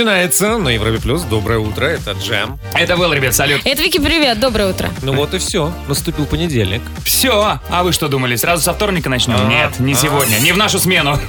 Начинается 0.00 0.56
на 0.56 0.70
Европе 0.70 0.98
Плюс. 0.98 1.24
Доброе 1.24 1.58
утро, 1.58 1.84
это 1.84 2.12
Джем. 2.12 2.58
Это 2.72 2.96
был, 2.96 3.12
ребят, 3.12 3.34
салют. 3.34 3.60
Это 3.66 3.82
Вики, 3.82 3.98
привет, 3.98 4.40
доброе 4.40 4.70
утро. 4.70 4.88
Ну 5.02 5.12
вот 5.12 5.34
и 5.34 5.38
все, 5.38 5.74
наступил 5.88 6.24
понедельник. 6.24 6.80
Все. 7.04 7.60
А 7.68 7.82
вы 7.82 7.92
что 7.92 8.08
думали, 8.08 8.34
сразу 8.36 8.62
со 8.62 8.72
вторника 8.72 9.10
начнем? 9.10 9.36
А, 9.38 9.44
Нет, 9.44 9.78
не 9.78 9.92
а. 9.92 9.96
сегодня, 9.96 10.38
не 10.38 10.52
в 10.52 10.56
нашу 10.56 10.78
смену. 10.78 11.18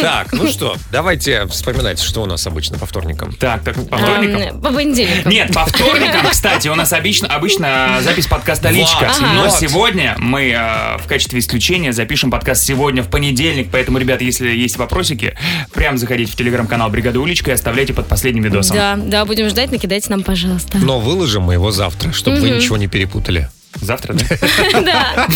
Так, 0.00 0.32
ну 0.32 0.48
что, 0.48 0.76
давайте 0.90 1.46
вспоминать, 1.46 2.00
что 2.00 2.22
у 2.22 2.26
нас 2.26 2.46
обычно 2.46 2.78
по 2.78 2.86
вторникам. 2.86 3.32
Так, 3.32 3.62
так, 3.62 3.74
по 3.88 3.96
вторникам? 3.96 4.40
Эм, 4.40 4.60
По 4.60 4.72
понедельникам. 4.72 5.30
Нет, 5.30 5.52
по 5.52 5.64
вторникам, 5.66 6.26
кстати, 6.30 6.68
у 6.68 6.74
нас 6.74 6.92
обычно, 6.92 7.28
обычно 7.28 7.98
запись 8.02 8.26
подкаста 8.26 8.70
«Личка». 8.70 9.12
Но 9.20 9.48
сегодня 9.50 10.16
мы 10.18 10.50
э, 10.50 10.98
в 10.98 11.06
качестве 11.06 11.40
исключения 11.40 11.92
запишем 11.92 12.30
подкаст 12.30 12.64
сегодня 12.64 13.02
в 13.02 13.08
понедельник. 13.08 13.68
Поэтому, 13.70 13.98
ребята, 13.98 14.24
если 14.24 14.48
есть 14.48 14.76
вопросики, 14.76 15.36
прям 15.72 15.98
заходите 15.98 16.32
в 16.32 16.36
телеграм-канал 16.36 16.88
«Бригада 16.90 17.20
Уличка» 17.20 17.50
и 17.50 17.54
оставляйте 17.54 17.67
под 17.94 18.06
последним 18.06 18.44
видосом. 18.44 18.76
Да, 18.76 18.96
да, 18.96 19.24
будем 19.24 19.48
ждать, 19.48 19.70
накидайте 19.70 20.10
нам, 20.10 20.22
пожалуйста. 20.22 20.78
Но 20.78 21.00
выложим 21.00 21.42
мы 21.44 21.54
его 21.54 21.70
завтра, 21.70 22.12
чтобы 22.12 22.40
вы 22.40 22.50
ничего 22.50 22.76
не 22.76 22.86
перепутали. 22.88 23.48
Завтра, 23.80 24.14
да? 24.14 24.24
Да. 24.82 25.26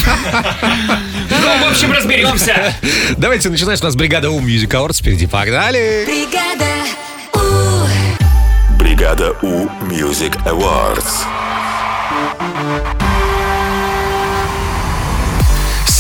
Ну, 1.30 1.66
в 1.66 1.70
общем, 1.70 1.92
разберемся. 1.92 2.74
Давайте 3.16 3.50
начинать. 3.50 3.80
У 3.80 3.84
нас 3.84 3.94
бригада 3.94 4.30
У 4.30 4.40
Music 4.40 4.68
Awards 4.68 5.00
впереди. 5.00 5.26
Погнали! 5.26 6.06
Бригада 8.78 9.32
У 9.42 9.66
Music 9.88 10.36
Awards. 10.44 11.24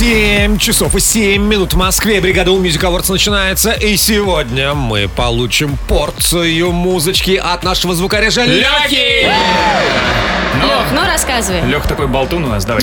7 0.02 0.58
часов 0.58 0.96
и 0.96 1.00
7 1.00 1.40
минут 1.40 1.74
в 1.74 1.76
Москве. 1.76 2.20
Бригада 2.20 2.50
У 2.50 2.60
Music 2.60 2.80
Awards 2.80 3.12
начинается. 3.12 3.70
И 3.70 3.96
сегодня 3.96 4.74
мы 4.74 5.06
получим 5.06 5.78
порцию 5.86 6.72
музычки 6.72 7.36
от 7.40 7.62
нашего 7.62 7.94
звукорежа 7.94 8.44
Лёхи! 8.44 9.30
Лех, 10.60 10.92
ну 10.92 11.06
рассказывай. 11.06 11.62
Лех 11.68 11.86
такой 11.86 12.08
болтун 12.08 12.44
у 12.46 12.48
нас, 12.48 12.64
давай. 12.64 12.82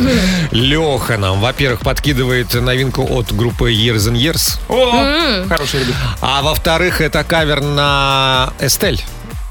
Леха 0.52 1.18
нам, 1.18 1.42
во-первых, 1.42 1.82
подкидывает 1.82 2.54
новинку 2.54 3.06
от 3.06 3.36
группы 3.36 3.74
Years 3.74 4.10
and 4.10 4.16
Years. 4.16 4.58
О, 4.70 5.46
хороший 5.50 5.82
ребят. 5.82 5.96
А 6.22 6.42
во-вторых, 6.42 7.02
это 7.02 7.26
кавер 7.26 7.60
на 7.60 8.54
Эстель. 8.62 9.04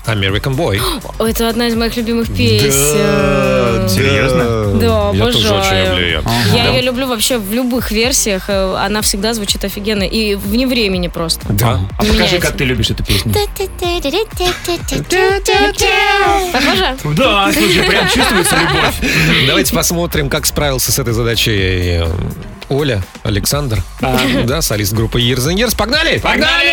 American 0.09 0.55
Boy. 0.57 0.81
Это 1.19 1.49
одна 1.49 1.69
из 1.69 1.75
моих 1.75 1.97
любимых 1.97 2.29
песен. 2.35 3.89
Серьезно? 3.89 4.79
Да, 4.79 4.87
Я 4.87 5.09
обожаю. 5.09 5.33
тоже 5.33 5.55
очень 5.55 5.91
люблю 5.91 6.07
ее. 6.07 6.23
Я 6.55 6.69
ее 6.71 6.83
люблю 6.83 7.07
вообще 7.07 7.39
в 7.39 7.53
любых 7.53 7.91
версиях. 7.91 8.45
э, 8.49 8.75
Она 8.77 9.03
всегда 9.03 9.35
звучит 9.35 9.65
офигенно. 9.65 10.03
И 10.05 10.35
вне 10.35 10.67
времени 10.67 11.09
просто. 11.09 11.47
Да. 11.51 11.81
А 11.97 11.99
покажи, 12.03 12.13
Меняется. 12.15 12.39
как 12.41 12.57
ты 12.57 12.65
любишь 12.65 12.91
эту 12.91 13.05
песню. 13.05 13.33
Похоже? 16.53 16.97
Да, 17.17 17.51
слушай, 17.53 17.83
прям 17.83 18.09
чувствуется 18.09 18.57
любовь. 18.57 18.95
Давайте 19.47 19.75
посмотрим, 19.75 20.29
как 20.29 20.47
справился 20.47 20.93
с 20.93 20.99
этой 20.99 21.13
задачей 21.13 21.59
э, 22.03 22.07
Оля, 22.69 23.03
Александр. 23.23 23.83
Да, 24.45 24.63
солист 24.63 24.93
группы 24.93 25.21
Years 25.21 25.49
and 25.49 25.57
Years. 25.57 25.77
Погнали! 25.77 26.19
Погнали! 26.19 26.73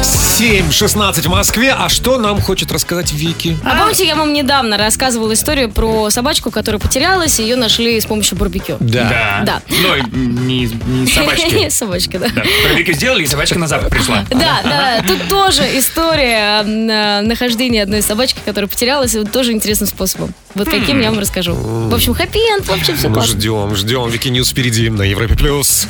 7.16 0.00 1.22
в 1.22 1.28
Москве. 1.28 1.72
А 1.76 1.88
что 1.88 2.18
нам 2.18 2.40
хочет 2.40 2.70
рассказать 2.70 3.12
Вики? 3.12 3.56
А 3.64 3.76
помните, 3.80 4.06
я 4.06 4.16
вам 4.16 4.32
недавно 4.32 4.76
рассказывала 4.76 5.32
историю 5.32 5.70
про 5.70 6.10
собачку, 6.10 6.50
которая 6.50 6.78
потерялась, 6.80 7.38
и 7.40 7.42
ее 7.42 7.56
нашли 7.56 7.98
с 8.00 8.04
помощью 8.04 8.36
барбекю. 8.36 8.76
Да. 8.80 9.42
Да. 9.46 9.62
Ну, 9.68 9.94
и 9.96 10.02
не, 10.16 10.66
не 10.66 11.06
собачки. 11.06 11.68
Собачка, 11.76 12.18
да. 12.18 12.28
Да. 12.34 12.42
Барбекю 12.64 12.92
сделали, 12.92 13.24
и 13.24 13.26
собачка 13.26 13.58
на 13.58 13.66
запах 13.68 13.90
пришла. 13.90 14.24
Да, 14.30 14.60
да, 14.64 15.02
тут 15.06 15.28
тоже 15.28 15.62
история 15.78 16.62
э, 16.62 17.20
нахождения 17.22 17.82
одной 17.82 18.02
собачки, 18.02 18.38
которая 18.44 18.68
потерялась, 18.68 19.14
и 19.14 19.18
вот 19.18 19.32
тоже 19.32 19.52
интересным 19.52 19.88
способом. 19.88 20.34
Вот 20.54 20.68
каким 20.68 21.00
я 21.00 21.10
вам 21.10 21.18
расскажу. 21.18 21.54
В 21.54 21.94
общем, 21.94 22.12
хэппи-энд, 22.14 22.66
в 22.66 22.72
общем, 22.72 22.96
все 22.96 23.08
Ну, 23.08 23.14
классно. 23.14 23.32
ждем, 23.38 23.74
ждем. 23.74 24.08
Вики 24.08 24.28
News 24.28 24.50
впереди 24.50 24.88
на 24.90 25.02
Европе+. 25.02 25.34
плюс. 25.34 25.86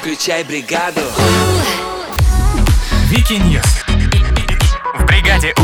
Включай 0.00 0.44
бригаду. 0.44 1.00
Вики 3.08 3.34
News. 3.34 3.62
В 4.98 5.04
бригаде 5.06 5.54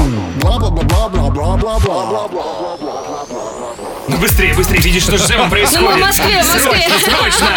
Ну 4.08 4.16
быстрее, 4.18 4.54
быстрее, 4.54 4.78
видишь, 4.78 5.02
что 5.02 5.18
же 5.18 5.24
с 5.24 5.30
этим 5.30 5.38
Ну, 5.38 5.44
мы 5.44 5.50
происходит. 5.50 5.96
в 5.96 5.98
Москве, 5.98 6.42
в 6.42 6.46
Москве. 6.46 6.60
Срочно, 6.60 6.98
срочно. 7.00 7.48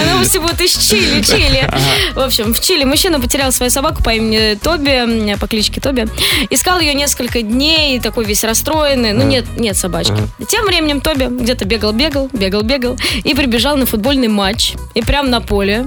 А 0.00 0.04
новости 0.12 0.38
будут 0.38 0.58
из 0.62 0.78
Чили, 0.78 1.20
Чили. 1.20 1.70
В 2.14 2.20
общем, 2.20 2.54
в 2.54 2.60
Чили 2.60 2.84
мужчина 2.84 3.20
потерял 3.20 3.52
свою 3.52 3.70
собаку 3.70 4.02
по 4.02 4.10
имени 4.14 4.54
Тоби, 4.54 5.36
по 5.36 5.46
кличке 5.46 5.82
Тоби. 5.82 6.08
Искал 6.48 6.80
ее 6.80 6.94
несколько 6.94 7.42
дней, 7.42 8.00
такой 8.00 8.24
весь 8.24 8.44
расстроенный. 8.44 9.12
Ну, 9.12 9.24
нет, 9.24 9.44
нет 9.58 9.76
собачки. 9.76 10.16
Тем 10.48 10.64
временем 10.64 11.02
Тоби 11.02 11.24
где-то 11.24 11.66
бегал-бегал, 11.66 12.30
бегал-бегал 12.32 12.96
и 13.24 13.34
прибежал 13.34 13.76
на 13.76 13.84
футбольный 13.84 14.28
матч. 14.28 14.72
И 14.94 15.02
прям 15.02 15.28
на 15.28 15.42
поле. 15.42 15.86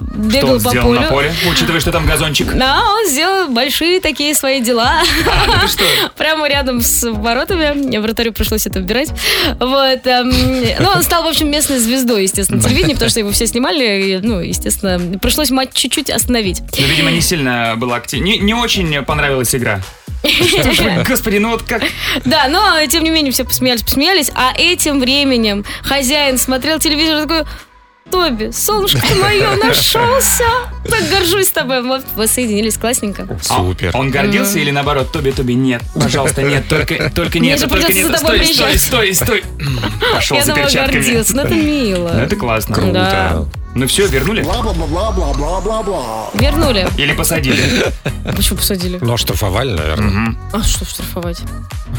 Что 0.00 0.40
Бегал 0.40 0.54
он 0.54 0.62
по 0.62 0.70
сделал 0.70 0.88
полю. 0.88 1.00
на 1.00 1.06
поле, 1.08 1.34
учитывая, 1.50 1.80
что 1.80 1.92
там 1.92 2.06
газончик? 2.06 2.52
Да, 2.54 2.82
он 2.82 3.08
сделал 3.08 3.48
большие 3.48 4.00
такие 4.00 4.34
свои 4.34 4.60
дела. 4.60 5.02
А, 5.26 5.60
ты 5.60 5.68
что? 5.68 5.84
Прямо 6.16 6.48
рядом 6.48 6.80
с 6.80 7.08
воротами. 7.10 7.98
Вратарю 7.98 8.32
пришлось 8.32 8.66
это 8.66 8.80
убирать. 8.80 9.10
Вот. 9.58 10.06
эм, 10.06 10.30
Ну, 10.80 10.88
он 10.88 11.02
стал, 11.02 11.22
в 11.22 11.26
общем, 11.26 11.50
местной 11.50 11.78
звездой, 11.78 12.22
естественно, 12.22 12.60
телевидения, 12.60 12.94
потому 12.94 13.10
что 13.10 13.20
его 13.20 13.30
все 13.30 13.46
снимали. 13.46 14.20
Ну, 14.22 14.40
естественно, 14.40 15.18
пришлось 15.18 15.50
матч 15.50 15.70
чуть-чуть 15.74 16.10
остановить. 16.10 16.62
Ну, 16.78 16.86
видимо, 16.86 17.10
не 17.10 17.20
сильно 17.20 17.74
была 17.76 17.96
активна. 17.96 18.24
Не, 18.24 18.38
не 18.38 18.54
очень 18.54 19.02
понравилась 19.04 19.54
игра. 19.54 19.80
Что 20.22 21.04
Господи, 21.08 21.38
ну 21.38 21.50
вот 21.50 21.62
как... 21.62 21.82
Да, 22.24 22.48
но, 22.48 22.74
тем 22.86 23.04
не 23.04 23.10
менее, 23.10 23.32
все 23.32 23.44
посмеялись, 23.44 23.82
посмеялись. 23.82 24.30
А 24.34 24.52
этим 24.56 25.00
временем 25.00 25.64
хозяин 25.82 26.38
смотрел 26.38 26.78
телевизор 26.78 27.22
такой... 27.22 27.44
Тоби, 28.10 28.50
солнышко 28.52 29.00
мое, 29.20 29.56
нашелся. 29.62 30.44
Так 30.88 31.08
горжусь 31.10 31.50
тобой. 31.50 31.82
Вот, 31.82 32.02
воссоединились, 32.16 32.78
классненько. 32.78 33.26
Супер. 33.42 33.90
Он 33.94 34.10
гордился 34.10 34.58
или 34.58 34.70
наоборот, 34.70 35.12
Тоби, 35.12 35.30
Тоби, 35.30 35.52
нет, 35.54 35.82
пожалуйста, 35.94 36.42
нет, 36.42 36.68
только, 36.68 37.10
только 37.10 37.38
Мне 37.38 37.50
нет, 37.50 37.60
же 37.60 37.66
только 37.68 37.86
придется 37.86 38.08
нет. 38.10 38.18
за 38.20 38.24
тобой 38.26 38.44
Стой, 38.44 38.54
стой, 38.54 38.66
приезжать. 38.66 38.80
стой, 38.80 39.14
стой. 39.14 39.44
Пошел 40.14 40.36
Я 40.38 40.42
за 40.44 40.52
думала, 40.52 40.66
перчатками. 40.66 40.96
гордился. 41.02 41.36
Ну, 41.36 41.42
это 41.42 41.54
мило. 41.54 42.10
Ну, 42.14 42.20
это 42.20 42.36
классно. 42.36 42.92
Да. 42.92 43.44
Ну 43.74 43.86
все, 43.86 44.06
вернули? 44.06 44.42
Вернули. 46.34 46.86
Или 46.96 47.12
посадили? 47.12 47.62
Почему 48.36 48.56
посадили? 48.58 48.98
Ну, 49.00 49.16
штрафовали, 49.16 49.72
наверное. 49.72 50.34
А 50.52 50.62
что 50.62 50.84
штрафовать? 50.84 51.40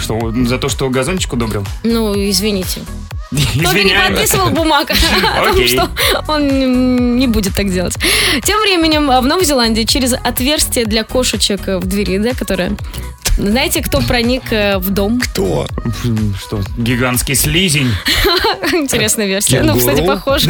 Что, 0.01 0.33
за 0.45 0.57
то, 0.57 0.69
что 0.69 0.89
газончик 0.89 1.33
удобрил? 1.33 1.65
Ну, 1.83 2.13
извините. 2.15 2.81
Тоби 3.31 3.83
не 3.83 3.93
подписывал 3.95 4.49
бумаг 4.49 4.91
о 4.91 5.41
том, 5.45 5.51
Окей. 5.55 5.67
что 5.69 5.89
он 6.27 6.41
м, 6.49 7.17
не 7.17 7.27
будет 7.27 7.55
так 7.55 7.71
делать. 7.71 7.95
Тем 8.43 8.59
временем 8.71 9.11
а, 9.11 9.19
в 9.19 9.25
Новой 9.25 9.43
Зеландии 9.43 9.83
через 9.83 10.13
отверстие 10.13 10.85
для 10.85 11.03
кошечек 11.03 11.67
э, 11.67 11.77
в 11.77 11.85
двери, 11.85 12.17
да, 12.19 12.33
которое... 12.33 12.71
Знаете, 13.37 13.81
кто 13.81 14.01
проник 14.01 14.43
э, 14.51 14.77
в 14.77 14.89
дом? 14.91 15.19
Кто? 15.19 15.67
Что, 16.39 16.61
гигантский 16.77 17.35
слизень? 17.35 17.89
Интересная 18.73 19.25
версия. 19.25 19.61
Ну, 19.61 19.77
кстати, 19.77 20.05
похож. 20.05 20.43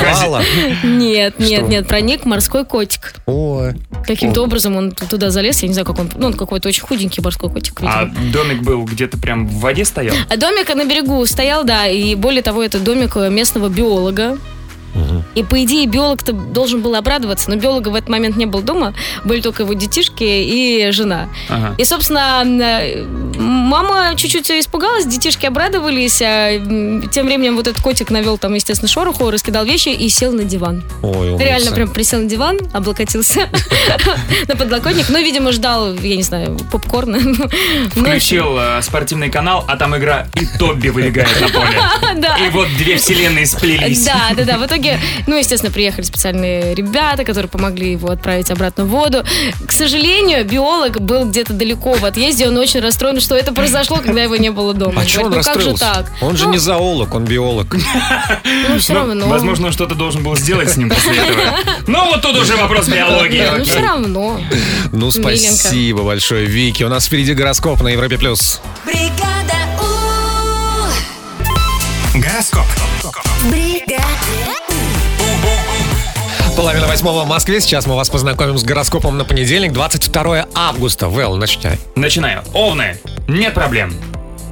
Коала? 0.00 0.42
Нет, 0.82 1.38
нет, 1.38 1.68
нет, 1.68 1.86
проник 1.86 2.24
морской 2.24 2.64
котик. 2.64 3.14
Ой. 3.26 3.74
Каким-то 4.06 4.42
образом 4.42 4.76
он 4.76 4.90
туда 4.92 5.30
залез, 5.30 5.62
я 5.62 5.68
не 5.68 5.74
знаю, 5.74 5.86
как 5.86 5.98
он... 5.98 6.10
Ну, 6.16 6.28
он 6.28 6.34
какой-то 6.34 6.68
очень 6.68 6.82
худенький 6.82 7.22
морской 7.22 7.50
котик, 7.50 7.80
А 7.82 8.06
домик 8.32 8.62
был 8.62 8.84
где-то 8.84 9.16
прям 9.16 9.46
в 9.46 9.60
воде 9.60 9.84
стоял? 9.84 10.16
А 10.28 10.36
домик 10.36 10.74
на 10.74 10.84
берегу 10.84 11.24
стоял, 11.26 11.64
да, 11.64 11.86
и 11.86 12.14
более 12.16 12.42
того, 12.42 12.62
это 12.62 12.80
домик 12.80 13.16
э, 13.16 13.28
местного 13.30 13.68
биолога. 13.68 14.38
И 15.34 15.42
по 15.42 15.62
идее 15.62 15.86
биолог-то 15.86 16.32
должен 16.32 16.82
был 16.82 16.94
обрадоваться, 16.94 17.50
но 17.50 17.56
биолога 17.56 17.88
в 17.88 17.94
этот 17.94 18.08
момент 18.08 18.36
не 18.36 18.46
был 18.46 18.62
дома, 18.62 18.94
были 19.24 19.40
только 19.40 19.62
его 19.62 19.72
детишки 19.74 20.24
и 20.24 20.90
жена. 20.90 21.28
Ага. 21.48 21.74
И, 21.78 21.84
собственно, 21.84 22.44
мама 23.38 24.14
чуть-чуть 24.16 24.50
испугалась, 24.50 25.06
детишки 25.06 25.46
обрадовались, 25.46 26.20
а 26.22 26.58
тем 27.12 27.26
временем 27.26 27.56
вот 27.56 27.68
этот 27.68 27.82
котик 27.82 28.10
навел 28.10 28.38
там, 28.38 28.54
естественно, 28.54 28.88
шороху, 28.88 29.30
раскидал 29.30 29.64
вещи 29.64 29.90
и 29.90 30.08
сел 30.08 30.32
на 30.32 30.44
диван. 30.44 30.82
Ой, 31.02 31.30
умница. 31.30 31.44
Реально 31.44 31.70
прям 31.72 31.88
присел 31.88 32.20
на 32.20 32.28
диван, 32.28 32.58
облокотился 32.72 33.48
на 34.48 34.56
подлокотник, 34.56 35.08
ну, 35.08 35.18
видимо, 35.18 35.52
ждал, 35.52 35.94
я 35.94 36.16
не 36.16 36.22
знаю, 36.22 36.58
попкорна. 36.72 37.20
Включил 37.94 38.58
э, 38.58 38.82
спортивный 38.82 39.30
канал, 39.30 39.64
а 39.68 39.76
там 39.76 39.96
игра 39.96 40.26
и 40.34 40.46
Тобби 40.58 40.88
выбегает 40.88 41.40
на 41.40 41.48
поле. 41.48 41.80
И 42.46 42.50
вот 42.50 42.68
две 42.78 42.96
вселенные 42.96 43.46
сплелись. 43.46 44.04
Да, 44.04 44.30
да, 44.36 44.44
да. 44.44 44.58
В 44.58 44.66
итоге 44.66 44.79
итоге, 44.80 44.98
ну, 45.26 45.36
естественно, 45.36 45.72
приехали 45.72 46.04
специальные 46.04 46.74
ребята, 46.74 47.24
которые 47.24 47.48
помогли 47.50 47.92
его 47.92 48.10
отправить 48.10 48.50
обратно 48.50 48.84
в 48.84 48.88
воду. 48.88 49.24
К 49.66 49.72
сожалению, 49.72 50.44
биолог 50.44 51.00
был 51.00 51.24
где-то 51.26 51.52
далеко 51.52 51.92
в 51.94 52.04
отъезде, 52.04 52.48
он 52.48 52.56
очень 52.56 52.80
расстроен, 52.80 53.20
что 53.20 53.34
это 53.36 53.52
произошло, 53.52 53.98
когда 53.98 54.22
его 54.22 54.36
не 54.36 54.50
было 54.50 54.74
дома. 54.74 55.02
А 55.02 55.04
чего 55.04 55.24
он 55.24 55.30
Говорит, 55.30 55.46
ну 55.46 55.52
как 55.52 55.62
же 55.62 55.70
расстроился? 55.70 56.04
так? 56.04 56.12
Он 56.22 56.36
же 56.36 56.46
Ну, 56.46 56.52
не 56.52 56.58
зоолог, 56.58 57.14
он 57.14 57.24
биолог. 57.24 57.74
Ну, 58.68 58.78
все 58.78 58.92
Ну, 58.94 58.98
равно. 59.00 59.28
Возможно, 59.28 59.66
он 59.68 59.72
что-то 59.72 59.94
должен 59.94 60.22
был 60.22 60.36
сделать 60.36 60.70
с 60.70 60.76
ним 60.76 60.88
после 60.90 61.16
этого. 61.16 61.56
Ну, 61.86 62.06
вот 62.06 62.22
тут 62.22 62.36
уже 62.36 62.56
вопрос 62.56 62.88
биологии. 62.88 63.44
Ну, 63.58 63.64
все 63.64 63.80
равно. 63.80 64.40
Ну, 64.92 65.10
спасибо 65.10 66.02
большое, 66.02 66.46
Вики. 66.46 66.82
У 66.84 66.88
нас 66.88 67.06
впереди 67.06 67.34
гороскоп 67.34 67.82
на 67.82 67.88
Европе+. 67.88 68.16
плюс. 68.18 68.60
Бригада 68.84 69.56
У. 72.14 72.18
Гороскоп. 72.18 72.64
Половина 76.56 76.86
восьмого 76.86 77.24
в 77.24 77.28
Москве. 77.28 77.60
Сейчас 77.60 77.86
мы 77.86 77.96
вас 77.96 78.10
познакомим 78.10 78.58
с 78.58 78.64
гороскопом 78.64 79.16
на 79.16 79.24
понедельник, 79.24 79.72
22 79.72 80.46
августа. 80.54 81.08
Вэл, 81.08 81.36
начинай. 81.36 81.78
Начинаю. 81.96 82.42
Овны. 82.52 82.98
Нет 83.28 83.54
проблем 83.54 83.92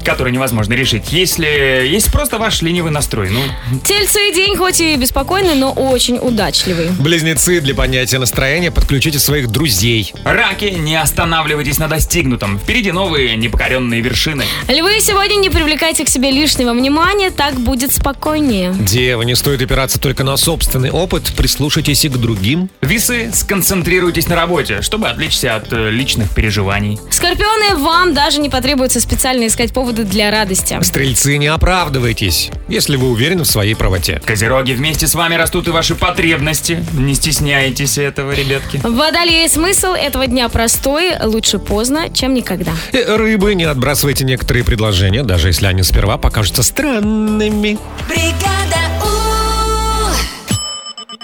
которые 0.08 0.32
невозможно 0.32 0.72
решить, 0.72 1.12
если 1.12 1.86
есть 1.86 2.10
просто 2.10 2.38
ваш 2.38 2.62
ленивый 2.62 2.90
настрой. 2.90 3.28
Ну, 3.28 3.40
Тельцы 3.84 4.32
день 4.34 4.56
хоть 4.56 4.80
и 4.80 4.96
беспокойный, 4.96 5.54
но 5.54 5.70
очень 5.70 6.16
удачливый. 6.16 6.88
Близнецы 6.98 7.60
для 7.60 7.74
поднятия 7.74 8.18
настроения 8.18 8.70
подключите 8.70 9.18
своих 9.18 9.48
друзей. 9.48 10.14
раки, 10.24 10.64
не 10.64 10.96
останавливайтесь 10.96 11.78
на 11.78 11.88
достигнутом. 11.88 12.58
Впереди 12.58 12.90
новые 12.90 13.36
непокоренные 13.36 14.00
вершины. 14.00 14.44
Львы 14.66 14.98
сегодня 15.00 15.36
не 15.36 15.50
привлекайте 15.50 16.06
к 16.06 16.08
себе 16.08 16.30
лишнего 16.30 16.72
внимания, 16.72 17.30
так 17.30 17.56
будет 17.56 17.92
спокойнее. 17.92 18.74
Девы, 18.78 19.26
не 19.26 19.34
стоит 19.36 19.60
опираться 19.60 20.00
только 20.00 20.24
на 20.24 20.38
собственный 20.38 20.90
опыт, 20.90 21.34
прислушайтесь 21.36 22.06
и 22.06 22.08
к 22.08 22.16
другим. 22.16 22.70
Весы, 22.80 23.30
сконцентрируйтесь 23.34 24.26
на 24.26 24.36
работе, 24.36 24.80
чтобы 24.80 25.08
отвлечься 25.08 25.56
от 25.56 25.70
э, 25.70 25.90
личных 25.90 26.34
переживаний. 26.34 26.98
Скорпионы, 27.10 27.76
вам 27.76 28.14
даже 28.14 28.40
не 28.40 28.48
потребуется 28.48 29.00
специально 29.00 29.46
искать 29.46 29.74
поводы 29.98 30.04
для 30.04 30.30
радости. 30.30 30.78
Стрельцы, 30.82 31.38
не 31.38 31.46
оправдывайтесь, 31.48 32.50
если 32.68 32.96
вы 32.96 33.10
уверены 33.10 33.44
в 33.44 33.46
своей 33.46 33.74
правоте. 33.74 34.20
Козероги, 34.24 34.72
вместе 34.72 35.06
с 35.06 35.14
вами 35.14 35.34
растут 35.34 35.68
и 35.68 35.70
ваши 35.70 35.94
потребности. 35.94 36.84
Не 36.92 37.14
стесняйтесь 37.14 37.98
этого, 37.98 38.32
ребятки. 38.32 38.80
Водолей, 38.82 39.46
смысл 39.48 39.88
этого 39.88 40.26
дня 40.26 40.48
простой, 40.48 41.12
лучше 41.22 41.58
поздно, 41.58 42.08
чем 42.12 42.34
никогда. 42.34 42.72
Э, 42.92 43.16
Рыбы, 43.16 43.54
не 43.54 43.64
отбрасывайте 43.64 44.24
некоторые 44.24 44.64
предложения, 44.64 45.22
даже 45.22 45.48
если 45.48 45.66
они 45.66 45.82
сперва 45.82 46.18
покажутся 46.18 46.62
странными. 46.62 47.78
Бригада 48.08 48.78
У. 49.02 49.08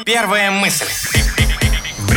Первая 0.05 0.51
мысль. 0.51 0.87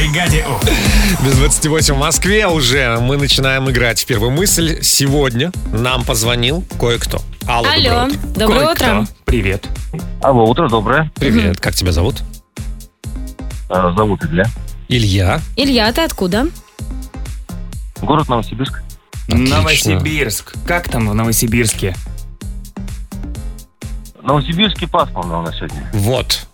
Бригаде 0.08 0.46
У. 0.48 1.26
Без 1.26 1.36
28 1.38 1.94
в 1.94 1.98
Москве 1.98 2.48
уже 2.48 2.98
мы 3.02 3.18
начинаем 3.18 3.70
играть 3.70 4.02
в 4.02 4.06
первую 4.06 4.32
мысль. 4.32 4.82
Сегодня 4.82 5.52
нам 5.74 6.06
позвонил 6.06 6.64
кое-кто. 6.80 7.22
Алло, 7.46 7.64
доброе 7.68 7.98
Алло, 7.98 8.06
утро. 8.08 8.18
доброе 8.36 8.66
Кое-кто. 8.68 8.86
утро. 9.02 9.08
Привет. 9.26 9.68
Алло, 10.22 10.46
утро 10.50 10.70
доброе. 10.70 11.12
Привет, 11.16 11.60
как 11.60 11.76
тебя 11.76 11.92
зовут? 11.92 12.24
Э, 13.70 13.92
Зовут 13.98 14.24
Илья. 14.24 14.46
Илья. 14.88 15.42
Илья, 15.58 15.92
ты 15.92 16.02
откуда? 16.02 16.48
Город 18.02 18.30
Новосибирск. 18.30 18.82
Отлично. 19.28 19.58
Новосибирск. 19.58 20.54
Как 20.66 20.88
там 20.90 21.10
в 21.10 21.16
Новосибирске? 21.16 21.94
Новосибирский 24.22 24.88
пасмурно 24.88 25.40
у 25.40 25.42
нас 25.42 25.56
сегодня. 25.58 25.90
Вот. 25.92 26.48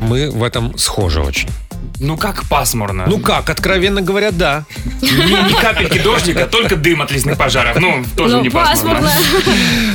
Мы 0.00 0.30
в 0.30 0.42
этом 0.42 0.78
схожи 0.78 1.20
очень. 1.20 1.50
Ну 2.00 2.16
как 2.16 2.44
пасмурно? 2.48 3.04
Ну 3.06 3.18
как, 3.18 3.50
откровенно 3.50 4.02
говоря, 4.02 4.30
да. 4.30 4.64
ни, 5.00 5.52
ни 5.52 5.60
капельки 5.60 5.98
дождика, 5.98 6.46
только 6.46 6.76
дым 6.76 7.02
от 7.02 7.12
лесных 7.12 7.38
пожаров. 7.38 7.78
Ну, 7.78 8.04
тоже 8.16 8.36
ну, 8.36 8.42
не 8.42 8.50
пасмурно. 8.50 9.10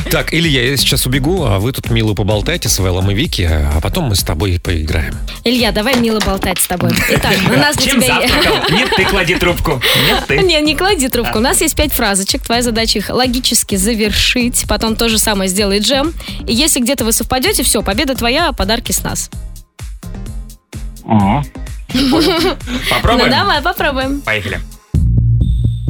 Так, 0.09 0.33
Илья, 0.33 0.69
я 0.69 0.77
сейчас 0.77 1.05
убегу, 1.05 1.43
а 1.45 1.59
вы 1.59 1.71
тут 1.71 1.89
мило 1.89 2.13
поболтайте 2.13 2.69
с 2.69 2.79
Вэллом 2.79 3.11
и 3.11 3.13
Вики, 3.13 3.47
а 3.51 3.79
потом 3.81 4.05
мы 4.05 4.15
с 4.15 4.23
тобой 4.23 4.59
поиграем. 4.63 5.15
Илья, 5.43 5.71
давай 5.71 5.95
мило 5.99 6.19
болтать 6.19 6.59
с 6.59 6.67
тобой. 6.67 6.91
Итак, 7.09 7.35
у 7.47 7.57
нас 7.57 7.75
для 7.75 7.91
Чем 7.91 8.01
тебя... 8.01 8.21
завтракал? 8.21 8.55
Нет, 8.71 8.89
ты 8.95 9.05
клади 9.05 9.35
трубку. 9.35 9.81
Нет, 10.07 10.23
ты. 10.27 10.37
Не, 10.39 10.61
не 10.61 10.75
клади 10.75 11.07
трубку. 11.09 11.37
У 11.37 11.41
нас 11.41 11.61
есть 11.61 11.75
пять 11.75 11.93
фразочек. 11.93 12.43
Твоя 12.43 12.61
задача 12.61 12.99
их 12.99 13.09
логически 13.09 13.75
завершить. 13.75 14.65
Потом 14.67 14.95
то 14.95 15.09
же 15.09 15.19
самое 15.19 15.49
сделает 15.49 15.83
Джем. 15.83 16.13
И 16.47 16.53
если 16.53 16.79
где-то 16.79 17.05
вы 17.05 17.11
совпадете, 17.11 17.63
все, 17.63 17.81
победа 17.81 18.15
твоя, 18.15 18.49
а 18.49 18.53
подарки 18.53 18.91
с 18.91 19.03
нас. 19.03 19.29
Мгм. 21.03 21.43
Попробуем? 22.89 23.25
Ну 23.25 23.31
давай, 23.31 23.61
попробуем. 23.61 24.21
Поехали. 24.21 24.59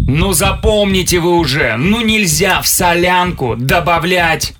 Ну 0.07 0.33
запомните 0.33 1.19
вы 1.19 1.37
уже, 1.37 1.75
ну 1.77 2.01
нельзя 2.01 2.61
в 2.61 2.67
солянку 2.67 3.55
добавлять. 3.55 4.55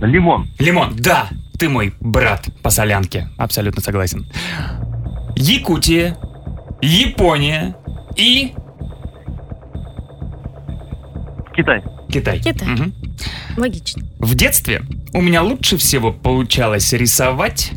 Лимон. 0.00 0.48
Лимон, 0.58 0.94
да, 0.96 1.28
ты 1.58 1.68
мой 1.68 1.94
брат 2.00 2.48
по 2.62 2.70
солянке. 2.70 3.28
Абсолютно 3.36 3.82
согласен. 3.82 4.26
Якутия, 5.36 6.16
Япония 6.80 7.76
и 8.16 8.52
Китай. 11.56 11.82
Китай. 12.14 12.38
Китай. 12.38 12.68
Мгм. 12.68 12.94
Логично. 13.56 14.04
В 14.20 14.36
детстве 14.36 14.82
у 15.12 15.20
меня 15.20 15.42
лучше 15.42 15.76
всего 15.76 16.12
получалось 16.12 16.92
рисовать 16.92 17.72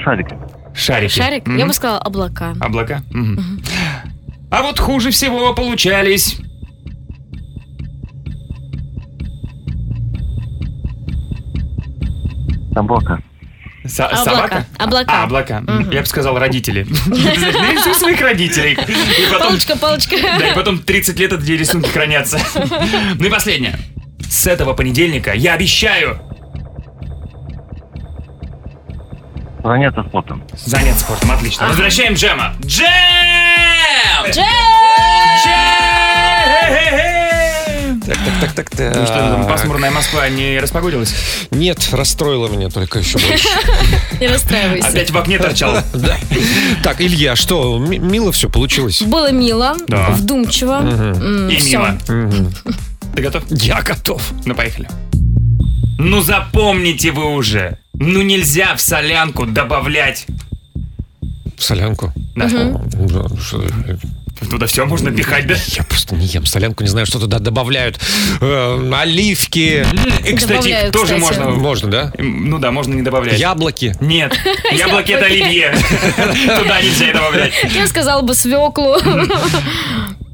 Шарики. 0.00 0.36
шарики. 0.74 1.12
Шарик? 1.12 1.46
Мгм. 1.46 1.58
Я 1.58 1.66
бы 1.66 1.72
сказала 1.72 2.00
облака. 2.00 2.54
Облака. 2.60 3.02
Мгм. 3.12 3.62
А 4.50 4.62
вот 4.62 4.80
хуже 4.80 5.12
всего 5.12 5.54
получались 5.54 6.40
Облака. 12.74 13.22
Со- 13.92 14.06
Облака. 14.06 14.24
собака? 14.24 14.66
Облака. 14.78 15.12
А, 15.12 15.22
облака. 15.24 15.62
Я 15.92 16.00
бы 16.00 16.06
сказал 16.06 16.38
родители. 16.38 16.86
Нарисуй 17.06 17.94
своих 17.94 18.20
родителей. 18.22 18.76
Палочка, 19.38 19.76
палочка. 19.76 20.16
да, 20.38 20.48
и 20.48 20.54
потом 20.54 20.78
30 20.78 21.18
лет 21.18 21.32
эти 21.34 21.52
рисунки 21.52 21.88
хранятся. 21.90 22.38
Ну 23.18 23.24
и 23.26 23.28
последнее. 23.30 23.76
С 24.30 24.46
этого 24.46 24.72
понедельника 24.72 25.32
я 25.34 25.52
обещаю 25.54 26.18
Заняться 29.62 30.02
спортом. 30.08 30.42
заняться 30.56 31.00
спортом. 31.04 31.30
Отлично. 31.30 31.68
Возвращаем 31.68 32.14
Джема. 32.14 32.54
Джем! 32.64 32.88
Джем! 34.30 34.44
Джем! 35.44 37.11
Так, 38.42 38.52
так, 38.54 38.70
так. 38.70 38.96
Ну 38.96 39.04
что, 39.04 39.14
там 39.14 39.46
пасмурная 39.46 39.92
Москва 39.92 40.28
не 40.28 40.58
распогодилась? 40.58 41.14
Нет, 41.52 41.78
расстроила 41.92 42.48
меня 42.48 42.70
только 42.70 42.98
еще 42.98 43.18
больше. 43.18 43.46
Не 44.20 44.26
расстраивайся. 44.26 44.88
Опять 44.88 45.10
в 45.12 45.16
окне 45.16 45.38
торчал. 45.38 45.76
Да. 45.94 46.16
Так, 46.82 47.00
Илья, 47.00 47.36
что, 47.36 47.78
ми- 47.78 47.98
мило 47.98 48.32
все 48.32 48.48
получилось? 48.50 49.00
Было 49.02 49.30
мило, 49.30 49.76
Да. 49.86 50.10
вдумчиво. 50.10 50.80
И 51.50 51.62
мимо. 51.70 51.96
Ты 53.14 53.22
готов? 53.22 53.44
Я 53.50 53.80
готов. 53.82 54.20
Ну, 54.44 54.54
поехали. 54.56 54.88
Ну, 55.98 56.20
запомните 56.20 57.12
вы 57.12 57.26
уже. 57.34 57.78
Ну, 57.94 58.22
нельзя 58.22 58.74
в 58.74 58.80
солянку 58.80 59.46
добавлять. 59.46 60.26
Солянку. 61.58 62.12
Да. 62.34 62.48
Да, 62.48 63.28
что- 63.40 63.62
Туда 64.50 64.66
все 64.66 64.84
можно 64.86 65.10
пихать, 65.12 65.46
да? 65.46 65.54
Я 65.68 65.84
просто 65.84 66.16
не 66.16 66.26
ем 66.26 66.46
солянку, 66.46 66.82
не 66.82 66.88
знаю, 66.88 67.06
что 67.06 67.18
туда 67.20 67.38
добавляют. 67.38 68.00
Э, 68.40 68.90
оливки. 69.00 69.86
И, 70.26 70.34
кстати, 70.34 70.52
Добавляют, 70.52 70.92
тоже 70.94 71.14
кстати. 71.18 71.38
можно... 71.38 71.50
Можно, 71.60 71.90
да? 71.90 72.12
Ну 72.18 72.58
да, 72.58 72.70
можно 72.72 72.94
не 72.94 73.02
добавлять. 73.02 73.38
Яблоки. 73.38 73.94
Нет, 74.00 74.36
яблоки 74.72 75.12
это 75.12 75.26
оливье. 75.26 75.72
Туда 76.16 76.80
нельзя 76.82 77.12
добавлять. 77.12 77.52
Я 77.74 77.86
сказала 77.86 78.22
бы 78.22 78.34
свеклу. 78.34 78.96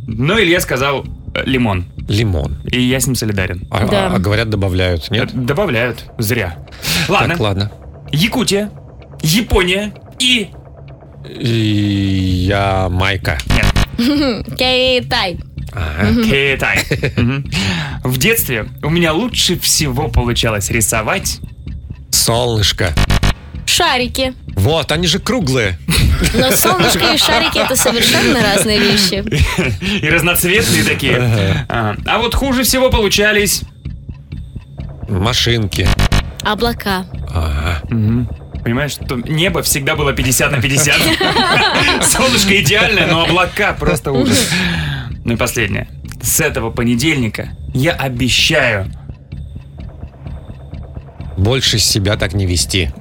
Ну, 0.06 0.40
Илья 0.40 0.60
сказал 0.60 1.04
э, 1.34 1.42
лимон. 1.44 1.84
Лимон. 2.08 2.56
И 2.72 2.80
я 2.80 3.00
с 3.00 3.06
ним 3.06 3.14
солидарен. 3.14 3.66
А, 3.70 3.86
Да. 3.86 4.06
а 4.14 4.18
говорят, 4.18 4.48
добавляют, 4.48 5.10
нет? 5.10 5.30
Э, 5.34 5.36
Добавляют. 5.36 6.04
Зря. 6.18 6.56
Ладно. 7.08 7.28
Так, 7.34 7.40
ладно. 7.40 7.70
Якутия, 8.10 8.70
Япония 9.22 9.92
и... 10.18 10.48
И 11.28 12.48
я 13.98 15.00
Майка. 15.08 15.38
Китай. 16.24 16.84
В 18.04 18.16
детстве 18.18 18.68
у 18.82 18.90
меня 18.90 19.12
лучше 19.12 19.58
всего 19.58 20.08
получалось 20.08 20.70
рисовать. 20.70 21.40
Солнышко. 22.10 22.94
Шарики. 23.66 24.34
Вот, 24.56 24.90
они 24.92 25.06
же 25.06 25.18
круглые. 25.18 25.78
Но 26.34 26.50
солнышко 26.52 27.12
и 27.14 27.18
шарики 27.18 27.58
это 27.58 27.76
совершенно 27.76 28.42
разные 28.42 28.78
вещи. 28.78 29.22
И 30.04 30.08
разноцветные 30.08 30.84
такие. 30.84 31.66
А, 31.68 31.94
а 32.06 32.18
вот 32.18 32.34
хуже 32.34 32.64
всего 32.64 32.90
получались... 32.90 33.62
Машинки. 35.08 35.88
Облака. 36.42 37.06
Ага. 37.30 37.82
Понимаешь, 38.62 38.92
что 38.92 39.16
небо 39.16 39.62
всегда 39.62 39.96
было 39.96 40.12
50 40.12 40.52
на 40.52 40.60
50. 40.60 40.96
Солнышко 42.04 42.60
идеальное, 42.60 43.06
но 43.06 43.22
облака 43.24 43.72
просто 43.72 44.12
ужас. 44.12 44.50
Ну 45.24 45.34
и 45.34 45.36
последнее. 45.36 45.88
С 46.22 46.40
этого 46.40 46.70
понедельника 46.70 47.50
я 47.72 47.92
обещаю 47.92 48.92
Больше 51.38 51.78
себя 51.78 52.16
так 52.16 52.32
не 52.34 52.46
вести. 52.46 52.90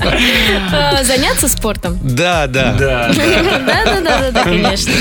Э, 0.00 1.04
Заняться 1.04 1.48
спортом? 1.48 1.98
Да, 2.02 2.46
да. 2.46 2.72
Да, 2.78 3.12
Да, 3.12 3.84
да, 3.84 4.00
да, 4.00 4.00
да, 4.00 4.30
да, 4.30 4.44
конечно. 4.44 4.92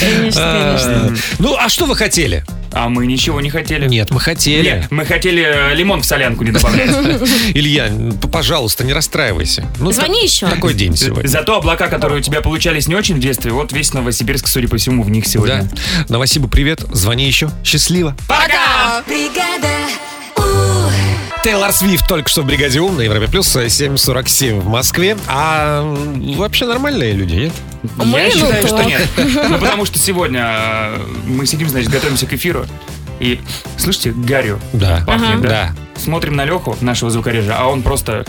Конечно, 0.00 0.42
конечно. 0.42 0.92
А, 0.92 1.14
Ну, 1.38 1.56
а 1.58 1.68
что 1.68 1.84
вы 1.86 1.94
хотели? 1.96 2.44
А 2.72 2.88
мы 2.88 3.06
ничего 3.06 3.40
не 3.40 3.50
хотели. 3.50 3.88
Нет, 3.88 4.10
мы 4.12 4.20
хотели. 4.20 4.62
Нет, 4.62 4.86
мы 4.90 5.04
хотели 5.04 5.42
э, 5.44 5.74
лимон 5.74 6.02
в 6.02 6.04
солянку 6.04 6.44
не 6.44 6.52
добавлять. 6.52 6.88
Илья, 7.54 7.90
пожалуйста, 8.32 8.84
не 8.84 8.92
расстраивайся. 8.92 9.66
Ну, 9.80 9.90
Звони 9.90 10.22
еще. 10.22 10.46
Такой 10.48 10.74
день 10.74 10.96
сегодня. 10.96 11.26
Зато 11.26 11.56
облака, 11.56 11.88
которые 11.88 12.20
у 12.20 12.22
тебя 12.22 12.40
получались 12.42 12.86
не 12.86 12.94
очень 12.94 13.16
в 13.16 13.18
детстве, 13.18 13.50
вот 13.50 13.72
весь 13.72 13.92
Новосибирск, 13.92 14.46
судя 14.46 14.68
по 14.68 14.76
всему, 14.76 15.02
в 15.02 15.10
них 15.10 15.24
Да. 15.24 15.30
сегодня. 15.30 15.68
Новосибу, 16.08 16.46
привет. 16.46 16.80
Звони 16.92 17.26
еще. 17.26 17.50
Счастливо. 17.64 18.16
Пока! 18.28 19.02
Бригада. 19.06 19.68
Тейлор 21.42 21.72
Свифт 21.72 22.06
только 22.06 22.28
что 22.28 22.42
в 22.42 22.46
бригаде 22.46 22.80
Ум 22.80 22.96
на 22.98 23.00
Европе 23.00 23.26
Плюс 23.26 23.56
7.47 23.56 24.60
в 24.60 24.66
Москве. 24.68 25.16
А 25.26 25.82
вообще 26.36 26.66
нормальные 26.66 27.14
люди, 27.14 27.34
нет? 27.34 27.52
Мы, 27.96 28.18
Я 28.18 28.30
считаю, 28.30 28.66
что 28.66 28.82
нет. 28.82 29.08
Ну, 29.48 29.58
потому 29.58 29.86
что 29.86 29.98
сегодня 29.98 30.42
э, 30.44 30.98
мы 31.26 31.46
сидим, 31.46 31.68
значит, 31.70 31.90
готовимся 31.90 32.26
к 32.26 32.32
эфиру. 32.34 32.66
И, 33.20 33.40
слышите, 33.78 34.12
гарью 34.12 34.60
Да. 34.74 35.02
пахнет, 35.06 35.40
да? 35.40 35.48
Да. 35.48 35.74
Смотрим 36.00 36.36
на 36.36 36.44
Леху, 36.44 36.76
нашего 36.82 37.10
звукорежа, 37.10 37.56
а 37.58 37.66
он 37.68 37.82
просто 37.82 38.26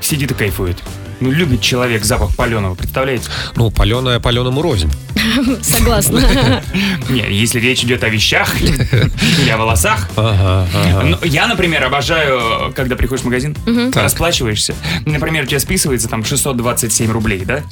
сидит 0.00 0.30
и 0.30 0.34
кайфует. 0.34 0.76
Ну, 1.20 1.30
любит 1.30 1.60
человек 1.62 2.04
запах 2.04 2.34
паленого, 2.36 2.74
представляете? 2.74 3.28
Ну, 3.56 3.70
паленая 3.70 4.20
паленому 4.20 4.60
рознь. 4.62 4.90
Согласна. 5.62 6.62
Не, 7.08 7.24
если 7.30 7.58
речь 7.58 7.82
идет 7.84 8.04
о 8.04 8.08
вещах 8.08 8.60
или 8.60 9.50
о 9.50 9.56
волосах. 9.56 10.08
Ну, 10.16 11.18
я, 11.24 11.46
например, 11.46 11.84
обожаю, 11.84 12.72
когда 12.74 12.96
приходишь 12.96 13.22
в 13.22 13.26
магазин, 13.26 13.56
расплачиваешься. 13.94 14.74
Например, 15.04 15.44
у 15.44 15.46
тебя 15.46 15.60
списывается 15.60 16.08
там 16.08 16.24
627 16.24 17.10
рублей, 17.10 17.44
да? 17.44 17.62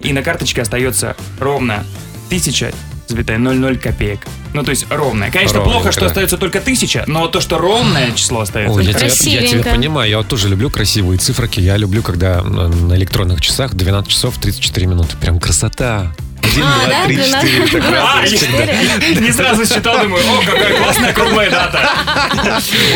И 0.00 0.12
на 0.12 0.22
карточке 0.22 0.62
остается 0.62 1.16
ровно 1.40 1.84
1000,00 3.14 3.78
копеек. 3.78 4.20
Ну, 4.54 4.62
то 4.62 4.70
есть 4.70 4.86
ровное. 4.90 5.30
Конечно, 5.30 5.58
Ровненько, 5.58 5.78
плохо, 5.78 5.92
что 5.92 6.00
да. 6.02 6.06
остается 6.06 6.36
только 6.36 6.60
тысяча, 6.60 7.04
но 7.06 7.26
то, 7.28 7.40
что 7.40 7.58
ровное 7.58 8.12
число 8.12 8.40
остается. 8.40 8.76
Ой, 8.76 8.84
я 8.84 8.92
тебя, 8.92 9.40
я 9.40 9.46
тебя 9.46 9.72
понимаю. 9.72 10.10
Я 10.10 10.18
вот 10.18 10.28
тоже 10.28 10.48
люблю 10.48 10.68
красивые 10.70 11.18
циферки. 11.18 11.60
Я 11.60 11.76
люблю, 11.76 12.02
когда 12.02 12.40
э, 12.40 12.42
на 12.42 12.94
электронных 12.96 13.40
часах 13.40 13.74
12 13.74 14.10
часов 14.10 14.36
34 14.38 14.86
минуты. 14.86 15.16
Прям 15.16 15.38
красота. 15.40 16.14
Один, 16.42 16.64
А, 16.64 16.78
два, 16.80 16.88
да? 16.88 17.04
три, 17.06 17.16
12. 17.16 17.50
четыре. 17.50 17.80
Так 17.80 17.92
А, 17.92 18.20
раз, 18.20 18.30
всегда. 18.30 19.20
не 19.20 19.32
сразу 19.32 19.64
считал, 19.64 19.98
думаю, 20.02 20.22
о, 20.24 20.44
какая 20.44 20.76
классная 20.76 21.12
круглая 21.12 21.50
дата. 21.50 21.90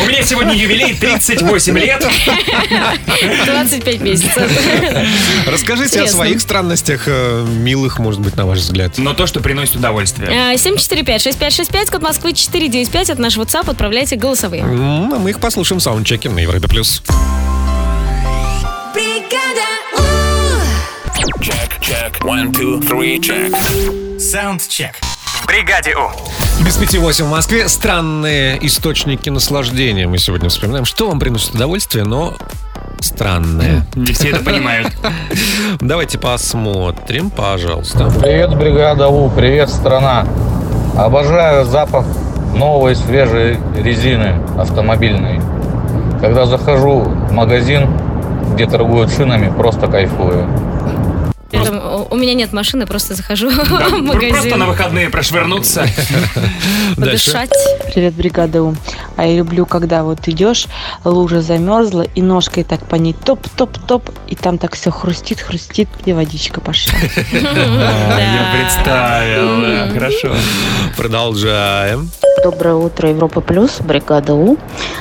У 0.03 0.07
меня 0.07 0.21
сегодня 0.23 0.53
юбилей 0.53 0.93
38 0.93 1.77
лет. 1.79 2.05
25 3.45 4.01
месяцев. 4.01 4.51
Расскажите 5.47 6.01
о 6.01 6.07
своих 6.07 6.41
странностях, 6.41 7.03
э, 7.07 7.45
милых, 7.47 7.99
может 7.99 8.19
быть, 8.21 8.35
на 8.35 8.45
ваш 8.45 8.59
взгляд. 8.59 8.97
Но 8.97 9.13
то, 9.13 9.25
что 9.27 9.39
приносит 9.39 9.75
удовольствие. 9.77 10.29
Э, 10.29 10.55
745-6565, 10.55 11.91
код 11.91 12.01
Москвы 12.03 12.33
495, 12.33 13.09
от 13.11 13.19
нашего 13.19 13.43
WhatsApp 13.45 13.69
отправляйте 13.69 14.15
голосовые. 14.17 14.63
М, 14.63 15.13
а 15.13 15.17
Мы 15.19 15.31
их 15.31 15.39
послушаем 15.39 15.79
в 15.79 15.83
саундчеке 15.83 16.29
на 16.29 16.39
Европе+. 16.39 16.67
плюс. 16.67 17.01
Check, 22.07 22.13
check. 22.13 22.23
One, 22.23 22.51
two, 22.53 22.79
three, 22.79 23.19
check. 23.19 23.53
Саундчек. 24.19 24.95
В 25.41 25.45
бригаде 25.45 25.93
У. 25.95 26.63
Без 26.63 26.77
пяти 26.77 26.97
восемь 26.99 27.25
в 27.25 27.29
Москве. 27.29 27.67
Странные 27.67 28.65
источники 28.65 29.29
наслаждения 29.29 30.07
мы 30.07 30.17
сегодня 30.17 30.47
вспоминаем. 30.47 30.85
Что 30.85 31.09
вам 31.09 31.19
приносит 31.19 31.55
удовольствие, 31.55 32.05
но 32.05 32.33
странное. 33.01 33.85
Не 33.95 34.13
все 34.13 34.29
это 34.29 34.43
понимают. 34.43 34.93
Давайте 35.81 36.17
посмотрим, 36.17 37.29
пожалуйста. 37.29 38.09
Привет, 38.21 38.57
бригада 38.57 39.09
У, 39.09 39.29
привет, 39.29 39.69
страна. 39.69 40.25
Обожаю 40.95 41.65
запах 41.65 42.05
новой 42.55 42.95
свежей 42.95 43.57
резины 43.75 44.39
автомобильной. 44.57 45.41
Когда 46.21 46.45
захожу 46.45 47.01
в 47.01 47.33
магазин, 47.33 47.89
где 48.53 48.65
торгуют 48.65 49.11
шинами, 49.11 49.51
просто 49.55 49.87
кайфую. 49.87 50.47
Это, 51.51 52.07
у 52.09 52.15
меня 52.15 52.33
нет 52.33 52.53
машины, 52.53 52.85
просто 52.85 53.15
захожу 53.15 53.49
в 53.49 53.69
Просто 54.29 54.55
на 54.57 54.65
магазин 54.65 54.65
выходные 54.65 55.09
прошвырнуться. 55.09 55.87
Подышать. 56.95 57.51
Привет, 57.93 58.13
бригада 58.13 58.63
У. 58.63 58.75
А 59.17 59.25
я 59.25 59.35
люблю, 59.35 59.65
когда 59.65 60.03
вот 60.03 60.27
идешь, 60.27 60.67
лужа 61.03 61.41
замерзла, 61.41 62.03
и 62.03 62.21
ножкой 62.21 62.63
так 62.63 62.85
по 62.85 62.95
ней 62.95 63.13
топ-топ-топ, 63.13 64.09
и 64.27 64.35
там 64.35 64.59
так 64.59 64.75
все 64.75 64.91
хрустит, 64.91 65.41
хрустит, 65.41 65.89
и 66.05 66.13
водичка 66.13 66.61
пошла. 66.61 66.93
Я 67.33 68.53
представил. 68.53 69.93
Хорошо. 69.93 70.35
Продолжаем. 70.95 72.11
Доброе 72.43 72.75
утро, 72.75 73.09
Европа 73.09 73.41
Плюс, 73.41 73.81
бригада 73.81 74.35
У. 74.35 74.57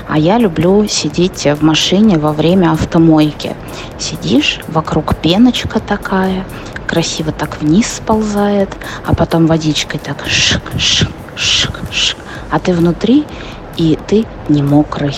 А 0.09 0.19
я 0.19 0.39
люблю 0.39 0.89
сидеть 0.89 1.45
в 1.45 1.63
машине 1.63 2.19
во 2.19 2.33
время 2.33 2.73
автомойки. 2.73 3.55
Сидишь, 3.99 4.61
вокруг 4.69 5.15
пеночка 5.17 5.79
такая, 5.79 6.47
красиво 6.87 7.33
так 7.33 7.61
вниз 7.61 7.93
сползает, 7.93 8.71
а 9.05 9.15
потом 9.15 9.47
водичкой 9.47 10.01
так 10.01 10.25
шик, 10.27 10.63
шик, 10.79 11.11
шик, 11.37 11.81
шик. 11.93 12.17
А 12.51 12.59
ты 12.59 12.73
внутри, 12.73 13.27
и 13.77 13.99
ты 14.07 14.25
не 14.49 14.63
мокрый. 14.63 15.15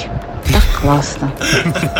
Так 0.51 0.63
классно. 0.81 1.31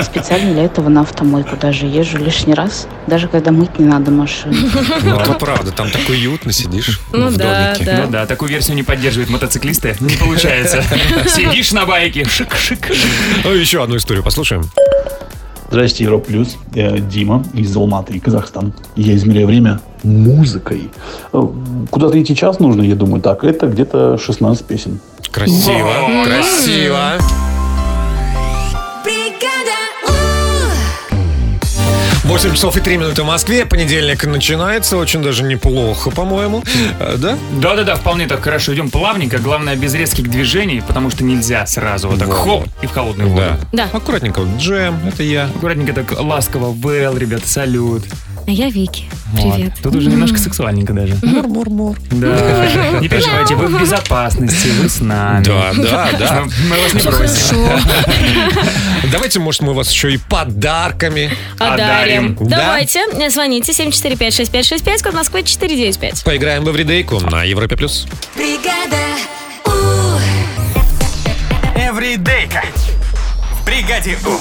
Специально 0.03 0.55
для 0.55 0.65
этого 0.65 0.89
на 0.89 1.03
автомойку 1.03 1.57
даже 1.57 1.85
езжу 1.85 2.17
лишний 2.17 2.55
раз, 2.55 2.89
даже 3.07 3.29
когда 3.29 3.51
мыть 3.51 3.79
не 3.79 3.85
надо 3.85 4.11
машину. 4.11 4.55
Ну, 5.03 5.21
это 5.21 5.35
правда, 5.35 5.71
там 5.71 5.91
так 5.91 6.09
уютно 6.09 6.51
сидишь 6.53 7.01
Ну 7.13 7.29
в 7.29 7.37
да, 7.37 7.75
домике. 7.75 7.85
да. 7.85 8.05
Ну 8.05 8.11
да, 8.11 8.27
такую 8.27 8.51
версию 8.51 8.77
не 8.77 8.83
поддерживают 8.83 9.29
мотоциклисты. 9.29 9.97
Не 10.01 10.17
получается. 10.17 10.83
Сидишь 11.29 11.73
на 11.73 11.85
байке, 11.85 12.23
шик-шик. 12.23 12.97
Ну, 13.45 13.51
еще 13.53 13.83
одну 13.83 13.97
историю 13.99 14.25
послушаем. 14.25 14.71
Здрасте, 15.69 16.05
Европа 16.05 16.27
Плюс. 16.27 16.57
Я 16.75 16.99
Дима 16.99 17.45
из 17.53 17.77
Алматы, 17.77 18.19
Казахстан. 18.21 18.73
Я 18.97 19.15
измеряю 19.17 19.47
время 19.47 19.81
музыкой. 20.03 20.91
Э, 21.33 21.43
Куда-то 21.91 22.21
идти 22.21 22.35
час 22.35 22.59
нужно, 22.59 22.83
я 22.83 22.95
думаю. 22.95 23.21
Так, 23.21 23.45
это 23.45 23.67
где-то 23.67 24.17
16 24.17 24.67
песен. 24.67 24.99
Красиво, 25.31 26.25
красиво. 26.25 27.13
8 32.29 32.53
часов 32.53 32.77
и 32.77 32.81
3 32.81 32.99
минуты 32.99 33.23
в 33.23 33.27
Москве. 33.27 33.65
Понедельник 33.65 34.25
начинается. 34.27 34.99
Очень 34.99 35.23
даже 35.23 35.45
неплохо, 35.45 36.11
по-моему. 36.11 36.63
Э, 37.01 37.17
Да? 37.17 37.39
Да-да-да, 37.53 37.97
вполне 37.97 38.27
так 38.27 38.43
хорошо. 38.43 38.75
Идем 38.75 38.91
плавненько, 38.91 39.39
главное 39.39 39.77
без 39.77 39.95
резких 39.95 40.29
движений, 40.29 40.83
потому 40.87 41.11
что 41.11 41.25
нельзя 41.25 41.65
сразу 41.67 42.09
вот 42.09 42.19
так 42.19 42.31
хоп 42.31 42.67
и 42.83 42.87
в 42.87 42.91
холодную 42.93 43.31
воду. 43.31 43.43
Да. 43.73 43.87
Да. 43.91 43.97
Аккуратненько. 43.97 44.41
Вот 44.43 44.61
Джем, 44.61 45.01
это 45.07 45.23
я. 45.23 45.47
Аккуратненько 45.47 45.95
так 45.95 46.21
ласково. 46.21 46.71
Вэл, 46.71 47.17
ребята, 47.17 47.49
салют. 47.49 48.05
А 48.47 48.51
я 48.51 48.71
Вики. 48.71 49.05
Вот. 49.33 49.55
Привет. 49.55 49.73
Тут 49.83 49.95
уже 49.97 50.09
немножко 50.09 50.39
сексуальненько 50.39 50.95
даже. 50.95 51.17
Мур-мур-мур. 51.23 51.99
Да. 52.11 52.99
Не 53.01 53.09
переживайте, 53.09 53.55
вы 53.55 53.67
в 53.67 53.79
безопасности, 53.81 54.69
вы 54.81 54.89
с 54.89 55.01
нами. 55.01 55.45
Да, 55.45 55.73
да, 55.77 56.09
да. 56.19 56.45
Мы, 56.71 56.77
вас 56.83 56.95
не 56.95 57.03
бросим. 57.03 57.13
хорошо. 57.13 57.81
Давайте, 59.13 59.39
может, 59.41 59.61
мы 59.61 59.75
вас 59.75 59.91
еще 59.91 60.13
и 60.15 60.17
подарками 60.17 61.31
Одарим. 61.59 62.18
Одарим. 62.19 62.37
Да. 62.49 62.57
Давайте, 62.59 63.01
э, 63.13 63.31
звоните 63.31 63.73
745-6565, 63.73 65.03
код 65.03 65.15
Москвы 65.15 65.43
495. 65.43 66.25
поиграем 66.25 66.65
в 66.65 66.69
Эвридейку 66.71 67.21
на 67.21 67.45
Европе+. 67.45 67.77
плюс. 67.77 68.07
Бригада 68.35 68.97
У. 69.67 69.71
Эвридейка. 71.79 72.63
В 73.61 73.65
бригаде 73.65 74.17
У. 74.25 74.39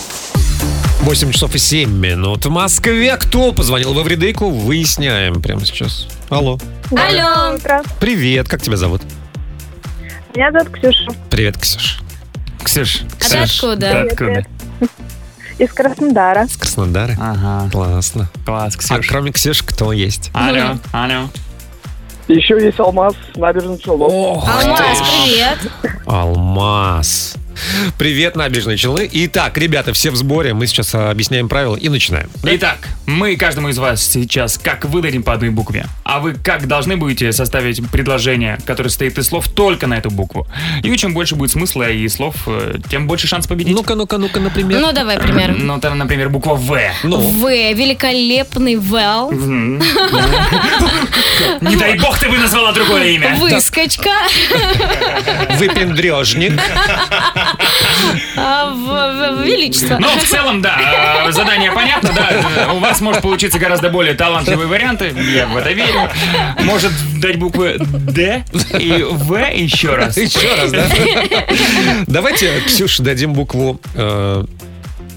8 1.04 1.32
часов 1.32 1.56
и 1.56 1.58
7 1.60 1.90
минут 1.90 2.46
в 2.46 2.50
Москве. 2.50 3.16
Кто 3.18 3.52
позвонил 3.54 3.94
в 3.94 4.02
Эвридейку, 4.02 4.50
выясняем 4.50 5.42
прямо 5.42 5.66
сейчас. 5.66 6.08
Алло. 6.30 6.58
Алло. 6.92 7.58
Привет, 8.00 8.48
как 8.50 8.62
тебя 8.62 8.78
зовут? 8.78 9.02
Меня 10.36 10.52
зовут 10.52 10.70
Ксюша. 10.70 11.08
Привет, 11.30 11.58
Ксюш. 11.58 12.00
Ксюш, 12.64 13.02
А 13.22 13.30
ты 13.30 13.38
откуда? 13.38 13.78
ты 13.78 13.86
откуда? 13.98 14.46
Из 15.58 15.72
Краснодара. 15.74 16.48
С 16.48 16.58
Краснодара? 16.58 17.16
Ага. 17.20 17.70
Классно. 17.72 18.30
Класс, 18.46 18.76
А 18.76 18.78
Ксюш. 18.78 19.08
кроме 19.08 19.32
Ксюш, 19.32 19.64
кто 19.64 19.92
есть? 19.92 20.30
Алло, 20.34 20.78
алло. 20.92 21.30
Еще 22.28 22.62
есть 22.64 22.80
алмаз 22.80 23.14
с 23.34 23.38
набережных 23.38 23.82
Челнов. 23.82 24.12
Алмаз, 24.12 25.02
привет. 25.02 25.58
Алмаз. 26.06 27.36
Привет, 27.98 28.36
набережные 28.36 28.78
Челны. 28.78 29.10
Итак, 29.12 29.58
ребята, 29.58 29.94
все 29.94 30.12
в 30.12 30.16
сборе. 30.16 30.54
Мы 30.54 30.68
сейчас 30.68 30.94
а, 30.94 31.10
объясняем 31.10 31.50
правила 31.50 31.76
и 31.76 31.90
начинаем. 31.90 32.30
Итак, 32.44 32.88
мы 33.06 33.36
каждому 33.36 33.70
из 33.70 33.78
вас 33.78 34.04
сейчас 34.04 34.58
как 34.62 34.86
выдадим 34.86 35.24
по 35.24 35.34
одной 35.34 35.50
букве, 35.50 35.86
а 36.04 36.20
вы 36.20 36.34
как 36.34 36.68
должны 36.68 36.98
будете 36.98 37.32
составить 37.32 37.82
предложение, 37.90 38.58
которое 38.66 38.90
состоит 38.90 39.18
из 39.18 39.28
слов 39.28 39.48
только 39.50 39.88
на 39.88 39.98
эту 39.98 40.10
букву. 40.10 40.48
И 40.84 40.96
чем 40.98 41.14
больше 41.14 41.36
будет 41.36 41.52
смысла 41.52 41.90
и 41.90 42.08
слов, 42.08 42.36
э, 42.48 42.76
тем 42.90 43.08
больше 43.08 43.28
шанс 43.28 43.48
победить. 43.48 43.76
Ну-ка, 43.76 43.96
ну-ка, 43.96 44.18
ну-ка, 44.18 44.40
например. 44.40 44.80
Ну, 44.80 44.92
давай 44.92 45.20
пример. 45.20 45.56
Ну, 45.58 45.80
там, 45.80 45.98
например, 45.98 46.30
буква 46.30 46.56
В. 46.56 46.80
Ну, 47.04 47.18
В. 47.18 47.50
Великолепный 47.74 48.76
Вэл. 48.76 49.32
Не 51.62 51.76
дай 51.76 51.98
бог 51.98 52.18
ты 52.20 52.30
бы 52.30 52.38
назвала 52.38 52.72
другое 52.72 53.08
имя. 53.10 53.36
Выскочка. 53.36 54.10
выпендрежник. 55.58 56.60
А, 58.36 58.74
Величество. 59.44 59.98
Ну, 60.00 60.08
в 60.18 60.24
целом, 60.24 60.62
да, 60.62 61.26
э, 61.28 61.32
задание 61.32 61.72
понятно, 61.72 62.12
да. 62.14 62.30
э, 62.32 62.72
У 62.74 62.80
вас 62.80 63.02
может 63.02 63.22
получиться 63.22 63.60
гораздо 63.60 63.90
более 63.90 64.14
талантливые 64.14 64.68
варианты, 64.68 65.14
я 65.36 65.48
в 65.48 65.58
это 65.58 65.72
верю. 65.72 66.10
Может 66.64 66.92
дать 67.20 67.38
буквы 67.38 67.78
Д 67.80 68.44
и 68.80 69.06
В 69.10 69.36
еще 69.54 69.96
раз. 69.96 70.18
Еще 70.18 70.54
раз, 70.56 70.72
да? 70.72 70.86
Давайте, 72.08 72.62
Ксюш, 72.62 72.98
дадим 73.00 73.34
букву 73.34 73.80
э, 73.96 74.46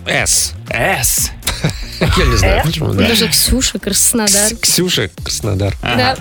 С. 0.07 0.55
С. 0.69 1.33
Я 2.17 2.25
не 2.25 2.37
знаю, 2.37 2.63
почему, 2.65 2.93
да. 2.95 3.09
Даже 3.09 3.29
Ксюша, 3.29 3.79
Краснодар. 3.79 4.55
Ксюша, 4.63 5.11
Краснодар. 5.23 5.75
Да, 5.83 6.17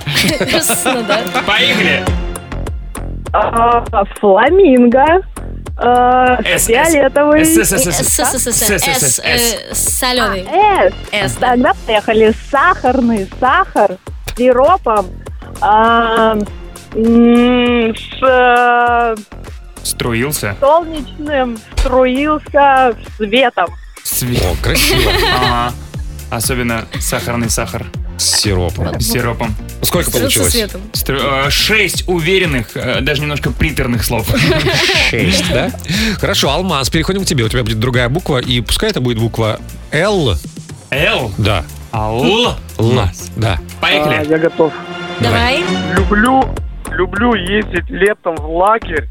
Краснодар. 0.49 1.23
Поехали. 1.45 2.03
А, 3.31 3.83
Фламинго. 4.19 5.21
А, 5.81 6.37
С, 6.43 6.63
С. 6.63 6.65
Фиолетовый. 6.67 7.41
Э, 7.41 7.45
Соленый. 9.73 10.47
С. 11.11 11.33
Тогда 11.35 11.73
поехали. 11.85 12.33
Сахарный. 12.51 13.29
Сахар. 13.39 13.97
С 14.27 14.37
сиропом. 14.37 15.07
а, 15.61 16.35
с 16.93 18.23
э, 18.23 19.15
Струился. 19.83 20.55
солнечным. 20.59 21.57
Струился 21.77 22.95
светом. 23.17 23.67
Свет. 24.03 24.41
О, 24.43 24.55
красиво. 24.63 25.11
Ага. 25.35 25.73
Особенно 26.29 26.85
сахарный 26.99 27.49
сахар 27.49 27.85
С 28.17 28.41
сиропом. 28.41 28.99
с 29.01 29.07
сиропом. 29.11 29.55
Сколько 29.81 30.11
получилось? 30.11 30.51
светом. 30.51 30.81
Э, 31.07 31.49
Шесть 31.49 32.07
уверенных, 32.07 32.71
э, 32.75 33.01
даже 33.01 33.21
немножко 33.21 33.49
приторных 33.51 34.03
слов. 34.03 34.27
Шесть, 35.09 35.51
да? 35.51 35.71
Хорошо, 36.19 36.51
Алмаз, 36.51 36.89
переходим 36.89 37.23
к 37.23 37.25
тебе. 37.25 37.43
У 37.45 37.49
тебя 37.49 37.63
будет 37.63 37.79
другая 37.79 38.09
буква, 38.09 38.37
и 38.39 38.61
пускай 38.61 38.89
это 38.91 39.01
будет 39.01 39.17
буква 39.17 39.59
Л. 39.91 40.35
Л. 40.91 41.31
Да. 41.37 41.63
А 41.91 42.09
Л. 42.11 42.55
Л. 42.77 43.03
Да. 43.35 43.59
А, 43.59 43.81
Поехали. 43.81 44.29
я 44.29 44.37
готов. 44.37 44.71
Давай. 45.19 45.63
Люблю, 45.95 46.43
люблю 46.91 47.33
ездить 47.33 47.89
летом 47.89 48.35
в 48.35 48.55
лагерь. 48.55 49.09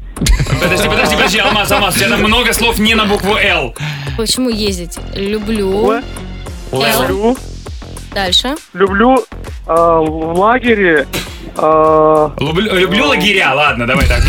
Подожди, 0.61 0.87
подожди, 0.87 1.15
подожди, 1.15 1.39
Алмаз, 1.39 1.71
Алмаз, 1.71 1.95
у 1.95 1.99
тебя 1.99 2.09
там 2.09 2.21
много 2.23 2.53
слов 2.53 2.79
не 2.79 2.95
на 2.95 3.05
букву 3.05 3.35
Л. 3.35 3.75
Почему 4.17 4.49
ездить? 4.49 4.97
Люблю. 5.15 6.01
Люблю, 6.71 7.35
Дальше. 8.13 8.55
люблю 8.73 9.17
а, 9.65 9.99
в 9.99 10.39
лагере. 10.39 11.07
а, 11.57 12.31
Люблю, 12.39 12.73
люблю 12.75 13.07
лагеря, 13.07 13.53
ладно, 13.53 13.87
давай 13.87 14.05
так. 14.07 14.21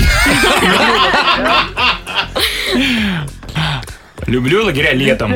Люблю 4.26 4.64
лагеря 4.64 4.92
летом. 4.92 5.32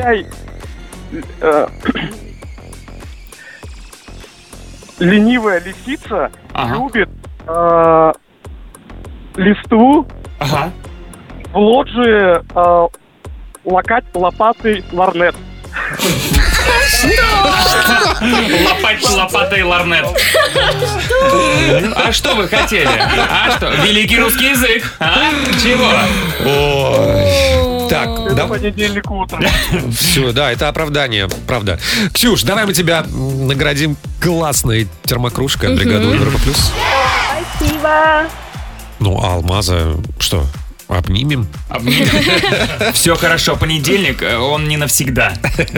э, 1.41 1.67
ленивая 4.99 5.61
лисица 5.61 6.31
любит 6.73 7.09
листву 9.35 10.07
Ага. 10.39 10.71
в 11.53 11.57
лоджии 11.57 12.41
а, 12.55 12.87
локать 13.65 14.05
лопатой 14.13 14.83
ларнет. 14.91 15.35
Лопать 18.65 19.09
лопатой 19.09 19.63
ларнет. 19.63 20.05
А 21.95 22.11
что 22.11 22.35
вы 22.35 22.47
хотели? 22.47 22.87
А 22.87 23.55
что? 23.55 23.69
Великий 23.83 24.19
русский 24.19 24.49
язык. 24.49 24.83
А? 24.99 25.29
Чего? 25.61 25.91
Ой. 26.45 27.89
Так, 27.89 28.09
Это 28.09 28.33
да, 28.33 28.47
понедельник 28.47 29.09
утром. 29.11 29.43
все, 29.95 30.31
да, 30.31 30.51
это 30.51 30.67
оправдание, 30.69 31.27
правда. 31.47 31.79
Ксюш, 32.13 32.41
давай 32.43 32.65
мы 32.65 32.73
тебя 32.73 33.05
наградим 33.07 33.95
классной 34.19 34.87
термокружкой 35.03 35.69
от 35.71 35.75
бригады 35.77 36.05
Европа 36.05 36.39
Плюс. 36.39 36.71
Спасибо. 37.59 38.23
Ну, 38.99 39.21
а 39.23 39.33
Алмаза 39.33 39.97
что, 40.19 40.45
обнимем? 40.87 41.47
Все 42.93 43.15
хорошо, 43.15 43.55
понедельник, 43.55 44.21
э, 44.21 44.37
он 44.37 44.67
не 44.67 44.77
навсегда. 44.77 45.33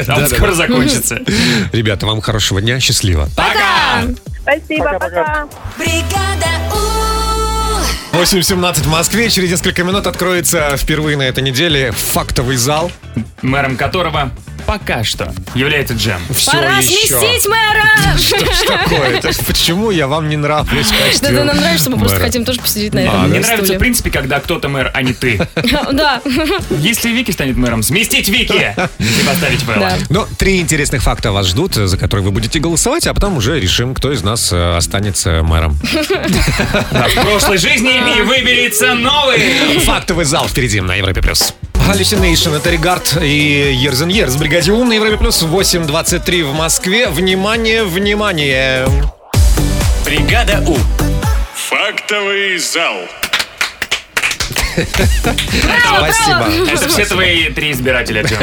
Он 0.07 0.27
скоро 0.27 0.53
закончится. 0.53 1.19
Ребята, 1.71 2.05
вам 2.05 2.21
хорошего 2.21 2.61
дня, 2.61 2.79
счастливо. 2.79 3.29
Пока! 3.35 4.03
Спасибо, 4.41 4.97
пока. 4.99 5.47
Бригада 5.77 6.47
У. 6.71 7.46
8.17 8.17 8.81
в 8.81 8.87
Москве. 8.87 9.29
Через 9.29 9.51
несколько 9.51 9.83
минут 9.83 10.07
откроется 10.07 10.75
впервые 10.75 11.15
на 11.17 11.21
этой 11.21 11.43
неделе 11.43 11.91
фактовый 11.91 12.55
зал. 12.55 12.91
Мэром 13.43 13.77
которого 13.77 14.31
пока 14.67 15.03
что 15.03 15.33
является 15.55 15.93
Джем. 15.93 16.19
Все 16.35 16.51
Пора 16.51 16.77
еще. 16.79 17.17
сместить 17.17 17.47
мэра! 17.47 18.17
Что 18.17 18.37
ж 18.45 18.67
такое? 18.67 19.21
Почему 19.47 19.91
я 19.91 20.07
вам 20.07 20.27
не 20.27 20.35
нравлюсь 20.35 20.91
Да, 21.21 21.31
да, 21.31 21.43
нам 21.45 21.55
нравится, 21.57 21.89
мы 21.89 21.97
просто 21.97 22.19
хотим 22.19 22.43
тоже 22.43 22.59
посидеть 22.59 22.93
на 22.93 22.99
А, 22.99 23.03
этом 23.03 23.29
Мне 23.29 23.39
нравится, 23.39 23.73
в 23.73 23.77
принципе, 23.77 24.11
когда 24.11 24.39
кто-то 24.41 24.67
мэр, 24.67 24.91
а 24.93 25.01
не 25.01 25.13
ты. 25.13 25.39
Да. 25.93 26.21
Если 26.69 27.09
Вики 27.09 27.31
станет 27.31 27.55
мэром, 27.55 27.81
сместить 27.81 28.27
Вики 28.27 28.75
и 28.99 29.25
поставить 29.25 29.63
Вэлла. 29.63 29.79
Да. 29.79 29.97
Ну, 30.09 30.27
три 30.37 30.59
интересных 30.59 31.01
факта 31.01 31.31
вас 31.31 31.47
ждут, 31.47 31.75
за 31.75 31.97
которые 31.97 32.25
вы 32.25 32.31
будете 32.31 32.59
голосовать, 32.59 33.07
а 33.07 33.13
потом 33.13 33.37
уже 33.37 33.59
решим, 33.59 33.95
кто 33.95 34.11
из 34.11 34.21
нас 34.23 34.51
э, 34.51 34.75
останется 34.75 35.43
мэром. 35.43 35.73
В 35.83 37.21
прошлой 37.21 37.57
жизни 37.57 38.01
и 38.07 38.21
выберется 38.21 38.93
новый. 38.93 39.79
Фактовый 39.79 40.25
зал 40.25 40.47
впереди 40.47 40.81
на 40.81 40.95
Европе+. 40.95 41.21
плюс. 41.21 41.53
Hallucination, 41.73 42.55
это 42.55 42.69
Регард 42.69 43.17
и 43.21 43.73
Years 43.73 44.05
and 44.05 44.11
Years. 44.11 44.37
Бригаде 44.37 44.71
Ум 44.71 44.89
на 44.89 44.93
Европе+, 44.93 45.17
плюс 45.17 45.41
8.23 45.41 46.43
в 46.43 46.53
Москве. 46.53 47.07
Внимание, 47.09 47.83
внимание! 47.83 48.87
Бригада 50.05 50.63
У. 50.67 50.77
Фактовый 51.53 52.57
зал. 52.57 52.95
Спасибо. 55.97 56.71
Это 56.71 56.87
все 56.87 57.05
твои 57.05 57.49
три 57.49 57.71
избирателя, 57.71 58.23
Джем. 58.23 58.39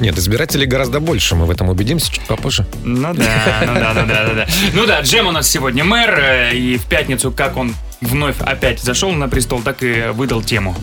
Нет, 0.00 0.18
избирателей 0.18 0.66
гораздо 0.66 1.00
больше, 1.00 1.34
мы 1.34 1.46
в 1.46 1.50
этом 1.50 1.68
убедимся 1.68 2.12
чуть 2.12 2.24
попозже. 2.26 2.66
Ну 2.84 3.14
да, 3.14 3.62
ну 3.66 3.74
да, 3.74 3.92
ну 3.94 4.06
да, 4.06 4.26
ну 4.28 4.34
да. 4.34 4.46
Ну 4.72 4.86
да, 4.86 5.00
Джем 5.00 5.26
у 5.26 5.32
нас 5.32 5.48
сегодня 5.48 5.84
мэр, 5.84 6.18
э, 6.18 6.54
и 6.54 6.76
в 6.76 6.84
пятницу, 6.84 7.30
как 7.30 7.56
он 7.56 7.74
вновь 8.04 8.36
опять 8.40 8.80
зашел 8.80 9.12
на 9.12 9.28
престол, 9.28 9.60
так 9.62 9.82
и 9.82 10.10
выдал 10.12 10.42
тему. 10.42 10.76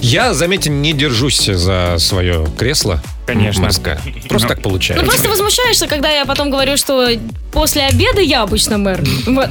Я, 0.00 0.34
заметьте, 0.34 0.70
не 0.70 0.92
держусь 0.92 1.46
за 1.46 1.96
свое 1.98 2.46
кресло. 2.56 3.02
Конечно. 3.28 3.64
Мэрское. 3.64 4.00
Просто 4.26 4.48
Ну, 4.48 4.54
так 4.54 4.62
получается. 4.62 5.04
Ну 5.04 5.10
просто 5.10 5.28
возмущаешься, 5.28 5.86
когда 5.86 6.08
я 6.10 6.24
потом 6.24 6.50
говорю, 6.50 6.78
что 6.78 7.10
после 7.52 7.82
обеда 7.82 8.22
я 8.22 8.42
обычно 8.42 8.78
мэр. 8.78 9.04
Вот. 9.26 9.50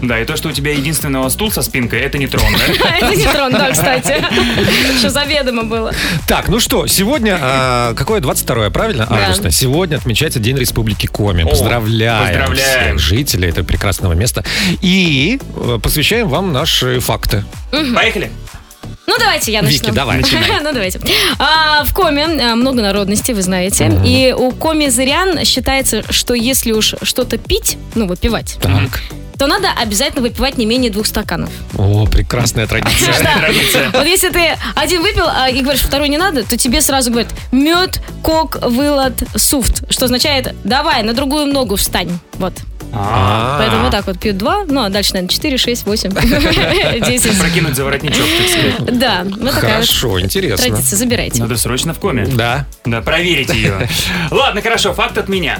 Да, 0.00 0.18
и 0.18 0.24
то, 0.24 0.36
что 0.36 0.48
у 0.48 0.52
тебя 0.52 0.72
единственного 0.72 1.28
стул 1.28 1.52
со 1.52 1.60
спинкой, 1.60 2.00
это 2.00 2.16
не 2.16 2.26
трон, 2.26 2.46
да? 2.50 2.96
Это 2.96 3.14
не 3.14 3.26
трон, 3.26 3.52
да, 3.52 3.70
кстати. 3.72 4.24
Что 4.98 5.10
заведомо 5.10 5.64
было. 5.64 5.92
Так, 6.26 6.48
ну 6.48 6.60
что, 6.60 6.86
сегодня, 6.86 7.38
а, 7.38 7.94
какое 7.94 8.20
22 8.20 8.70
правильно? 8.70 9.06
Августа. 9.10 9.50
Сегодня 9.50 9.96
отмечается 9.96 10.38
День 10.38 10.56
Республики 10.56 11.06
Коми. 11.06 11.42
Поздравляем, 11.42 12.26
поздравляем. 12.26 12.96
всех 12.96 12.98
жителей 12.98 13.50
этого 13.50 13.66
прекрасного 13.66 14.14
места. 14.14 14.44
И 14.80 15.38
э, 15.56 15.78
посвящаем 15.82 16.28
вам 16.28 16.54
наши 16.54 17.00
факты. 17.00 17.44
Поехали. 17.70 18.30
Ну, 19.06 19.16
давайте 19.18 19.52
я 19.52 19.62
начну. 19.62 19.86
Вики, 19.86 19.94
давай. 19.94 20.18
Начинай. 20.18 20.60
ну, 20.62 20.72
давайте. 20.72 21.00
А, 21.38 21.84
в 21.84 21.92
Коме 21.94 22.24
а, 22.26 22.54
много 22.54 22.80
народностей, 22.82 23.34
вы 23.34 23.42
знаете. 23.42 23.90
И 24.04 24.34
у 24.36 24.52
коми-зырян 24.52 25.44
считается, 25.44 26.02
что 26.12 26.34
если 26.34 26.72
уж 26.72 26.94
что-то 27.02 27.38
пить, 27.38 27.76
ну, 27.94 28.06
выпивать, 28.06 28.56
Так. 28.62 29.00
то 29.38 29.46
надо 29.46 29.68
обязательно 29.82 30.22
выпивать 30.22 30.58
не 30.58 30.66
менее 30.66 30.90
двух 30.92 31.06
стаканов. 31.06 31.50
О, 31.76 32.06
прекрасная 32.06 32.66
традиция. 32.66 33.12
Что? 33.14 33.28
Вот 33.98 34.06
если 34.06 34.28
ты 34.28 34.56
один 34.76 35.02
выпил 35.02 35.24
а, 35.26 35.48
и 35.50 35.60
говоришь, 35.60 35.82
второй 35.82 36.08
не 36.08 36.18
надо, 36.18 36.44
то 36.44 36.56
тебе 36.56 36.80
сразу 36.80 37.10
говорят 37.10 37.32
мед, 37.50 38.00
кок, 38.22 38.58
вылад, 38.62 39.14
суфт. 39.34 39.90
Что 39.90 40.04
означает, 40.04 40.54
давай, 40.62 41.02
на 41.02 41.14
другую 41.14 41.46
ногу 41.46 41.74
встань. 41.76 42.18
Вот. 42.34 42.52
А. 42.92 43.58
Поэтому 43.58 43.82
вот 43.84 43.90
так 43.92 44.06
вот 44.06 44.18
пьют 44.18 44.36
два, 44.36 44.64
ну 44.66 44.82
а 44.82 44.88
дальше, 44.88 45.12
наверное, 45.14 45.32
4, 45.32 45.58
6, 45.58 45.86
8, 45.86 46.10
10. 46.10 47.38
Прокинуть 47.38 47.76
за 47.76 47.84
воротничок, 47.84 48.26
так 48.38 48.48
сказать. 48.48 48.98
Да, 48.98 49.24
вот 49.24 49.54
такая 49.54 49.74
Хорошо, 49.74 50.20
интересно. 50.20 50.66
традиция. 50.66 50.96
Забирайте. 50.96 51.40
Надо 51.40 51.56
срочно 51.56 51.94
в 51.94 51.98
коме. 51.98 52.26
Да. 52.26 52.66
Да, 52.84 53.00
проверить 53.00 53.52
ее. 53.52 53.88
Ладно, 54.30 54.62
хорошо, 54.62 54.92
факт 54.92 55.18
от 55.18 55.28
меня. 55.28 55.58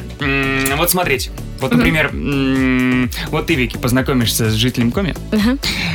Вот 0.77 0.91
смотрите. 0.91 1.31
Вот, 1.61 1.75
например, 1.75 2.11
вот 3.31 3.47
ты, 3.47 3.55
Вики, 3.55 3.77
познакомишься 3.77 4.51
с 4.51 4.55
жителем 4.55 4.91
Коми, 4.93 5.15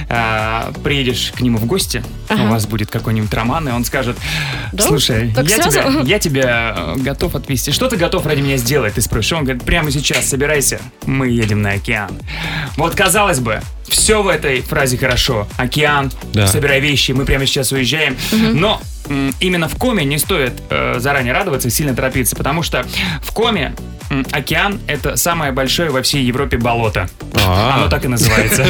а, 0.10 0.72
приедешь 0.84 1.32
к 1.36 1.42
нему 1.42 1.58
в 1.58 1.66
гости, 1.66 2.04
у 2.30 2.48
вас 2.48 2.66
будет 2.68 2.90
какой-нибудь 2.92 3.34
роман, 3.34 3.68
и 3.70 3.72
он 3.72 3.84
скажет, 3.86 4.18
слушай, 4.80 5.34
я 5.36 5.44
тебя, 5.60 6.02
я 6.04 6.20
тебя 6.20 6.76
э, 6.78 7.00
готов 7.00 7.36
отвезти. 7.36 7.72
Что 7.72 7.88
ты 7.88 7.98
готов 7.98 8.26
ради 8.26 8.42
меня 8.42 8.58
сделать? 8.58 8.94
Ты 8.94 9.02
спросишь. 9.02 9.34
Он 9.34 9.44
говорит, 9.44 9.64
прямо 9.64 9.92
сейчас 9.92 10.28
собирайся, 10.28 10.80
мы 11.06 11.30
едем 11.30 11.62
на 11.62 11.72
океан. 11.72 12.12
Вот, 12.78 12.96
казалось 12.96 13.40
бы, 13.40 13.62
все 13.88 14.22
в 14.22 14.28
этой 14.28 14.62
фразе 14.62 14.98
хорошо. 14.98 15.48
Океан, 15.58 16.12
Да. 16.34 16.48
собирай 16.48 16.80
вещи, 16.80 17.12
мы 17.12 17.26
прямо 17.26 17.46
сейчас 17.46 17.72
уезжаем. 17.72 18.16
Но 18.32 18.82
именно 19.40 19.68
в 19.68 19.76
коме 19.76 20.06
не 20.06 20.18
стоит 20.18 20.54
э, 20.70 20.96
заранее 21.00 21.34
радоваться 21.34 21.68
и 21.68 21.72
сильно 21.72 21.96
торопиться, 21.96 22.36
потому 22.36 22.64
что 22.64 22.86
в 23.22 23.32
коме 23.34 23.74
океан 24.32 24.80
это 24.88 25.16
самое 25.18 25.52
большое 25.52 25.90
во 25.90 26.02
всей 26.02 26.24
Европе 26.24 26.58
болото. 26.58 27.10
А. 27.46 27.76
Оно 27.78 27.90
так 27.90 28.06
и 28.06 28.08
называется. 28.08 28.66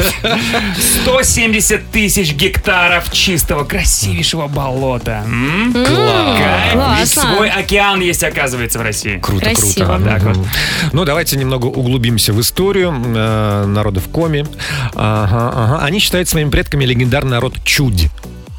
170 1.02 1.90
тысяч 1.90 2.32
гектаров 2.32 3.10
чистого, 3.12 3.64
красивейшего 3.64 4.46
болота. 4.46 5.22
М? 5.26 5.72
Класс. 6.72 7.10
Свой 7.10 7.48
океан 7.50 8.00
есть, 8.00 8.22
оказывается, 8.24 8.78
в 8.78 8.82
России. 8.82 9.18
Круто, 9.18 9.46
Красиво. 9.46 9.96
круто. 9.96 10.04
Так 10.04 10.22
вот. 10.22 10.38
Ну, 10.92 11.04
давайте 11.04 11.36
немного 11.36 11.66
углубимся 11.66 12.32
в 12.32 12.40
историю 12.40 12.94
э, 12.94 13.64
народов 13.66 14.08
Коми. 14.08 14.46
Ага, 14.94 15.52
ага. 15.54 15.84
Они 15.84 15.98
считают 15.98 16.28
своими 16.28 16.50
предками 16.50 16.84
легендарный 16.84 17.32
народ 17.32 17.54
Чудь. 17.64 18.08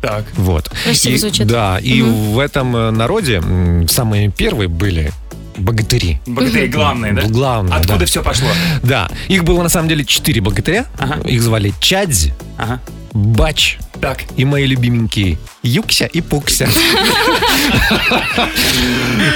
Так. 0.01 0.25
Вот. 0.35 0.69
Красиво 0.83 1.13
И- 1.13 1.17
звучит. 1.17 1.47
Да, 1.47 1.79
и 1.79 2.01
в 2.01 2.37
этом 2.39 2.75
э, 2.75 2.91
народе 2.91 3.41
самые 3.89 4.29
первые 4.29 4.67
были 4.67 5.11
богатыри. 5.57 6.21
Богатыри 6.27 6.67
главные, 6.67 7.13
да? 7.13 7.23
Главные, 7.23 7.75
Откуда 7.75 7.99
да. 7.99 8.05
все 8.05 8.21
пошло? 8.23 8.47
Да, 8.83 9.09
их 9.27 9.43
было 9.43 9.63
на 9.63 9.69
самом 9.69 9.89
деле 9.89 10.05
четыре 10.05 10.39
богатыря. 10.41 10.85
Ага. 10.99 11.19
Их 11.27 11.41
звали 11.41 11.73
Чадзи, 11.79 12.33
Ага. 12.57 12.79
Бач 13.13 13.79
Так. 13.99 14.19
и 14.35 14.45
мои 14.45 14.65
любименькие 14.67 15.39
Юкся 15.63 16.05
и 16.05 16.21
Пукся. 16.21 16.67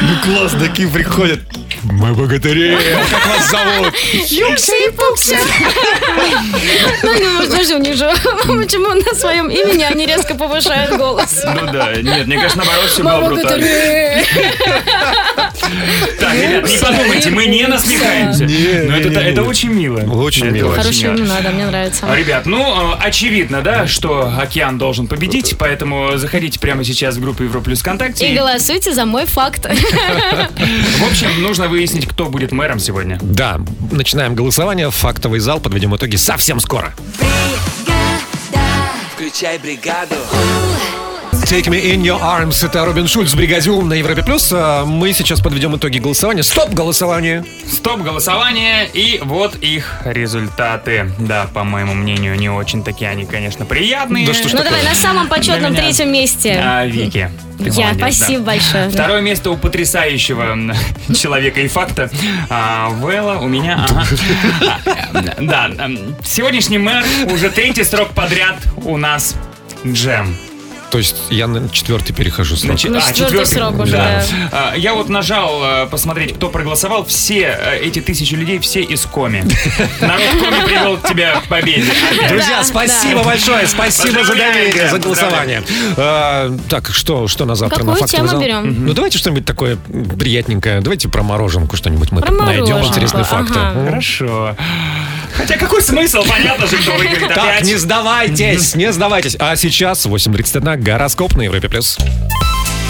Ну 0.02 0.16
класс, 0.24 0.54
такие 0.60 0.88
приходят. 0.88 1.42
Мы 1.84 2.14
богатыри, 2.14 2.78
как 3.10 3.26
вас 3.26 3.50
зовут? 3.50 3.94
Юкся 4.30 4.74
и 4.76 4.92
пукся. 4.92 5.38
Ну, 7.04 7.20
не, 7.20 7.28
может, 7.30 7.50
даже 7.50 7.76
у 7.76 7.80
них 7.80 7.96
же, 7.96 8.12
почему 8.46 8.90
на 8.90 9.16
своем 9.16 9.50
имени 9.50 9.84
они 9.84 10.06
резко 10.06 10.36
повышают 10.36 10.96
голос. 10.98 11.44
Ну 11.44 11.72
да, 11.72 11.94
нет, 11.96 12.28
мне 12.28 12.36
кажется, 12.36 12.58
наоборот, 12.58 12.90
все 12.90 13.04
было 13.04 13.22
брутально. 13.22 13.68
Так, 16.20 16.34
ребят, 16.36 16.68
не 16.68 16.78
подумайте, 16.78 17.30
мы 17.32 17.46
не 17.46 17.66
насмехаемся. 17.66 18.44
Но 18.44 18.98
это, 18.98 19.44
очень 19.44 19.70
мило. 19.70 20.02
Очень 20.02 20.48
мило. 20.48 20.76
мило. 20.76 21.16
имена, 21.16 21.42
да, 21.42 21.50
мне 21.52 21.66
нравится. 21.66 22.06
Ребят, 22.14 22.46
ну, 22.46 22.94
э, 22.94 22.98
очевидно, 23.00 23.62
да, 23.62 23.88
что 23.88 24.34
океан 24.38 24.78
должен 24.78 25.08
победить, 25.08 25.56
поэтому 25.58 26.18
заходите 26.18 26.60
прямо 26.60 26.84
сейчас 26.84 27.16
в 27.16 27.22
группу 27.22 27.44
Европлюс 27.44 27.80
ВКонтакте. 27.80 28.32
И 28.32 28.36
голосуйте 28.36 28.94
за 28.94 29.06
мой 29.06 29.26
факт. 29.26 29.66
В 29.66 31.10
общем, 31.10 31.42
нужно 31.42 31.68
выяснить, 31.72 32.06
кто 32.06 32.28
будет 32.28 32.52
мэром 32.52 32.78
сегодня. 32.78 33.18
Да, 33.22 33.60
начинаем 33.92 34.36
голосование. 34.36 34.92
Фактовый 34.92 35.40
зал. 35.40 35.60
Подведем 35.60 35.96
итоги 35.96 36.18
совсем 36.18 36.60
скоро. 36.60 36.94
Включай 39.16 39.58
бригаду. 39.58 40.16
Take 41.46 41.68
me 41.68 41.82
in 41.94 42.02
your 42.04 42.20
arms. 42.22 42.64
Это 42.66 42.86
Робин 42.86 43.08
Шульц, 43.08 43.34
Бригадиум 43.34 43.90
на 43.90 43.94
Европе 43.94 44.24
Плюс. 44.24 44.52
А 44.54 44.86
Мы 44.86 45.12
сейчас 45.12 45.42
подведем 45.42 45.76
итоги 45.76 45.98
голосования. 46.00 46.44
Стоп 46.44 46.70
голосование. 46.74 47.44
Стоп 47.70 48.02
голосование, 48.02 48.88
и 48.94 49.20
вот 49.24 49.56
их 49.58 49.98
результаты. 50.06 51.12
Да, 51.20 51.48
по 51.54 51.64
моему 51.66 51.94
мнению, 51.94 52.36
не 52.38 52.50
очень 52.50 52.84
такие 52.84 53.10
они, 53.10 53.26
конечно, 53.26 53.66
приятные. 53.66 54.26
Да 54.26 54.34
что 54.34 54.48
ж 54.48 54.54
Ну 54.54 54.64
давай, 54.64 54.84
на 54.84 54.96
самом 54.96 55.28
почетном 55.28 55.60
Для 55.60 55.70
меня. 55.70 55.82
третьем 55.82 56.12
месте. 56.14 56.62
А, 56.64 56.86
Вики. 56.86 57.30
ты 57.58 57.66
Я, 57.66 57.88
молодец, 57.88 57.98
да. 57.98 58.12
спасибо 58.12 58.44
большое. 58.44 58.86
да. 58.86 58.92
Второе 58.92 59.22
место 59.22 59.52
у 59.52 59.58
потрясающего 59.58 60.58
человека 61.18 61.60
и 61.60 61.68
факта. 61.68 62.10
А, 62.50 62.90
Вэлла 62.90 63.40
у 63.40 63.48
меня... 63.48 63.86
ага. 63.90 64.06
А, 65.14 65.42
Да, 65.42 65.70
м, 65.86 66.16
сегодняшний 66.24 66.78
мэр 66.78 67.04
уже 67.34 67.50
третий 67.50 67.84
срок 67.84 68.12
подряд 68.12 68.56
у 68.86 68.96
нас 68.98 69.36
Джем. 69.86 70.34
То 70.92 70.98
есть 70.98 71.16
я 71.30 71.48
на 71.48 71.70
четвертый 71.70 72.14
перехожу 72.14 72.56
срок. 72.58 72.72
Значит, 72.78 72.92
Ну, 72.92 72.98
а, 73.00 73.14
четвертый 73.14 73.46
срок 73.46 73.80
уже, 73.80 73.94
да. 73.94 74.24
А, 74.52 74.74
Я 74.76 74.94
вот 74.94 75.08
нажал 75.08 75.62
э, 75.64 75.88
посмотреть, 75.88 76.36
кто 76.36 76.50
проголосовал. 76.50 77.06
Все 77.06 77.58
э, 77.58 77.80
эти 77.80 78.02
тысячи 78.02 78.36
людей, 78.36 78.60
все 78.60 78.82
из 78.82 79.06
Коми. 79.06 79.44
Народ 80.02 80.22
Коми 80.40 80.66
привел 80.66 80.98
тебя 80.98 81.40
к 81.40 81.46
победе. 81.48 81.92
Друзья, 82.28 82.58
Да, 82.58 82.64
спасибо 82.66 83.20
да. 83.20 83.24
большое, 83.24 83.68
спасибо 83.68 84.26
за 84.26 84.36
доверие, 84.36 84.90
за 84.90 85.00
голосование. 85.00 85.64
А, 85.96 86.54
так, 86.70 86.90
что, 86.92 87.28
что 87.30 87.46
на 87.46 87.56
завтра 87.56 87.80
Какую 87.86 88.02
на 88.02 88.08
тему 88.08 88.42
берем? 88.42 88.86
Ну 88.86 88.94
давайте 88.94 89.18
что-нибудь 89.18 89.46
такое 89.46 89.78
приятненькое. 90.20 90.82
Давайте 90.82 91.08
про 91.08 91.24
мороженку 91.24 91.78
что-нибудь 91.78 92.12
мы 92.12 92.20
найдем 92.20 92.38
мороженку, 92.38 92.88
интересные 92.88 93.24
факты. 93.24 93.58
ага. 93.58 93.80
М? 93.80 93.86
Хорошо. 93.88 94.56
Хотя 95.42 95.58
какой 95.58 95.82
смысл? 95.82 96.22
Понятно 96.30 96.68
же, 96.68 96.78
кто 96.78 96.92
выиграет 96.92 97.30
Так, 97.30 97.38
опять. 97.56 97.64
не 97.64 97.76
сдавайтесь, 97.76 98.76
не 98.76 98.94
сдавайтесь. 98.94 99.36
А 99.40 99.56
сейчас 99.56 100.06
8.31 100.06 100.78
гороскоп 100.78 101.36
на 101.36 101.42
Европе+. 101.42 101.68
плюс. 101.68 101.98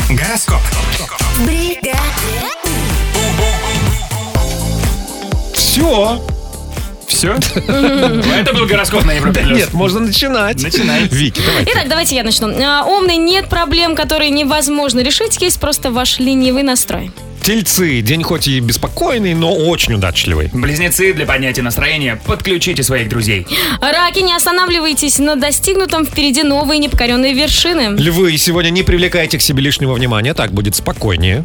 Гороскоп. 0.10 0.60
Все. 5.54 6.22
Все? 7.08 7.36
Это 7.36 8.54
был 8.54 8.66
гороскоп 8.66 9.06
на 9.06 9.12
Европе+. 9.14 9.40
Плюс. 9.44 9.58
Нет, 9.58 9.74
можно 9.74 10.02
начинать. 10.02 10.62
Начинай. 10.62 11.04
Вики, 11.04 11.40
давай. 11.46 11.64
Итак, 11.72 11.88
давайте 11.88 12.16
я 12.18 12.24
начну. 12.24 12.50
А, 12.62 12.84
Умный, 12.84 13.16
нет 13.16 13.48
проблем, 13.48 13.96
которые 13.96 14.30
невозможно 14.30 15.00
решить, 15.00 15.42
есть 15.42 15.58
просто 15.62 15.90
ваш 15.90 16.20
ленивый 16.20 16.64
настрой. 16.64 17.12
Тельцы. 17.44 18.02
День 18.02 18.24
хоть 18.24 18.48
и 18.48 18.60
беспокойный, 18.60 19.34
но 19.34 19.54
очень 19.54 19.94
удачливый. 19.96 20.50
Близнецы 20.54 21.14
для 21.14 21.26
поднятия 21.26 21.62
настроения 21.62 22.20
подключите 22.26 22.84
своих 22.84 23.10
друзей. 23.10 23.48
Раки, 23.82 24.20
не 24.20 24.36
останавливайтесь 24.36 25.20
на 25.20 25.36
достигнутом, 25.36 26.06
впереди 26.06 26.44
новые 26.44 26.80
непокоренные 26.80 27.34
вершины. 27.34 27.98
Львы, 27.98 28.38
сегодня 28.38 28.70
не 28.70 28.84
привлекайте 28.84 29.38
к 29.38 29.42
себе 29.42 29.62
лишнего 29.62 29.94
внимания, 29.94 30.34
так 30.34 30.52
будет 30.52 30.76
спокойнее. 30.76 31.44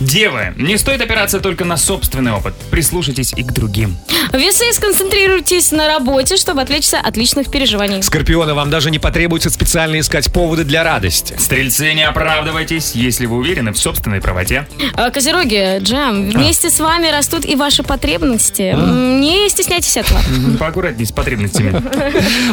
Девы, 0.00 0.52
не 0.56 0.76
стоит 0.76 1.00
опираться 1.00 1.40
только 1.40 1.64
на 1.64 1.76
собственный 1.76 2.32
опыт. 2.32 2.54
Прислушайтесь 2.70 3.32
и 3.36 3.42
к 3.42 3.52
другим. 3.52 3.96
Весы, 4.32 4.72
сконцентрируйтесь 4.72 5.72
на 5.72 5.86
работе, 5.86 6.36
чтобы 6.36 6.62
отвлечься 6.62 6.98
от 6.98 7.16
личных 7.16 7.50
переживаний. 7.50 8.02
Скорпионы, 8.02 8.54
вам 8.54 8.70
даже 8.70 8.90
не 8.90 8.98
потребуется 8.98 9.50
специально 9.50 10.00
искать 10.00 10.32
поводы 10.32 10.64
для 10.64 10.82
радости. 10.84 11.34
Стрельцы, 11.38 11.92
не 11.94 12.02
оправдывайтесь, 12.04 12.92
если 12.94 13.26
вы 13.26 13.36
уверены 13.36 13.72
в 13.72 13.78
собственной 13.78 14.20
правоте. 14.20 14.66
А, 14.94 15.10
Козероги, 15.10 15.78
Джем, 15.80 16.30
вместе 16.30 16.70
с 16.70 16.80
вами 16.80 17.08
растут 17.08 17.44
и 17.44 17.54
ваши 17.56 17.82
потребности. 17.82 18.72
М, 18.72 19.20
Не 19.20 19.48
стесняйтесь 19.48 19.96
этого. 19.96 20.20
Поаккуратней 20.58 21.06
с 21.06 21.12
потребностями. 21.12 21.82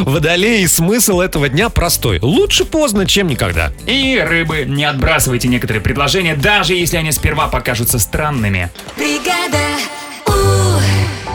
Водолей, 0.02 0.66
смысл 0.68 1.20
этого 1.20 1.48
дня 1.48 1.68
простой. 1.68 2.18
Лучше 2.20 2.64
поздно, 2.64 3.06
чем 3.06 3.26
никогда. 3.28 3.72
И 3.86 4.18
рыбы, 4.24 4.64
не 4.66 4.84
отбрасывайте 4.84 5.48
некоторые 5.48 5.82
предложения, 5.82 6.34
даже 6.36 6.74
если 6.74 6.96
они 6.98 7.10
сперва 7.30 7.46
покажутся 7.46 8.00
странными. 8.00 8.70
Бригада 8.96 9.58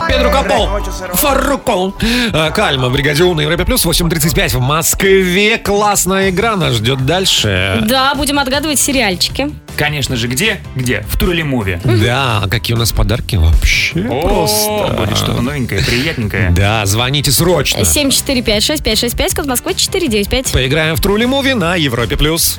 Педро 0.06 0.30
Капол, 0.30 0.68
Фаррукол. 1.14 1.94
А, 2.34 2.50
Кальма, 2.50 2.90
Бригадиум 2.90 3.38
на 3.38 3.40
Европе 3.40 3.64
Плюс, 3.64 3.86
8.35 3.86 4.58
в 4.58 4.60
Москве. 4.60 5.56
Классная 5.56 6.28
игра 6.28 6.54
нас 6.56 6.74
ждет 6.74 7.06
дальше. 7.06 7.82
Да, 7.86 8.14
будем 8.14 8.38
отгадывать 8.38 8.78
сериальчики. 8.78 9.50
Конечно 9.78 10.16
же, 10.16 10.28
где? 10.28 10.60
Где? 10.74 11.00
В 11.08 11.16
Трулли-муви. 11.18 11.80
Да, 11.82 12.42
а 12.44 12.48
какие 12.48 12.76
у 12.76 12.78
нас 12.78 12.92
подарки 12.92 13.36
вообще 13.36 14.00
О, 14.00 14.20
просто. 14.20 14.94
будет 14.98 15.16
что-то 15.16 15.40
новенькое, 15.40 15.82
приятненькое. 15.82 16.50
Да, 16.50 16.84
звоните 16.84 17.32
срочно. 17.32 17.80
7456565, 17.80 19.34
код 19.34 19.46
Москвы 19.46 19.74
495. 19.74 20.52
Поиграем 20.52 20.94
в 20.94 21.00
Трули 21.00 21.24
Муви 21.24 21.54
на 21.54 21.74
Европе 21.74 22.18
Плюс. 22.18 22.58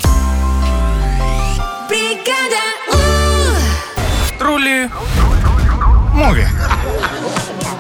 Трули. 4.47 4.87
Муви. 6.13 6.47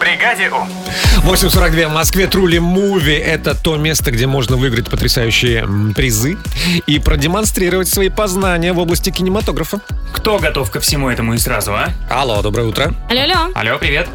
Бригаде 0.01 0.49
У. 0.49 1.25
8.42 1.25 1.87
в 1.87 1.93
Москве. 1.93 2.27
Трули 2.27 2.59
Муви– 2.59 3.13
это 3.15 3.55
то 3.55 3.77
место, 3.77 4.11
где 4.11 4.27
можно 4.27 4.57
выиграть 4.57 4.89
потрясающие 4.89 5.65
призы 5.95 6.37
и 6.85 6.99
продемонстрировать 6.99 7.87
свои 7.87 8.09
познания 8.09 8.73
в 8.73 8.79
области 8.79 9.11
кинематографа. 9.11 9.79
Кто 10.11 10.39
готов 10.39 10.69
ко 10.69 10.81
всему 10.81 11.07
этому 11.07 11.35
и 11.35 11.37
сразу, 11.37 11.71
а? 11.73 11.87
Алло, 12.09 12.41
доброе 12.41 12.63
утро. 12.67 12.93
Алло, 13.09 13.21
алло. 13.21 13.51
Алло, 13.55 13.77
привет. 13.79 14.09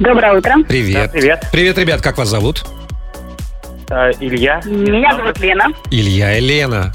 Доброе 0.00 0.36
утро. 0.36 0.56
Привет. 0.66 1.12
Да, 1.12 1.12
привет. 1.12 1.46
Привет, 1.52 1.78
ребят, 1.78 2.02
как 2.02 2.18
вас 2.18 2.26
зовут? 2.26 2.64
Э, 3.88 4.10
Илья. 4.18 4.60
Меня 4.64 5.14
зовут 5.14 5.38
Лена. 5.38 5.68
Илья 5.92 6.38
и 6.38 6.40
Лена. 6.40 6.92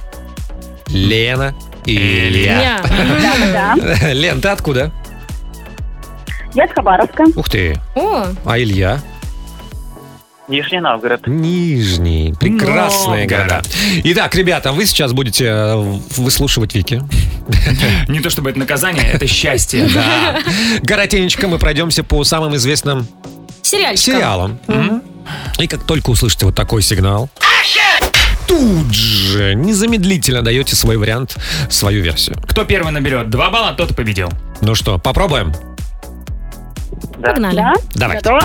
Лена 0.87 1.55
Илья. 1.87 2.81
Да-да-да. 2.83 4.11
Лен, 4.13 4.41
ты 4.41 4.49
откуда? 4.49 4.91
Я 6.53 6.67
с 6.67 6.71
Хабаровска. 6.71 7.23
Ух 7.35 7.49
ты. 7.49 7.79
О, 7.95 8.25
А 8.45 8.59
Илья? 8.59 8.99
Нижний 10.47 10.79
Новгород. 10.79 11.27
Нижний. 11.27 12.33
Прекрасные 12.39 13.27
Новгород. 13.27 13.47
города. 13.49 13.61
Итак, 14.05 14.33
ребята, 14.33 14.71
вы 14.71 14.85
сейчас 14.85 15.11
будете 15.11 15.45
э, 15.45 15.75
выслушивать 16.15 16.73
Вики. 16.73 17.01
Не 18.07 18.21
то 18.21 18.29
чтобы 18.29 18.49
это 18.51 18.59
наказание, 18.59 19.03
это 19.11 19.27
счастье. 19.27 19.87
Да. 19.93 20.39
Коротенечко 20.85 21.47
мы 21.49 21.57
пройдемся 21.59 22.03
по 22.03 22.23
самым 22.23 22.55
известным 22.55 23.07
сериалам. 23.61 24.59
И 25.59 25.67
как 25.67 25.83
только 25.83 26.11
услышите 26.11 26.45
вот 26.45 26.55
такой 26.55 26.81
сигнал, 26.81 27.29
тут 28.47 28.93
же 28.93 29.53
незамедлительно 29.55 30.41
даете 30.41 30.75
свой 30.75 30.97
вариант, 30.97 31.35
свою 31.69 32.01
версию. 32.01 32.37
Кто 32.47 32.63
первый 32.65 32.91
наберет 32.91 33.29
два 33.29 33.49
балла, 33.49 33.73
тот 33.73 33.91
и 33.91 33.93
победил. 33.93 34.29
Ну 34.61 34.73
что, 34.75 34.97
попробуем? 34.97 35.53
Погнали. 37.21 37.55
Да? 37.57 37.73
Давай. 37.93 38.17
Готово? 38.17 38.41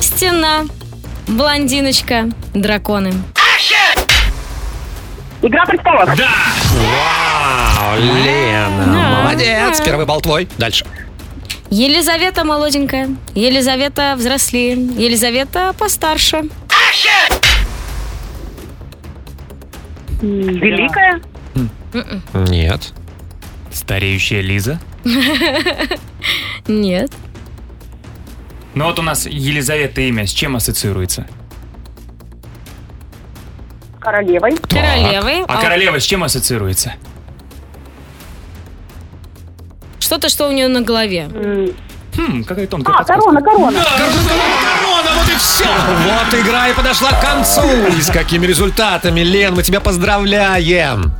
Стена, 0.00 0.64
блондиночка, 1.26 2.28
драконы. 2.52 3.12
Игра 5.42 5.64
престолов. 5.66 6.08
Да! 6.16 6.28
Вау, 6.72 7.98
Лена, 8.24 8.84
Да. 8.86 9.22
молодец. 9.22 9.80
Первый 9.84 10.06
балл 10.06 10.20
твой. 10.20 10.48
Дальше. 10.58 10.86
Елизавета 11.70 12.44
молоденькая, 12.44 13.10
Елизавета 13.34 14.14
взрослее, 14.16 14.74
Елизавета 14.76 15.74
постарше. 15.78 16.42
Великая. 20.24 21.20
Нет. 22.32 22.92
Стареющая 23.72 24.40
Лиза. 24.40 24.80
Нет. 26.66 27.12
Ну 28.74 28.86
вот 28.86 28.98
у 28.98 29.02
нас 29.02 29.26
Елизавета 29.26 30.00
имя 30.00 30.26
с 30.26 30.30
чем 30.30 30.56
ассоциируется? 30.56 31.26
Королевой. 34.00 34.56
Королевы. 34.56 35.44
А 35.46 35.60
королева 35.60 35.98
с 36.00 36.04
чем 36.04 36.24
ассоциируется? 36.24 36.94
Что-то, 39.98 40.28
что 40.28 40.48
у 40.48 40.52
нее 40.52 40.68
на 40.68 40.82
голове. 40.82 41.28
Хм, 42.16 42.44
какая 42.44 42.66
тонкая 42.66 42.94
А, 42.94 42.98
подсказка. 42.98 43.20
корона, 43.22 43.42
корона. 43.42 43.82
Корона, 43.82 45.02
вот 45.02 45.03
все. 45.38 45.64
Вот 45.64 46.40
игра 46.40 46.68
и 46.68 46.74
подошла 46.74 47.10
к 47.12 47.20
концу. 47.20 47.62
И 47.96 48.00
с 48.00 48.10
какими 48.10 48.46
результатами, 48.46 49.20
Лен, 49.20 49.54
мы 49.54 49.62
тебя 49.62 49.80
поздравляем. 49.80 51.12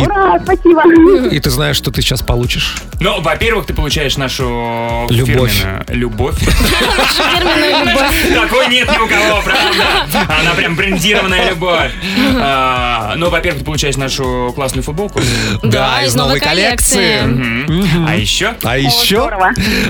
И, 0.00 0.04
Ура, 0.04 0.38
спасибо. 0.42 1.28
и 1.30 1.38
ты 1.38 1.50
знаешь, 1.50 1.76
что 1.76 1.90
ты 1.90 2.00
сейчас 2.02 2.22
получишь? 2.22 2.76
Ну, 3.00 3.20
во-первых, 3.20 3.66
ты 3.66 3.74
получаешь 3.74 4.16
нашу 4.16 5.06
Любовь. 5.10 5.52
фирменную 5.90 7.86
любовь. 7.86 8.34
Такой 8.34 8.68
нет 8.68 8.88
ни 8.88 8.98
у 8.98 9.06
кого, 9.06 9.42
правда? 9.42 10.34
Она 10.40 10.52
прям 10.54 10.76
брендированная 10.76 11.50
любовь. 11.50 11.92
А, 12.36 13.14
Ну, 13.16 13.30
во-первых, 13.30 13.60
ты 13.60 13.64
получаешь 13.64 13.96
нашу 13.96 14.52
классную 14.54 14.82
футболку. 14.82 15.20
Да, 15.62 16.02
из 16.02 16.14
новой 16.14 16.40
коллекции. 16.40 17.20
А 18.06 18.16
еще? 18.16 18.54
А 18.62 18.78
еще 18.78 19.30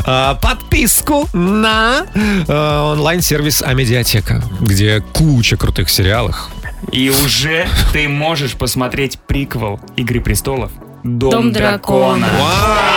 а, 0.04 0.34
подписку 0.36 1.28
на 1.32 2.06
э, 2.14 2.78
онлайн-сервис 2.92 3.62
Амедиатека, 3.62 4.42
где 4.60 5.00
куча 5.12 5.56
крутых 5.56 5.90
сериалов. 5.90 6.48
И 6.92 7.10
уже 7.10 7.66
ты 7.92 8.08
можешь 8.08 8.56
посмотреть 8.56 9.18
приквел 9.18 9.80
Игры 9.96 10.20
престолов 10.20 10.70
Дом, 11.02 11.30
Дом 11.30 11.52
дракона. 11.52 12.26
дракона. 12.26 12.28
Вау, 12.38 12.89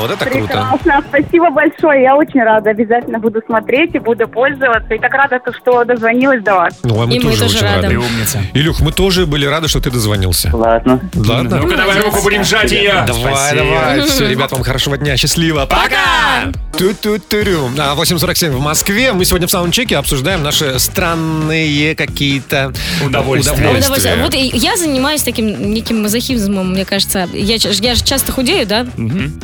вот 0.00 0.10
это 0.10 0.24
круто. 0.26 0.46
Прекрасно. 0.46 1.04
Спасибо 1.08 1.50
большое. 1.50 2.02
Я 2.02 2.16
очень 2.16 2.42
рада. 2.42 2.70
Обязательно 2.70 3.18
буду 3.18 3.40
смотреть 3.46 3.94
и 3.94 3.98
буду 3.98 4.28
пользоваться. 4.28 4.94
И 4.94 4.98
так 4.98 5.12
рада, 5.12 5.40
что 5.60 5.84
дозвонилась 5.84 6.42
до 6.42 6.54
вас. 6.54 6.78
Ну, 6.82 7.00
а 7.02 7.06
мы 7.06 7.14
И 7.14 7.18
мы 7.18 7.30
тоже 7.30 7.42
тоже 7.44 7.56
очень 7.56 7.66
рады. 7.66 7.82
рады. 7.82 7.98
Умница. 7.98 8.38
Илюх, 8.54 8.80
мы 8.80 8.92
тоже 8.92 9.26
были 9.26 9.46
рады, 9.46 9.68
что 9.68 9.80
ты 9.80 9.90
дозвонился. 9.90 10.50
Ладно. 10.54 11.00
Ладно? 11.14 11.58
Ну-ка, 11.58 11.76
давай 11.76 12.00
руку 12.00 12.22
будем 12.22 12.44
сжать 12.44 12.70
ее. 12.72 13.04
Давай, 13.06 13.34
Спасибо. 13.34 13.64
давай. 13.64 14.00
Все, 14.02 14.28
ребят, 14.28 14.52
вам 14.52 14.62
хорошего 14.62 14.96
дня. 14.96 15.16
Счастливо. 15.16 15.66
Пока! 15.66 16.52
Ту-ту-турю. 16.78 17.70
А, 17.78 17.94
8.47 17.94 18.50
в 18.50 18.60
Москве. 18.60 19.12
Мы 19.12 19.24
сегодня 19.24 19.46
в 19.46 19.50
саундчеке 19.50 19.96
обсуждаем 19.96 20.42
наши 20.42 20.78
странные 20.78 21.94
какие-то 21.94 22.72
Удовольствия. 23.04 23.54
Удовольствие. 23.54 24.16
Вот 24.22 24.34
и 24.34 24.50
я 24.54 24.76
занимаюсь 24.76 25.22
таким 25.22 25.72
неким 25.72 26.02
мазохизмом, 26.02 26.72
мне 26.72 26.84
кажется. 26.84 27.28
Я, 27.32 27.56
я 27.56 27.94
же 27.94 28.04
часто 28.04 28.32
худею, 28.32 28.66
да? 28.66 28.86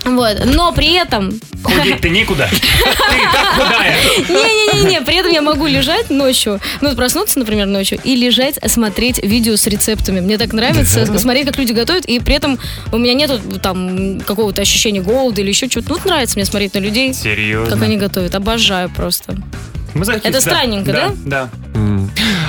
Вот. 0.05 0.36
Но 0.45 0.73
при 0.73 0.95
этом... 0.95 1.41
Худеть-то 1.63 2.09
некуда. 2.09 2.49
Ты 2.53 3.19
так 3.33 3.55
худая. 3.55 3.97
Не-не-не, 4.29 5.01
при 5.03 5.17
этом 5.17 5.33
я 5.33 5.43
могу 5.43 5.67
лежать 5.67 6.11
ночью, 6.11 6.61
ну, 6.81 6.95
проснуться, 6.95 7.39
например, 7.39 7.67
ночью, 7.67 7.99
и 8.03 8.15
лежать, 8.15 8.59
смотреть 8.67 9.23
видео 9.23 9.57
с 9.57 9.67
рецептами. 9.67 10.21
Мне 10.21 10.39
так 10.39 10.53
нравится 10.53 11.07
смотреть, 11.19 11.47
как 11.47 11.59
люди 11.59 11.73
готовят, 11.73 12.05
и 12.05 12.19
при 12.21 12.35
этом 12.35 12.59
у 12.93 12.99
меня 12.99 13.15
нету 13.15 13.41
там 13.61 14.21
какого-то 14.21 14.63
ощущения 14.63 15.01
голода 15.01 15.41
или 15.41 15.49
еще 15.49 15.69
чего-то. 15.69 15.91
Ну, 15.91 15.99
нравится 16.05 16.37
мне 16.37 16.45
смотреть 16.45 16.75
на 16.75 16.79
людей, 16.79 17.09
как 17.09 17.23
Серьезно. 17.23 17.85
они 17.85 17.97
готовят. 17.97 18.35
Обожаю 18.35 18.91
просто. 18.91 19.37
Это 20.23 20.41
странненько, 20.41 20.93
да? 20.93 21.15
Да. 21.25 21.51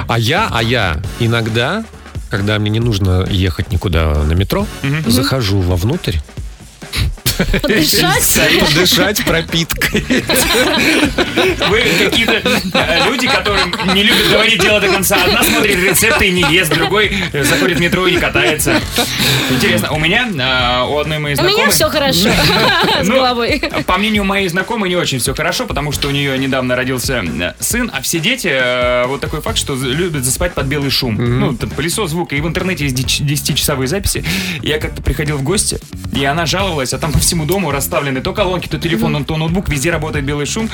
А 0.08 0.19
я, 0.19 0.50
а 0.52 0.63
я 0.63 0.97
иногда, 1.19 1.84
когда 2.30 2.60
мне 2.60 2.69
не 2.69 2.80
нужно 2.80 3.26
ехать 3.30 3.71
никуда 3.71 4.23
на 4.23 4.34
метро, 4.34 4.65
захожу 5.06 5.60
вовнутрь. 5.60 6.17
Подышать? 7.62 8.39
Подышать 8.60 9.26
пропиткой. 9.26 10.06
Вы 11.69 11.84
какие-то 12.00 12.41
э, 12.73 13.06
люди, 13.08 13.28
которые 13.28 13.65
не 13.93 14.04
любят 14.04 14.30
говорить 14.32 14.62
дело 14.62 14.80
до 14.80 14.88
конца. 14.89 15.17
Одна 15.23 15.43
смотрит 15.43 15.78
рецепты 15.78 16.28
и 16.28 16.32
не 16.32 16.41
ест, 16.54 16.73
другой 16.73 17.12
э, 17.34 17.43
заходит 17.43 17.78
в 17.78 17.82
метро 17.82 18.08
и 18.08 18.17
катается. 18.17 18.80
Интересно, 19.50 19.91
у 19.91 20.00
меня, 20.00 20.28
э, 20.28 20.89
у 20.89 20.97
одной 21.00 21.19
моей 21.19 21.36
У 21.36 21.38
знакомой... 21.38 21.62
меня 21.63 21.69
все 21.71 21.89
хорошо 21.89 22.30
с 23.02 23.08
Ну, 23.08 23.15
головой. 23.15 23.62
По 23.86 23.97
мнению 23.97 24.23
моей 24.23 24.47
знакомой, 24.47 24.89
не 24.89 24.95
очень 24.95 25.19
все 25.19 25.34
хорошо, 25.34 25.65
потому 25.65 25.91
что 25.91 26.08
у 26.08 26.12
нее 26.12 26.38
недавно 26.38 26.76
родился 26.76 27.23
сын, 27.60 27.91
а 27.93 28.02
все 28.02 28.19
дети, 28.19 29.06
вот 29.08 29.21
такой 29.21 29.41
факт, 29.41 29.58
что 29.58 29.76
любят 29.76 30.23
засыпать 30.23 30.54
под 30.54 30.65
белый 30.67 30.89
шум. 30.89 31.15
Ну, 31.39 31.54
там, 31.56 31.69
пылесос, 31.69 32.12
звук, 32.12 32.34
и 32.34 32.41
в 32.41 32.47
интернете 32.47 32.86
есть 32.86 32.97
10-часовые 33.21 33.88
записи. 33.88 34.23
Я 34.62 34.80
как-то 34.80 35.02
приходил 35.02 35.38
в 35.38 35.43
гости, 35.43 35.80
и 36.18 36.26
она 36.26 36.46
жаловалась, 36.46 36.94
а 36.94 36.98
там 36.98 37.12
по 37.12 37.20
всему 37.20 37.46
дому 37.46 37.72
расставлены 37.72 38.22
то 38.22 38.34
колонки, 38.34 38.68
то 38.68 38.80
телефон, 38.80 39.24
то 39.24 39.38
ноутбук, 39.38 39.70
везде 39.70 39.92
работает 39.92 40.26
белый 40.26 40.46
шум. 40.48 40.70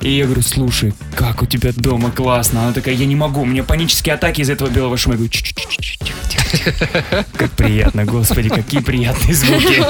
И 0.00 0.10
я 0.10 0.24
говорю, 0.24 0.42
слушай, 0.42 0.92
как 1.16 1.42
у 1.42 1.46
тебя 1.46 1.70
дома 1.74 2.10
классно. 2.10 2.64
Она 2.64 2.72
такая, 2.72 2.94
я 2.94 3.06
не 3.06 3.16
могу, 3.16 3.40
у 3.40 3.44
меня 3.46 3.64
панические 3.64 4.14
атаки 4.14 4.42
из 4.42 4.50
этого 4.50 4.68
белого 4.68 4.96
шума. 4.98 5.14
Я 5.14 5.18
говорю, 5.18 5.30
«Чш-чш-чш, 5.32 5.98
тихо, 6.04 6.18
тихо, 6.28 6.72
тихо». 6.72 7.26
Как 7.36 7.50
приятно, 7.52 8.04
господи, 8.04 8.50
какие 8.50 8.80
приятные 8.80 9.34
звуки. 9.34 9.82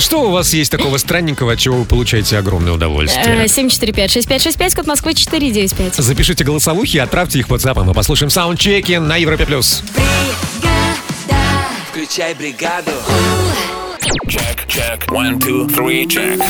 Что 0.00 0.28
у 0.28 0.30
вас 0.30 0.52
есть 0.52 0.70
такого 0.70 0.98
странненького, 0.98 1.52
от 1.52 1.58
чего 1.58 1.78
вы 1.78 1.84
получаете 1.84 2.36
огромное 2.38 2.72
Э, 2.72 2.74
удовольствие? 2.74 3.44
745-6565, 3.46 4.74
код 4.76 4.86
Москвы 4.86 5.14
495. 5.14 5.94
Запишите 5.94 6.44
голосовухи 6.44 6.96
и 6.96 7.00
отправьте 7.00 7.38
их 7.38 7.48
в 7.48 7.54
WhatsApp, 7.54 7.82
мы 7.84 7.94
послушаем 7.94 8.30
саундчеки 8.30 8.98
на 8.98 9.16
Европе+. 9.16 9.46
плюс. 9.46 9.82
Включай 11.90 12.34
бригаду. 12.34 12.90
Check, 14.28 14.66
check. 14.66 15.06
One, 15.08 15.38
two, 15.38 15.68
three, 15.68 16.04
check. 16.04 16.40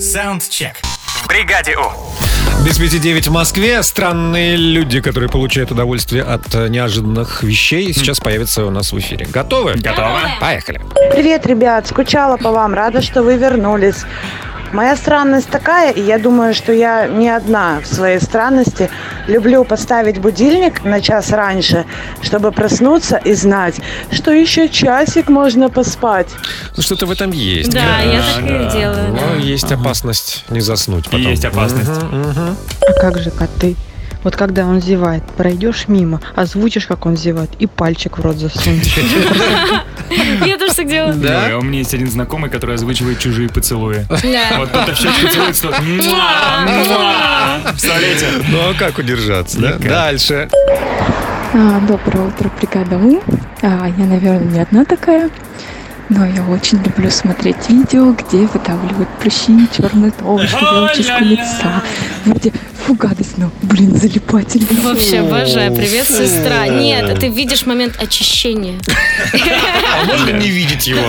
Саундчек. 0.00 0.76
В 1.22 1.28
бригаде 1.28 1.76
У. 1.76 2.64
Без 2.64 2.78
пяти 2.78 2.98
девять 2.98 3.28
в 3.28 3.30
Москве. 3.30 3.82
Странные 3.82 4.56
люди, 4.56 5.02
которые 5.02 5.28
получают 5.28 5.70
удовольствие 5.70 6.22
от 6.22 6.54
э, 6.54 6.68
неожиданных 6.68 7.42
вещей, 7.42 7.92
сейчас 7.92 8.20
появятся 8.20 8.64
у 8.64 8.70
нас 8.70 8.92
в 8.92 8.98
эфире. 8.98 9.26
Готовы? 9.26 9.74
Готовы. 9.74 10.18
Поехали. 10.40 10.80
Привет, 11.12 11.46
ребят, 11.46 11.86
скучала 11.86 12.38
по 12.38 12.52
вам, 12.52 12.72
рада, 12.72 13.02
что 13.02 13.22
вы 13.22 13.36
вернулись. 13.36 14.06
Моя 14.72 14.96
странность 14.96 15.48
такая, 15.50 15.92
и 15.92 16.00
я 16.00 16.18
думаю, 16.18 16.54
что 16.54 16.72
я 16.72 17.08
не 17.08 17.28
одна 17.28 17.80
в 17.80 17.86
своей 17.86 18.20
странности. 18.20 18.88
Люблю 19.26 19.64
поставить 19.64 20.18
будильник 20.18 20.84
на 20.84 21.00
час 21.00 21.30
раньше, 21.30 21.84
чтобы 22.22 22.52
проснуться 22.52 23.16
и 23.16 23.34
знать, 23.34 23.80
что 24.12 24.30
еще 24.32 24.68
часик 24.68 25.28
можно 25.28 25.68
поспать. 25.70 26.28
Ну, 26.76 26.82
что-то 26.82 27.06
в 27.06 27.10
этом 27.10 27.32
есть. 27.32 27.72
Да, 27.72 28.00
я 28.00 28.22
так 28.22 28.44
и 28.44 28.78
делаю. 28.78 29.12
Но 29.12 29.36
есть 29.36 29.70
опасность 29.72 30.44
не 30.50 30.60
заснуть 30.60 31.06
потом. 31.06 31.20
Есть 31.22 31.44
опасность. 31.44 32.02
Мгм, 32.02 32.20
мгм. 32.30 32.56
А 32.88 32.92
как 33.00 33.18
же 33.18 33.30
коты? 33.30 33.76
Вот 34.22 34.36
когда 34.36 34.66
он 34.66 34.80
зевает, 34.80 35.22
пройдешь 35.36 35.84
мимо, 35.88 36.20
озвучишь, 36.34 36.86
как 36.86 37.06
он 37.06 37.16
зевает, 37.16 37.50
и 37.58 37.66
пальчик 37.66 38.18
в 38.18 38.22
рот 38.22 38.36
засунешь. 38.36 38.98
Я 40.46 40.58
тоже 40.58 40.74
так 40.74 40.88
делаю. 40.88 41.14
Да? 41.14 41.56
у 41.58 41.62
меня 41.62 41.78
есть 41.78 41.94
один 41.94 42.10
знакомый, 42.10 42.50
который 42.50 42.74
озвучивает 42.74 43.18
чужие 43.18 43.48
поцелуи. 43.48 44.06
Да. 44.08 44.58
Вот 44.58 44.68
кто-то 44.68 44.92
в 44.94 44.98
щечку 44.98 45.28
целует, 45.28 45.56
что! 45.56 45.72
Представляете? 47.70 48.26
Ну, 48.48 48.70
а 48.70 48.74
как 48.78 48.98
удержаться, 48.98 49.58
да? 49.60 49.76
Дальше. 49.78 50.48
А, 51.52 51.80
Доброе 51.80 52.28
утро, 52.28 52.50
бригада 52.60 52.96
У. 52.96 53.22
А, 53.62 53.88
Я, 53.96 54.04
наверное, 54.06 54.44
не 54.52 54.60
одна 54.60 54.84
такая, 54.84 55.30
но 56.10 56.26
я 56.26 56.44
очень 56.44 56.82
люблю 56.82 57.08
смотреть 57.10 57.56
видео, 57.68 58.12
где 58.12 58.38
выдавливают 58.38 59.08
прыщи, 59.20 59.68
черную 59.74 60.10
толщу, 60.12 60.56
елочку 60.56 61.24
лица. 61.24 61.82
Вроде, 62.24 62.52
фу, 62.84 62.94
гадость, 62.94 63.38
но, 63.38 63.50
блин, 63.62 63.96
залипательно. 63.96 64.66
Вообще 64.82 65.20
обожаю. 65.20 65.72
Привет, 65.74 66.08
сестра. 66.08 66.66
Нет, 66.66 67.18
ты 67.20 67.28
видишь 67.28 67.64
момент 67.64 67.96
очищения. 68.02 68.78
А 69.32 70.04
можно 70.04 70.30
не 70.32 70.48
видеть 70.48 70.88
его? 70.88 71.00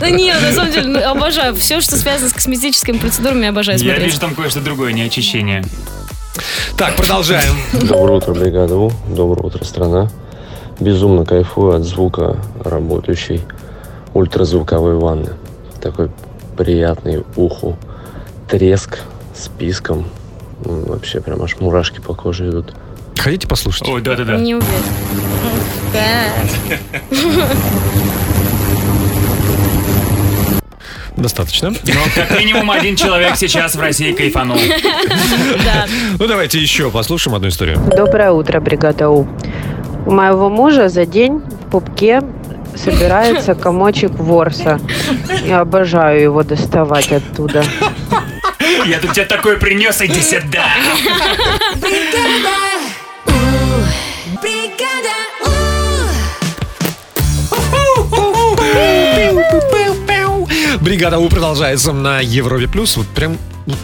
Ну 0.00 0.06
нет, 0.08 0.42
на 0.42 0.52
самом 0.52 0.72
деле, 0.72 0.88
ну, 0.88 1.08
обожаю. 1.08 1.54
Все, 1.54 1.80
что 1.80 1.96
связано 1.96 2.28
с 2.28 2.32
косметическими 2.32 2.98
процедурами, 2.98 3.48
обожаю 3.48 3.78
Я 3.78 3.84
смотреть. 3.84 4.06
вижу 4.06 4.20
там 4.20 4.34
кое-что 4.34 4.60
другое, 4.60 4.92
не 4.92 5.02
очищение. 5.02 5.64
Так, 6.76 6.96
продолжаем. 6.96 7.54
Доброе 7.72 8.18
утро, 8.18 8.34
бригада 8.34 8.76
У. 8.76 8.92
Доброе 9.08 9.46
утро, 9.46 9.64
страна. 9.64 10.10
Безумно 10.80 11.24
кайфую 11.24 11.76
от 11.76 11.84
звука 11.84 12.36
работающей 12.64 13.42
ультразвуковой 14.14 14.96
ванны. 14.96 15.30
Такой 15.80 16.10
приятный 16.56 17.24
уху 17.36 17.76
треск 18.48 18.98
с 19.34 19.48
писком. 19.48 20.04
М, 20.64 20.84
Вообще 20.84 21.20
прям 21.20 21.42
аж 21.42 21.58
мурашки 21.60 22.00
по 22.00 22.14
коже 22.14 22.50
идут. 22.50 22.74
Хотите 23.18 23.46
послушать? 23.48 23.88
Ой, 23.88 24.00
да-да-да. 24.02 24.36
Не 24.36 24.54
уверен. 24.54 24.70
Достаточно. 31.16 31.70
Но 31.70 31.76
как 32.14 32.38
минимум 32.38 32.70
один 32.70 32.96
человек 32.96 33.36
сейчас 33.36 33.74
в 33.74 33.80
России 33.80 34.12
кайфанул. 34.12 34.56
Ну, 36.18 36.26
давайте 36.26 36.58
еще 36.58 36.90
послушаем 36.90 37.34
одну 37.36 37.48
историю. 37.48 37.78
Доброе 37.94 38.30
утро, 38.32 38.60
бригада 38.60 39.10
У. 39.10 39.26
У 40.06 40.10
моего 40.10 40.48
мужа 40.48 40.88
за 40.88 41.04
день 41.04 41.40
в 41.66 41.70
пупке 41.70 42.22
собирается 42.76 43.54
комочек 43.54 44.12
ворса. 44.12 44.80
Я 45.44 45.60
обожаю 45.60 46.20
его 46.20 46.42
доставать 46.42 47.12
оттуда. 47.12 47.64
Я 48.86 48.98
тут 48.98 49.12
тебе 49.12 49.26
такое 49.26 49.56
принес, 49.56 50.00
иди 50.02 50.20
сюда. 50.20 50.64
Бригада 60.80 61.18
У 61.18 61.28
продолжается 61.28 61.92
на 61.92 62.20
Европе 62.20 62.66
Плюс. 62.66 62.96
Вот 62.96 63.06
прям 63.08 63.36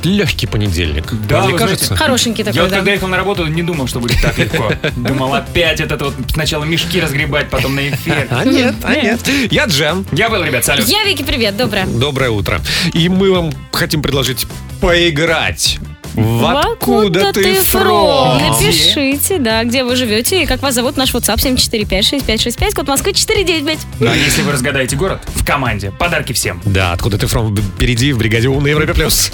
легкий 0.04 0.46
понедельник. 0.46 1.06
Да, 1.28 1.44
Мне 1.44 1.56
кажется? 1.56 1.86
знаете, 1.86 2.04
Хорошенький 2.04 2.44
такой, 2.44 2.56
Я 2.56 2.62
вот 2.62 2.70
да. 2.70 2.76
когда 2.76 2.92
ехал 2.92 3.08
на 3.08 3.16
работу, 3.16 3.46
не 3.46 3.62
думал, 3.62 3.86
что 3.86 4.00
будет 4.00 4.20
так 4.20 4.36
легко. 4.38 4.72
Думал, 4.96 5.34
опять 5.34 5.80
этот 5.80 6.02
вот 6.02 6.14
сначала 6.32 6.64
мешки 6.64 7.00
разгребать, 7.00 7.48
потом 7.50 7.74
на 7.74 7.88
эфир. 7.88 8.26
А 8.30 8.44
нет, 8.44 8.74
а 8.82 8.94
нет. 8.94 9.20
Я 9.50 9.66
Джем. 9.66 10.06
Я 10.12 10.28
был, 10.28 10.42
ребят, 10.42 10.64
салют. 10.64 10.86
Я 10.88 11.04
Вики, 11.04 11.22
привет, 11.22 11.56
доброе. 11.56 11.86
Доброе 11.86 12.30
утро. 12.30 12.60
И 12.92 13.08
мы 13.08 13.32
вам 13.32 13.52
хотим 13.72 14.02
предложить 14.02 14.46
поиграть. 14.80 15.78
В 16.14 16.46
откуда 16.58 17.30
ты 17.32 17.54
фром? 17.56 18.38
Напишите, 18.38 19.38
да, 19.38 19.62
где 19.64 19.84
вы 19.84 19.96
живете 19.96 20.42
и 20.42 20.46
как 20.46 20.62
вас 20.62 20.74
зовут. 20.74 20.96
Наш 20.96 21.12
WhatsApp 21.12 21.36
7456565, 21.36 22.74
код 22.74 22.88
Москвы 22.88 23.12
495. 23.12 23.78
Ну, 24.00 24.10
а 24.10 24.16
если 24.16 24.40
вы 24.40 24.52
разгадаете 24.52 24.96
город 24.96 25.20
в 25.34 25.44
команде, 25.44 25.90
подарки 25.90 26.32
всем. 26.32 26.62
Да, 26.64 26.92
откуда 26.92 27.18
ты 27.18 27.26
фром? 27.26 27.54
Впереди 27.54 28.12
в 28.14 28.18
бригаде 28.18 28.48
У 28.48 28.58
на 28.60 28.68
Европе 28.68 28.94
Плюс. 28.94 29.30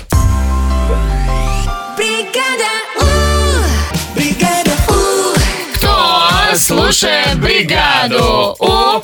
Слушает 6.57 7.39
бригаду 7.39 8.57
У, 8.59 9.03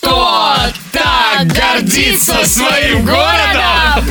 тот 0.00 0.72
так 0.92 1.46
гордится 1.46 2.46
своим 2.46 3.04
городом. 3.04 4.04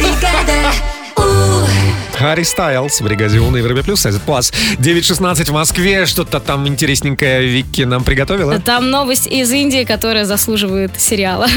Харри 2.18 2.44
Стайлз 2.44 3.00
в 3.00 3.04
бригаде 3.06 3.40
У 3.40 3.50
на 3.50 3.58
Европе 3.58 3.82
Плюс. 3.82 4.06
Это 4.06 4.20
класс. 4.20 4.52
9.16 4.78 5.46
в 5.46 5.54
Москве. 5.54 6.06
Что-то 6.06 6.42
там 6.42 6.68
интересненькое 6.68 7.48
Вики 7.48 7.84
нам 7.84 8.04
приготовила. 8.04 8.60
Там 8.60 8.90
новость 8.92 9.26
из 9.28 9.50
Индии, 9.54 9.86
которая 9.86 10.26
заслуживает 10.26 11.00
сериала. 11.00 11.48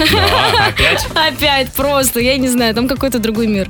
опять? 0.69 1.05
Опять 1.15 1.73
просто, 1.73 2.21
я 2.21 2.37
не 2.37 2.49
знаю, 2.49 2.75
там 2.75 2.87
какой-то 2.87 3.19
другой 3.19 3.49
мир. 3.49 3.69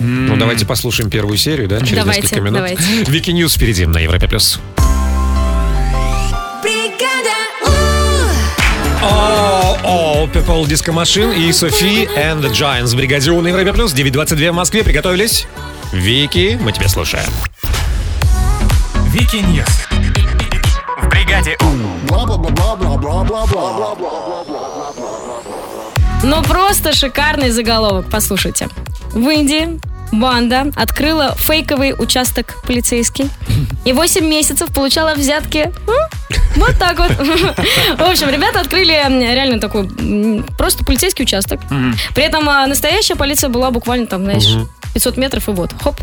Ну, 0.00 0.36
давайте 0.36 0.66
послушаем 0.66 1.10
первую 1.10 1.38
серию, 1.38 1.66
да, 1.66 1.80
через 1.80 1.96
Давайте, 1.96 2.22
несколько 2.22 2.40
минут. 2.42 2.58
давайте. 2.58 2.82
Вики 3.10 3.30
News 3.30 3.54
впереди 3.54 3.86
на 3.86 3.98
Европе 3.98 4.28
Плюс. 4.28 4.60
О, 10.18 10.26
Purple 10.26 10.66
Disco 10.66 10.92
Machine 10.92 11.32
и 11.32 11.52
Sophie 11.52 12.08
and 12.16 12.40
the 12.40 12.50
Giants 12.50 13.30
У 13.30 13.40
на 13.40 13.48
Европе 13.48 13.72
Плюс. 13.72 13.94
9.22 13.94 14.50
в 14.50 14.54
Москве. 14.54 14.82
Приготовились? 14.82 15.46
Вики, 15.92 16.58
мы 16.60 16.72
тебя 16.72 16.88
слушаем. 16.88 17.30
Вики 19.12 19.36
News. 19.36 19.86
В 21.00 21.08
бригаде 21.08 21.56
Ну 26.24 26.42
просто 26.42 26.92
шикарный 26.92 27.50
заголовок, 27.50 28.06
послушайте. 28.10 28.68
В 29.12 29.28
Индии 29.28 29.78
банда 30.10 30.72
открыла 30.74 31.36
фейковый 31.38 31.94
участок 31.96 32.56
полицейский 32.66 33.30
и 33.88 33.92
8 33.92 34.24
месяцев 34.24 34.68
получала 34.72 35.14
взятки. 35.14 35.72
Вот 36.56 36.78
так 36.78 36.98
вот. 36.98 37.10
В 37.10 38.10
общем, 38.10 38.28
ребята 38.28 38.60
открыли 38.60 38.92
реально 38.92 39.60
такой 39.60 39.88
просто 40.58 40.84
полицейский 40.84 41.24
участок. 41.24 41.60
При 42.14 42.24
этом 42.24 42.48
а, 42.48 42.66
настоящая 42.66 43.16
полиция 43.16 43.48
была 43.48 43.70
буквально 43.70 44.06
там, 44.06 44.24
знаешь. 44.24 44.56
500 44.98 45.16
метров 45.16 45.48
и 45.48 45.52
вот, 45.52 45.70
хоп, 45.80 45.94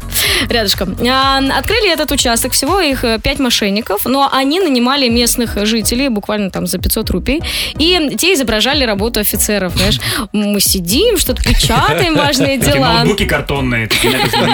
рядышком. 0.50 0.96
А, 1.06 1.40
Открыли 1.58 1.92
этот 1.92 2.12
участок, 2.12 2.54
всего 2.54 2.80
их 2.80 3.04
5 3.22 3.40
мошенников, 3.40 4.06
но 4.06 4.30
они 4.32 4.62
нанимали 4.62 5.10
местных 5.10 5.66
жителей 5.66 6.08
буквально 6.08 6.50
там 6.50 6.66
за 6.66 6.78
500 6.78 7.10
рупий, 7.10 7.42
и 7.78 8.16
те 8.18 8.34
изображали 8.34 8.86
работу 8.86 9.20
офицеров, 9.20 9.74
знаешь. 9.76 10.00
Мы 10.32 10.62
сидим, 10.62 11.18
что-то 11.18 11.44
печатаем, 11.44 12.16
важные 12.16 12.58
дела. 12.58 13.00
ноутбуки 13.00 13.26
картонные, 13.26 13.90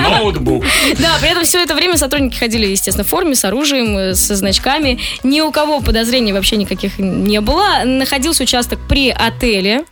ноутбук. 0.09 0.65
Да, 0.97 1.17
при 1.21 1.29
этом 1.29 1.43
все 1.43 1.61
это 1.61 1.75
время 1.75 1.97
сотрудники 1.97 2.37
ходили, 2.37 2.65
естественно, 2.65 3.03
в 3.03 3.07
форме, 3.07 3.35
с 3.35 3.45
оружием, 3.45 3.95
э, 3.95 4.15
со 4.15 4.35
значками. 4.35 4.99
Ни 5.23 5.41
у 5.41 5.51
кого 5.51 5.81
подозрений 5.81 6.33
вообще 6.33 6.57
никаких 6.57 6.97
не 6.97 7.41
было. 7.41 7.83
Находился 7.85 8.43
участок 8.43 8.79
при 8.89 9.09
отеле. 9.09 9.85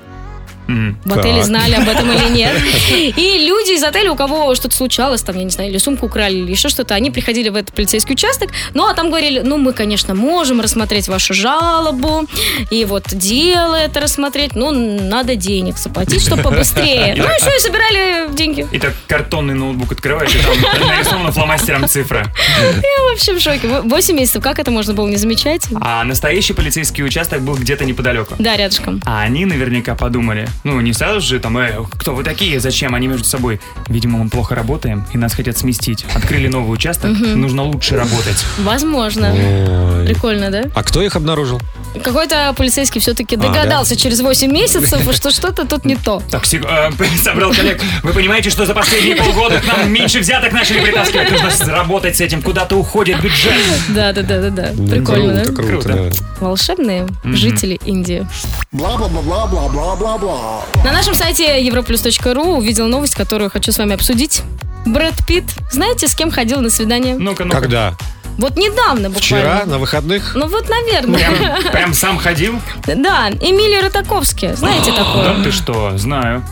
В 1.06 1.18
отеле 1.18 1.44
знали 1.44 1.74
об 1.76 1.88
этом 1.88 2.12
или 2.12 2.30
нет. 2.30 2.56
И 3.18 3.46
люди 3.48 3.76
из 3.76 3.84
отеля, 3.84 4.12
у 4.12 4.16
кого 4.16 4.54
что-то 4.56 4.76
случалось, 4.76 5.22
там, 5.22 5.38
я 5.38 5.44
не 5.44 5.50
знаю, 5.50 5.70
или 5.70 5.78
сумку 5.78 6.06
украли, 6.06 6.36
или 6.38 6.52
еще 6.52 6.70
что-то, 6.70 6.94
они 6.96 7.12
приходили 7.12 7.50
в 7.50 7.56
этот 7.56 7.74
полицейский 7.74 8.14
участок, 8.14 8.52
ну, 8.74 8.88
а 8.88 8.94
там 8.94 9.10
говорили, 9.10 9.40
ну, 9.40 9.58
мы, 9.58 9.74
конечно, 9.74 10.14
можем 10.16 10.62
рассмотреть 10.62 11.08
вашу 11.08 11.34
жалобу, 11.34 12.26
и 12.70 12.86
вот 12.86 13.06
дело 13.12 13.76
это 13.76 14.00
рассмотреть, 14.00 14.56
ну, 14.56 14.72
надо 14.72 15.36
денег 15.36 15.78
заплатить, 15.78 16.22
чтобы 16.22 16.44
побыстрее. 16.44 17.16
Ну, 17.20 17.26
что, 17.40 17.50
и 17.56 17.60
собирали 17.60 18.34
деньги. 18.34 18.68
И 18.72 18.80
так 18.80 18.94
картонный 19.08 19.54
ноутбук 19.54 19.92
открываешь, 19.92 20.34
и 20.36 20.40
там 20.40 20.88
нарисована 20.88 21.32
фломастером 21.32 21.88
цифра. 21.88 22.26
Я 22.60 23.04
вообще 23.10 23.34
в 23.34 23.40
шоке. 23.40 23.68
Во- 23.68 23.82
Восемь 23.82 24.16
месяцев, 24.16 24.42
как 24.44 24.60
это 24.60 24.72
можно 24.72 24.94
было 24.94 25.08
не 25.08 25.16
замечать? 25.18 25.64
А 25.82 26.04
настоящий 26.04 26.54
полицейский 26.54 27.04
участок 27.04 27.42
был 27.42 27.56
где-то 27.56 27.86
неподалеку. 27.86 28.36
Да, 28.40 28.56
рядышком. 28.58 29.02
А 29.06 29.22
они 29.22 29.46
наверняка 29.46 29.96
подумали, 29.96 30.48
ну, 30.64 30.80
не 30.82 30.94
сразу 30.94 31.22
же 31.22 31.40
там, 31.40 31.58
э, 31.58 31.84
кто 31.98 32.14
вы 32.14 32.24
такие, 32.24 32.60
зачем 32.60 32.96
они 32.96 33.08
между 33.08 33.24
собой? 33.26 33.60
Видимо, 33.88 34.20
мы 34.24 34.30
плохо 34.30 34.56
работаем, 34.56 35.06
и 35.14 35.18
нас 35.18 35.34
хотят 35.34 35.58
сместить. 35.58 36.06
Открыли 36.16 36.48
новый 36.48 36.74
участок, 36.74 37.12
нужно 37.12 37.64
лучше 37.64 37.96
работать. 37.96 38.44
Возможно. 38.60 39.32
Ой. 39.34 40.06
Прикольно, 40.08 40.50
да? 40.52 40.64
А 40.76 40.84
кто 40.84 41.02
их 41.02 41.16
обнаружил? 41.16 41.62
Какой-то 42.04 42.54
полицейский 42.56 43.02
все-таки 43.02 43.36
А, 43.36 43.40
да? 43.40 43.48
догадался 43.48 43.96
через 43.96 44.20
8 44.22 44.52
месяцев, 44.52 45.02
что 45.16 45.32
что-то 45.32 45.66
тут 45.66 45.86
не 45.86 45.96
то. 45.96 46.22
Так, 46.30 46.44
э, 46.54 46.92
собрал 47.24 47.54
коллег. 47.54 47.82
Вы 48.04 48.14
понимаете, 48.14 48.50
что 48.50 48.66
за 48.66 48.74
последние 48.74 49.16
полгода 49.16 49.60
к 49.60 49.66
нам 49.66 49.92
меньше 49.92 50.20
взяток 50.20 50.52
начали 50.52 50.82
притаскивать? 50.82 51.32
Нужно 51.32 51.74
работать 51.74 52.18
с 52.18 52.22
этим, 52.22 52.42
куда-то 52.42 52.76
уходит 52.76 53.22
бюджет. 53.22 53.54
Да, 53.90 54.14
да, 54.14 54.22
да, 54.22 54.42
да, 54.42 54.50
да. 54.50 54.94
Прикольно, 54.96 55.34
да? 55.36 55.44
Круто, 55.46 55.64
круто, 55.64 55.90
да. 55.90 56.10
Волшебные 56.40 57.08
жители 57.24 57.80
Индии. 57.86 58.28
Бла-бла-бла-бла-бла-бла-бла. 58.72 60.49
На 60.84 60.92
нашем 60.92 61.16
сайте 61.16 61.62
europlus.ru 61.68 62.58
увидел 62.58 62.88
новость, 62.88 63.16
которую 63.16 63.50
хочу 63.50 63.72
с 63.72 63.78
вами 63.78 63.94
обсудить. 63.94 64.44
Брэд 64.86 65.14
Питт, 65.28 65.46
знаете, 65.72 66.08
с 66.08 66.16
кем 66.16 66.32
ходил 66.32 66.62
на 66.62 66.70
свидание? 66.70 67.16
Ну-ка, 67.18 67.46
Когда? 67.46 67.96
Вот 68.38 68.56
недавно 68.56 69.10
буквально. 69.10 69.20
Вчера, 69.20 69.66
на 69.66 69.78
выходных? 69.80 70.34
Ну 70.34 70.48
вот, 70.48 70.70
наверное. 70.70 71.20
Прям, 71.20 71.64
прям 71.74 71.94
сам 71.94 72.18
ходил? 72.18 72.60
Да, 72.88 73.30
Эмилия 73.32 73.82
Ротаковский. 73.82 74.54
Знаете 74.54 74.94
такое? 74.94 75.36
Да 75.36 75.44
ты 75.44 75.52
что, 75.52 75.98
знаю. 75.98 76.44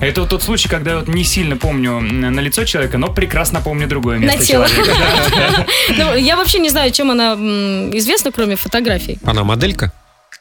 Это 0.00 0.22
вот 0.22 0.30
тот 0.30 0.42
случай, 0.42 0.68
когда 0.68 0.92
я 0.92 0.96
вот 0.98 1.08
не 1.08 1.24
сильно 1.24 1.56
помню 1.56 2.00
на 2.00 2.40
лицо 2.40 2.64
человека, 2.64 2.96
но 2.96 3.08
прекрасно 3.08 3.60
помню 3.60 3.86
другое 3.86 4.18
место 4.18 4.38
На 4.38 4.44
тело. 4.44 4.66
Ну, 5.96 6.14
я 6.16 6.36
вообще 6.36 6.58
не 6.58 6.70
знаю, 6.70 6.90
чем 6.90 7.10
она 7.10 7.34
известна, 7.34 8.32
кроме 8.32 8.56
фотографий. 8.56 9.18
Она 9.24 9.44
моделька? 9.44 9.92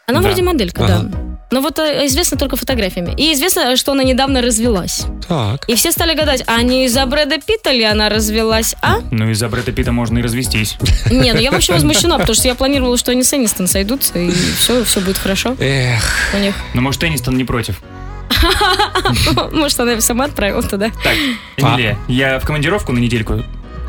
Она 0.08 0.22
вроде 0.22 0.44
моделька, 0.44 0.88
да. 0.88 1.35
Но 1.56 1.62
вот 1.62 1.80
э, 1.80 2.06
известна 2.08 2.38
только 2.38 2.58
фотографиями. 2.58 3.14
И 3.16 3.32
известно, 3.32 3.78
что 3.78 3.94
она 3.94 4.04
недавно 4.04 4.42
развелась. 4.42 5.06
Так. 5.26 5.64
И 5.70 5.76
все 5.76 5.94
стали 5.94 6.14
гадать, 6.14 6.44
а 6.48 6.62
не 6.62 6.84
из-за 6.84 7.06
Брэда 7.06 7.38
Питта 7.38 7.72
ли 7.72 7.84
она 7.86 8.10
развелась, 8.10 8.76
а? 8.82 8.98
Ну, 9.10 9.30
из-за 9.30 9.48
Брэда 9.48 9.72
Питта 9.72 9.94
можно 9.94 10.20
и 10.20 10.22
развестись. 10.22 10.76
Не, 11.10 11.32
ну 11.32 11.40
я 11.40 11.52
вообще 11.52 11.72
возмущена, 11.72 12.18
потому 12.18 12.36
что 12.36 12.50
я 12.50 12.56
планировала, 12.56 12.98
что 12.98 13.12
они 13.12 13.24
с 13.24 13.34
Энистон 13.34 13.68
сойдутся, 13.68 14.20
и 14.20 14.32
все, 14.58 14.84
все 14.84 15.00
будет 15.00 15.18
хорошо 15.18 15.56
Эх. 15.58 16.04
у 16.34 16.40
них. 16.40 16.56
Но 16.74 16.82
может, 16.82 17.02
Энистон 17.06 17.38
не 17.38 17.46
против. 17.46 17.82
Может, 19.54 19.80
она 19.80 20.02
сама 20.02 20.26
отправила 20.26 20.62
туда. 20.62 20.90
Так, 21.04 21.14
Эмилия, 21.56 21.98
я 22.10 22.38
в 22.40 22.46
командировку 22.46 22.92
на 22.92 23.00
недельку. 23.00 23.44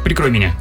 Прикрой 0.04 0.30
меня. 0.30 0.54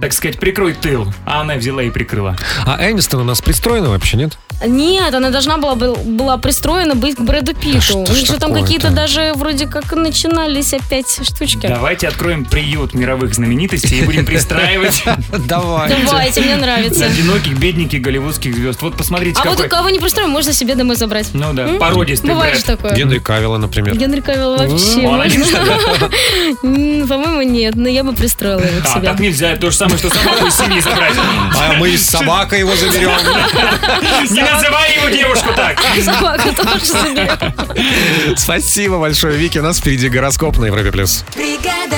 Так 0.00 0.12
сказать, 0.12 0.38
прикрой 0.38 0.74
тыл. 0.74 1.12
А 1.26 1.40
она 1.40 1.54
взяла 1.54 1.82
и 1.82 1.90
прикрыла. 1.90 2.36
А 2.66 2.78
Энистон 2.88 3.20
у 3.20 3.24
нас 3.24 3.40
пристроена 3.40 3.88
вообще, 3.88 4.16
нет? 4.16 4.38
Нет, 4.66 5.14
она 5.14 5.30
должна 5.30 5.58
была, 5.58 5.74
был- 5.74 5.96
была 5.96 6.36
пристроена 6.38 6.94
быть 6.94 7.16
к 7.16 7.20
Брэду 7.20 7.54
Питту. 7.54 7.80
что 7.80 7.98
У 7.98 8.12
них 8.14 8.26
же 8.26 8.38
там 8.38 8.52
какие-то 8.54 8.90
даже 8.90 9.32
вроде 9.34 9.66
как 9.66 9.92
начинались 9.92 10.72
опять 10.74 11.20
штучки. 11.26 11.66
Давайте 11.66 12.08
откроем 12.08 12.44
приют 12.44 12.94
мировых 12.94 13.34
знаменитостей 13.34 13.98
и 14.00 14.02
будем 14.02 14.24
пристраивать 14.24 15.02
Давай. 15.48 15.90
Давайте, 16.04 16.40
мне 16.40 16.56
нравится. 16.56 17.04
одиноких, 17.06 17.58
бедненьких 17.58 18.00
голливудских 18.00 18.54
звезд. 18.54 18.82
Вот 18.82 18.96
посмотрите, 18.96 19.40
А 19.42 19.48
вот 19.48 19.60
у 19.60 19.68
кого 19.68 19.90
не 19.90 19.98
пристроим, 19.98 20.30
можно 20.30 20.52
себе 20.52 20.74
домой 20.74 20.96
забрать. 20.96 21.28
Ну 21.32 21.52
да, 21.52 21.66
породистый 21.78 22.30
Бывает 22.30 22.56
же 22.58 22.64
такое. 22.64 22.94
Генри 22.94 23.18
Кавилла, 23.18 23.58
например. 23.58 23.96
Генри 23.96 24.20
Кавилл 24.20 24.56
вообще. 24.56 25.00
По-моему, 26.62 27.42
нет, 27.42 27.74
но 27.76 27.88
я 27.88 28.04
бы 28.04 28.12
пристроила 28.14 28.60
его 28.60 28.80
к 28.80 28.84
А, 28.88 28.94
себе. 28.94 29.08
так 29.08 29.20
нельзя, 29.20 29.56
то 29.56 29.70
же 29.70 29.76
самое, 29.76 29.98
что 29.98 30.08
собаку 30.10 30.46
из 30.46 30.54
семьи 30.56 30.80
забрать. 30.80 31.14
А 31.58 31.74
мы 31.78 31.96
с 31.96 32.02
собакой 32.06 32.60
его 32.60 32.74
заберем. 32.76 33.12
Называй 34.54 34.96
его 34.96 35.08
девушку 35.08 35.48
так. 35.54 35.80
Собаку 36.04 36.52
тоже 36.54 36.84
заберем. 36.84 38.36
Спасибо 38.36 38.98
большое, 38.98 39.36
Вики. 39.36 39.58
У 39.58 39.62
нас 39.62 39.78
впереди 39.78 40.08
гороскоп 40.08 40.58
на 40.58 40.66
Европе+. 40.66 40.90
плюс. 40.92 41.24
Бригада 41.34 41.96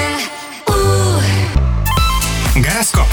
Гороскоп. 2.55 3.07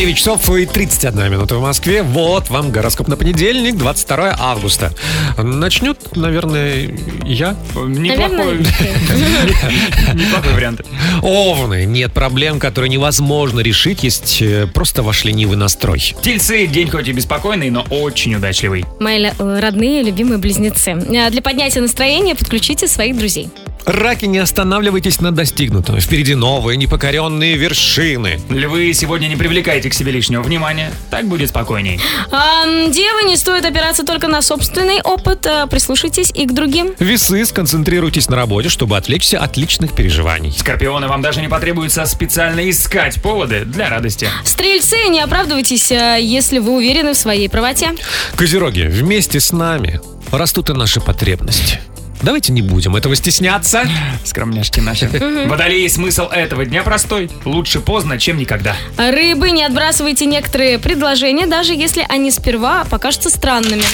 9 0.00 0.16
часов 0.16 0.48
и 0.48 0.64
31 0.64 1.30
минута 1.30 1.56
в 1.56 1.60
Москве. 1.60 2.02
Вот 2.02 2.48
вам 2.48 2.70
гороскоп 2.70 3.06
на 3.06 3.18
понедельник, 3.18 3.76
22 3.76 4.34
августа. 4.38 4.94
Начнет, 5.36 6.16
наверное, 6.16 6.88
я. 7.26 7.54
Неплохой. 7.74 8.60
Неплохой 10.14 10.54
вариант. 10.54 10.80
Овны. 11.20 11.84
Нет 11.84 12.14
проблем, 12.14 12.58
которые 12.60 12.88
невозможно 12.88 13.60
решить. 13.60 14.02
Есть 14.02 14.40
э, 14.40 14.66
просто 14.72 15.02
ваш 15.02 15.24
ленивый 15.24 15.58
настрой. 15.58 16.14
Тельцы, 16.22 16.66
день 16.66 16.88
хоть 16.88 17.08
и 17.08 17.12
беспокойный, 17.12 17.68
но 17.68 17.82
очень 17.90 18.34
удачливый. 18.34 18.86
Мои 19.00 19.22
э, 19.22 19.60
родные, 19.60 20.02
любимые 20.02 20.38
близнецы. 20.38 20.92
А 20.92 21.28
Для 21.28 21.42
поднятия 21.42 21.82
настроения 21.82 22.34
подключите 22.34 22.88
своих 22.88 23.18
друзей. 23.18 23.50
Раки, 23.86 24.26
не 24.26 24.38
останавливайтесь 24.38 25.20
на 25.20 25.32
достигнутом. 25.32 26.00
Впереди 26.00 26.34
новые 26.34 26.76
непокоренные 26.76 27.56
вершины. 27.56 28.40
Львы, 28.48 28.92
сегодня 28.94 29.26
не 29.26 29.36
привлекайте 29.36 29.90
к 29.90 29.94
себе 29.94 30.12
лишнего 30.12 30.42
внимания. 30.42 30.92
Так 31.10 31.26
будет 31.26 31.48
спокойней. 31.50 32.00
А, 32.30 32.64
девы, 32.88 33.22
не 33.24 33.36
стоит 33.36 33.64
опираться 33.64 34.04
только 34.04 34.28
на 34.28 34.42
собственный 34.42 35.00
опыт. 35.02 35.46
а 35.46 35.66
Прислушайтесь 35.66 36.30
и 36.30 36.46
к 36.46 36.52
другим. 36.52 36.92
Весы, 36.98 37.44
сконцентрируйтесь 37.44 38.28
на 38.28 38.36
работе, 38.36 38.68
чтобы 38.68 38.96
отвлечься 38.96 39.38
от 39.40 39.56
личных 39.56 39.92
переживаний. 39.94 40.52
Скорпионы, 40.52 41.08
вам 41.08 41.22
даже 41.22 41.40
не 41.40 41.48
потребуется 41.48 42.04
специально 42.06 42.68
искать 42.68 43.20
поводы 43.22 43.64
для 43.64 43.88
радости. 43.88 44.28
Стрельцы, 44.44 45.08
не 45.08 45.20
оправдывайтесь, 45.20 45.90
а, 45.92 46.16
если 46.16 46.58
вы 46.58 46.76
уверены 46.76 47.14
в 47.14 47.18
своей 47.18 47.48
правоте. 47.48 47.90
Козероги, 48.36 48.82
вместе 48.82 49.40
с 49.40 49.52
нами 49.52 50.00
растут 50.32 50.70
и 50.70 50.72
наши 50.72 51.00
потребности. 51.00 51.80
Давайте 52.22 52.52
не 52.52 52.62
будем 52.62 52.96
этого 52.96 53.16
стесняться. 53.16 53.88
Скромняшки 54.24 54.80
наши. 54.80 55.08
Водолей, 55.48 55.88
смысл 55.88 56.24
этого 56.28 56.64
дня 56.64 56.82
простой. 56.82 57.30
Лучше 57.44 57.80
поздно, 57.80 58.18
чем 58.18 58.36
никогда. 58.36 58.76
Рыбы, 58.96 59.50
не 59.50 59.64
отбрасывайте 59.64 60.26
некоторые 60.26 60.78
предложения, 60.78 61.46
даже 61.46 61.72
если 61.72 62.04
они 62.08 62.30
сперва 62.30 62.84
покажутся 62.84 63.30
странными. 63.30 63.84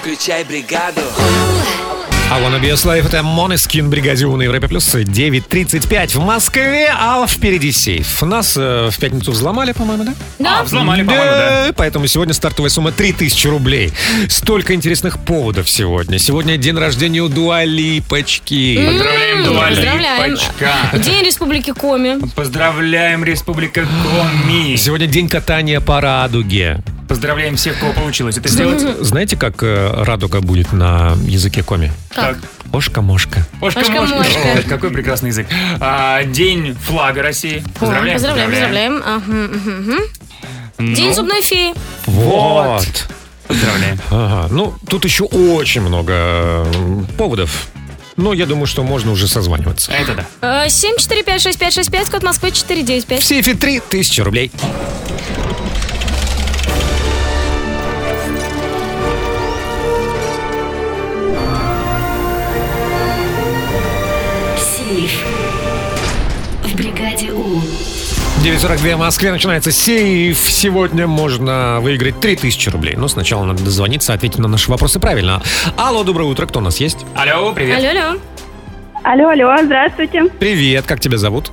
Включай 0.00 0.44
бригаду. 0.44 1.02
I 2.32 2.42
wanna 2.42 2.58
be 2.60 2.70
a 2.70 2.74
slave, 2.74 3.06
это 3.06 3.22
бригаде 3.90 4.26
У 4.26 4.36
на 4.36 4.42
Европе 4.42 4.66
Плюс 4.66 4.94
9.35 4.94 6.18
в 6.18 6.24
Москве, 6.24 6.88
а 6.92 7.24
впереди 7.26 7.70
сейф. 7.70 8.22
Нас 8.22 8.56
э, 8.56 8.88
в 8.90 8.98
пятницу 8.98 9.30
взломали, 9.30 9.72
по-моему, 9.72 10.04
да? 10.04 10.14
Да. 10.38 10.60
А, 10.60 10.64
взломали, 10.64 11.02
по-моему, 11.02 11.24
да. 11.24 11.72
Поэтому 11.76 12.06
сегодня 12.06 12.34
стартовая 12.34 12.70
сумма 12.70 12.90
3000 12.92 13.46
рублей. 13.46 13.92
Столько 14.28 14.74
интересных 14.74 15.18
поводов 15.18 15.68
сегодня. 15.70 16.18
Сегодня 16.18 16.56
день 16.56 16.76
рождения 16.76 17.20
у 17.20 17.28
Дуалипочки. 17.28 18.84
Поздравляем, 18.84 19.44
Дуа 19.44 19.68
Поздравляем. 19.68 20.32
Липочка. 20.32 20.72
День 20.94 21.24
Республики 21.24 21.72
Коми. 21.72 22.18
Поздравляем, 22.34 23.22
Республика 23.22 23.86
Коми. 24.02 24.76
Сегодня 24.76 25.06
день 25.06 25.28
катания 25.28 25.80
по 25.80 26.00
радуге. 26.00 26.82
Поздравляем 27.08 27.56
всех, 27.56 27.78
кого 27.78 27.92
получилось 27.92 28.36
это 28.38 28.48
сделать. 28.48 28.80
Знаете, 29.00 29.36
как 29.36 29.62
э, 29.62 30.02
радуга 30.04 30.40
будет 30.40 30.72
на 30.72 31.16
языке 31.24 31.62
коми? 31.62 31.92
Как? 32.14 32.38
Ошка-мошка. 32.72 33.46
Ошка-мошка. 33.60 34.02
Ошка-мошка. 34.02 34.58
О, 34.66 34.68
Какой 34.68 34.90
прекрасный 34.90 35.28
язык. 35.28 35.46
А, 35.80 36.24
День 36.24 36.74
флага 36.74 37.22
России. 37.22 37.62
Поздравляем. 37.78 38.14
Поздравляем, 38.16 38.50
поздравляем. 38.50 39.02
Ну, 40.78 40.94
День 40.94 41.14
зубной 41.14 41.42
феи. 41.42 41.72
Вот. 42.06 43.08
Поздравляем. 43.46 43.98
Ага. 44.10 44.48
Ну, 44.50 44.74
тут 44.88 45.04
еще 45.04 45.24
очень 45.24 45.82
много 45.82 46.12
э, 46.14 47.02
поводов. 47.16 47.68
Но 48.16 48.32
я 48.32 48.46
думаю, 48.46 48.66
что 48.66 48.82
можно 48.82 49.12
уже 49.12 49.28
созваниваться. 49.28 49.92
Это 49.92 50.26
да. 50.40 50.64
Э, 50.64 50.68
7456565, 50.68 52.10
код 52.10 52.22
Москвы 52.22 52.50
495. 52.50 53.20
В 53.20 53.24
сейфе 53.24 53.54
3000 53.54 54.20
рублей. 54.20 54.50
В 66.74 66.76
бригаде 66.76 67.30
У. 67.30 67.60
9.42 68.42 68.96
в 68.96 68.98
Москве 68.98 69.30
начинается 69.30 69.70
сейф. 69.70 70.38
Сегодня 70.38 71.06
можно 71.06 71.78
выиграть 71.80 72.18
3000 72.20 72.70
рублей. 72.70 72.96
Но 72.96 73.06
сначала 73.06 73.44
надо 73.44 73.62
дозвониться, 73.62 74.12
ответить 74.12 74.38
на 74.38 74.48
наши 74.48 74.68
вопросы 74.70 74.98
правильно. 74.98 75.40
Алло, 75.76 76.02
доброе 76.02 76.24
утро, 76.24 76.46
кто 76.46 76.58
у 76.58 76.62
нас 76.62 76.78
есть? 76.78 77.06
Алло, 77.14 77.52
привет. 77.52 77.78
Алло, 77.78 77.88
алло. 77.90 78.20
Алло, 79.04 79.28
алло, 79.28 79.64
здравствуйте. 79.64 80.24
Привет, 80.40 80.84
как 80.86 80.98
тебя 80.98 81.16
зовут? 81.16 81.52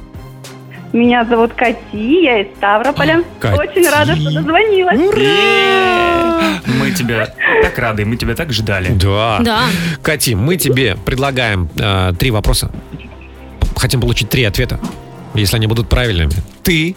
Меня 0.92 1.24
зовут 1.24 1.54
Кати, 1.54 2.24
я 2.24 2.42
из 2.42 2.48
Ставрополя. 2.58 3.24
Кати. 3.40 3.60
Очень 3.60 3.90
рада, 3.90 4.16
что 4.16 4.32
дозвонилась. 4.32 5.00
Е-е-е. 5.00 6.62
Мы 6.80 6.92
тебя 6.92 7.30
так 7.62 7.78
рады, 7.78 8.06
мы 8.06 8.18
тебя 8.18 8.34
так 8.34 8.52
ждали. 8.52 8.90
Да. 8.90 9.38
Да. 9.42 9.62
Кати, 10.02 10.34
мы 10.34 10.58
тебе 10.58 10.98
предлагаем 11.06 11.70
э, 11.78 12.14
три 12.18 12.32
вопроса. 12.32 12.72
Хотим 13.78 14.02
получить 14.02 14.30
три 14.30 14.44
ответа. 14.44 14.80
Если 15.34 15.56
они 15.56 15.68
будут 15.68 15.88
правильными, 15.90 16.32
ты 16.64 16.96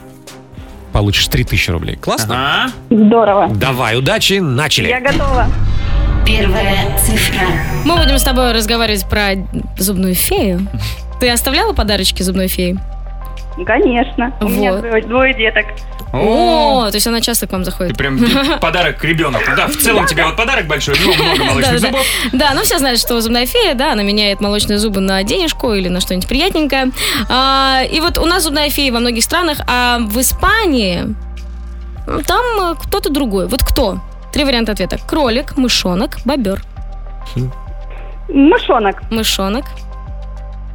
получишь 0.92 1.28
3000 1.28 1.70
рублей. 1.70 1.96
Классно? 1.96 2.64
Ага. 2.64 2.72
Здорово. 2.90 3.48
Давай, 3.48 3.96
удачи, 3.98 4.34
начали. 4.34 4.88
Я 4.88 5.00
готова. 5.00 5.46
Первая 6.26 6.96
цифра. 6.98 7.46
Мы 7.84 7.96
будем 7.96 8.18
с 8.18 8.22
тобой 8.22 8.52
разговаривать 8.52 9.06
про 9.08 9.34
зубную 9.78 10.14
фею. 10.14 10.66
Ты 11.20 11.30
оставляла 11.30 11.72
подарочки 11.74 12.22
зубной 12.22 12.48
феи? 12.48 12.78
Конечно. 13.66 14.32
У 14.40 14.48
меня 14.48 14.72
Вот. 14.72 14.80
двое, 14.82 15.02
двое 15.02 15.34
деток. 15.34 15.64
О, 16.12 16.86
то 16.90 16.94
есть 16.96 17.06
она 17.06 17.20
часто 17.20 17.46
к 17.46 17.52
вам 17.52 17.64
заходит. 17.64 17.96
Прям 17.96 18.18
подарок 18.60 19.02
ребенку. 19.04 19.40
Да, 19.56 19.66
в 19.68 19.76
целом 19.76 20.06
тебе 20.06 20.24
вот 20.24 20.36
подарок 20.36 20.66
большой, 20.66 20.94
ну, 21.04 21.12
много 21.14 21.38
Да, 21.38 21.44
молочных 21.44 21.80
да. 21.80 21.88
зубов. 21.88 22.06
Да, 22.32 22.50
ну 22.54 22.62
все 22.62 22.78
знают, 22.78 23.00
что 23.00 23.20
зубная 23.20 23.46
фея, 23.46 23.74
да, 23.74 23.92
она 23.92 24.02
меняет 24.02 24.40
молочные 24.40 24.78
зубы 24.78 25.00
на 25.00 25.22
денежку 25.22 25.72
или 25.72 25.88
на 25.88 26.00
что-нибудь 26.00 26.28
приятненькое. 26.28 26.90
А, 27.28 27.82
и 27.90 28.00
вот 28.00 28.18
у 28.18 28.24
нас 28.26 28.42
зубная 28.44 28.70
фея 28.70 28.92
во 28.92 29.00
многих 29.00 29.22
странах, 29.24 29.58
а 29.68 29.98
в 30.00 30.20
Испании 30.20 31.14
м, 32.06 32.22
там 32.26 32.44
э, 32.60 32.74
кто-то 32.80 33.10
другой. 33.10 33.46
Вот 33.48 33.62
кто? 33.62 33.98
Три 34.32 34.44
варианта 34.44 34.72
ответа. 34.72 34.98
Кролик, 35.06 35.56
мышонок, 35.56 36.18
бобер. 36.24 36.60
Мышонок. 38.28 39.02
Мышонок. 39.10 39.64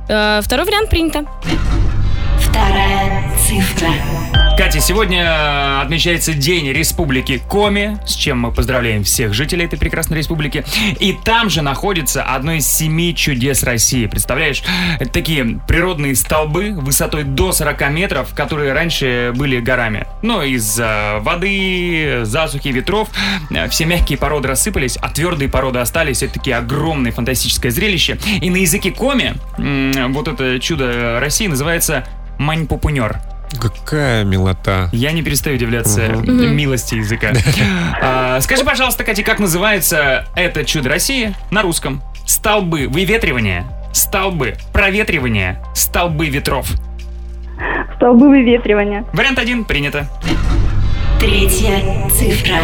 Э, 0.07 0.39
второй 0.43 0.65
вариант 0.65 0.89
принято. 0.89 1.25
Вторая 2.59 3.23
цифра. 3.37 3.89
Катя, 4.59 4.81
сегодня 4.81 5.79
отмечается 5.79 6.33
День 6.33 6.73
Республики 6.73 7.41
Коми, 7.49 7.97
с 8.05 8.13
чем 8.13 8.39
мы 8.39 8.51
поздравляем 8.51 9.05
всех 9.05 9.33
жителей 9.33 9.63
этой 9.63 9.79
прекрасной 9.79 10.17
республики. 10.17 10.65
И 10.99 11.13
там 11.23 11.49
же 11.49 11.61
находится 11.61 12.23
одно 12.23 12.51
из 12.51 12.67
семи 12.67 13.15
чудес 13.15 13.63
России. 13.63 14.05
Представляешь, 14.07 14.61
такие 15.13 15.61
природные 15.65 16.13
столбы 16.13 16.71
высотой 16.73 17.23
до 17.23 17.53
40 17.53 17.89
метров, 17.91 18.35
которые 18.35 18.73
раньше 18.73 19.31
были 19.33 19.61
горами. 19.61 20.05
Но 20.21 20.43
из-за 20.43 21.19
воды, 21.21 22.25
засухи, 22.25 22.67
ветров 22.67 23.07
э, 23.51 23.69
все 23.69 23.85
мягкие 23.85 24.17
породы 24.17 24.49
рассыпались, 24.49 24.97
а 24.97 25.07
твердые 25.07 25.47
породы 25.47 25.79
остались. 25.79 26.21
Это 26.21 26.33
такие 26.33 26.57
огромное 26.57 27.13
фантастическое 27.13 27.71
зрелище. 27.71 28.19
И 28.41 28.49
на 28.49 28.57
языке 28.57 28.91
Коми 28.91 29.35
вот 30.09 30.27
это 30.27 30.59
чудо 30.59 31.21
России 31.21 31.47
называется 31.47 32.05
мань-пупунер. 32.39 33.19
Какая 33.59 34.23
милота. 34.23 34.89
Я 34.91 35.11
не 35.11 35.21
перестаю 35.21 35.55
удивляться 35.55 36.01
Мгм. 36.09 36.55
милости 36.55 36.95
языка. 36.95 37.31
А, 38.01 38.39
Скажи, 38.41 38.63
пожалуйста, 38.63 39.03
Катя, 39.03 39.23
как 39.23 39.39
называется 39.39 40.25
это 40.35 40.63
чудо 40.65 40.89
России 40.89 41.35
на 41.51 41.61
русском? 41.61 42.01
Столбы 42.25 42.87
выветривания, 42.87 43.65
столбы 43.91 44.55
проветривания, 44.71 45.61
столбы 45.75 46.27
ветров. 46.29 46.69
Столбы 47.97 48.29
выветривания. 48.29 49.03
Вариант 49.13 49.39
один 49.39 49.65
принято. 49.65 50.07
Третья 51.19 51.81
цифра. 52.09 52.55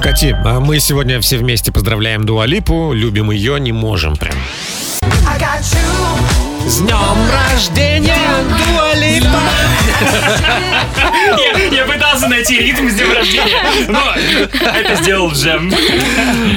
Кати, 0.00 0.30
а 0.30 0.60
мы 0.60 0.78
сегодня 0.78 1.20
все 1.20 1.36
вместе 1.36 1.72
поздравляем 1.72 2.24
Дуалипу, 2.24 2.92
любим 2.94 3.30
ее, 3.30 3.60
не 3.60 3.72
можем 3.72 4.16
прям. 4.16 4.36
С 6.68 6.80
днем 6.80 7.16
рождения, 7.32 8.14
Дуалипа! 8.66 9.40
Я, 11.38 11.64
я 11.78 11.86
пытался 11.86 12.28
найти 12.28 12.58
ритм 12.58 12.90
с 12.90 12.92
днем 12.92 13.10
рождения, 13.14 13.88
но 13.88 14.12
это 14.74 15.02
сделал 15.02 15.32
Джем. 15.32 15.72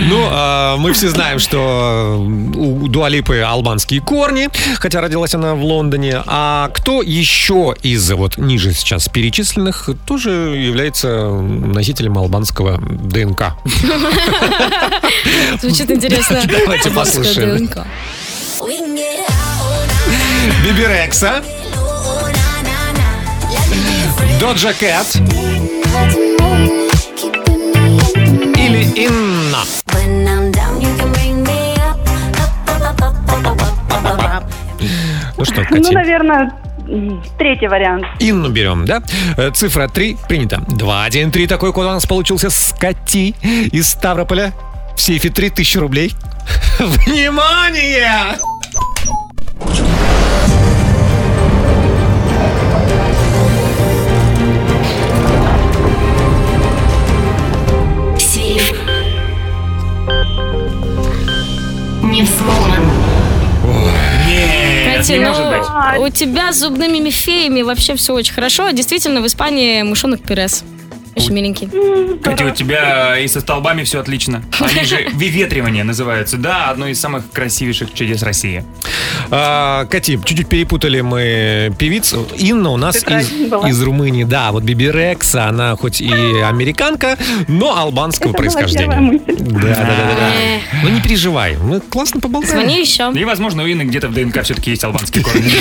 Ну, 0.10 0.28
а, 0.30 0.76
мы 0.76 0.92
все 0.92 1.08
знаем, 1.08 1.40
что 1.40 2.22
у 2.58 2.90
Дуалипы 2.90 3.40
албанские 3.40 4.02
корни, 4.02 4.50
хотя 4.80 5.00
родилась 5.00 5.34
она 5.34 5.56
в 5.56 5.64
Лондоне. 5.64 6.22
А 6.26 6.70
кто 6.74 7.02
еще 7.02 7.74
из 7.82 8.12
вот 8.12 8.38
ниже 8.38 8.74
сейчас 8.74 9.08
перечисленных 9.08 9.92
тоже 10.06 10.32
является 10.32 11.30
носителем 11.30 12.18
албанского 12.18 12.82
ДНК? 12.82 13.54
Звучит 15.62 15.90
интересно. 15.90 16.42
Давайте 16.46 16.92
послушаем. 16.92 17.66
ДНК. 17.66 17.88
Бибирекса, 20.64 21.44
Доджа 24.40 24.74
Кэт 24.74 25.16
или 28.58 28.84
Инна. 28.96 29.60
Ну 35.38 35.46
что, 35.46 35.62
Ну, 35.62 35.66
Катя? 35.78 35.94
наверное, 35.94 36.52
м, 36.88 37.24
третий 37.38 37.68
вариант. 37.68 38.06
Инну 38.20 38.50
берем, 38.50 38.86
да? 38.86 39.02
Э, 39.38 39.52
Цифра 39.52 39.88
3 39.88 40.18
принято. 40.28 40.62
2, 40.68 41.04
1, 41.06 41.32
3. 41.32 41.48
Такой 41.48 41.74
код 41.74 41.86
у 41.86 41.90
нас 41.90 42.06
получился 42.06 42.50
с 42.50 42.76
Кати 42.78 43.36
из 43.72 43.90
Ставрополя. 43.90 44.54
В 44.96 45.02
сейфе 45.02 45.30
3000 45.30 45.78
рублей. 45.78 46.14
Внимание! 46.80 48.38
Не 62.22 62.28
взломан. 62.28 62.84
Катя, 64.86 65.14
не 65.14 65.20
ну, 65.20 65.30
может 65.30 65.48
быть. 65.48 66.00
у 66.00 66.10
тебя 66.10 66.54
с 66.54 66.60
зубными 66.60 67.10
феями 67.10 67.64
вообще 67.64 67.96
все 67.96 68.14
очень 68.14 68.34
хорошо. 68.34 68.70
Действительно, 68.70 69.22
в 69.22 69.26
Испании 69.26 69.82
мышонок 69.82 70.22
Перес. 70.22 70.64
Очень 71.22 71.34
миленький. 71.34 71.70
Катя, 72.24 72.46
у 72.46 72.50
тебя 72.50 73.20
и 73.20 73.28
со 73.28 73.42
столбами 73.42 73.84
все 73.84 74.00
отлично. 74.00 74.42
Они 74.60 74.84
же 74.84 75.08
выветривание 75.14 75.84
называются. 75.84 76.38
Да, 76.38 76.70
одно 76.70 76.88
из 76.88 77.00
самых 77.00 77.30
красивейших 77.32 77.94
чудес 77.94 78.24
России. 78.24 78.64
А, 79.30 79.86
Кати, 79.86 80.18
чуть-чуть 80.24 80.48
перепутали 80.48 81.02
мы 81.02 81.72
певиц. 81.78 82.16
Инна 82.38 82.72
у 82.72 82.78
нас 82.78 82.98
из, 82.98 83.32
из 83.32 83.84
Румынии. 83.84 84.24
Да, 84.24 84.52
вот 84.52 84.64
Биби 84.64 84.92
Рекса, 84.92 85.46
она 85.46 85.76
хоть 85.76 86.02
и 86.02 86.12
американка, 86.12 87.18
но 87.48 87.78
албанского 87.78 88.30
Это 88.30 88.38
происхождения. 88.38 89.22
Да, 89.28 89.62
да, 89.62 89.76
да, 89.76 90.16
да. 90.18 90.32
Ну 90.84 90.90
не 90.90 91.02
переживай, 91.02 91.56
мы 91.58 91.82
классно 91.82 92.20
поболтаем. 92.20 92.62
Звони 92.62 92.82
еще. 92.82 93.12
И, 93.14 93.24
возможно, 93.24 93.64
у 93.64 93.68
Инны 93.68 93.84
где-то 93.84 94.08
в 94.08 94.14
ДНК 94.14 94.42
все-таки 94.42 94.72
есть 94.72 94.84
албанские 94.84 95.24
корни. 95.24 95.52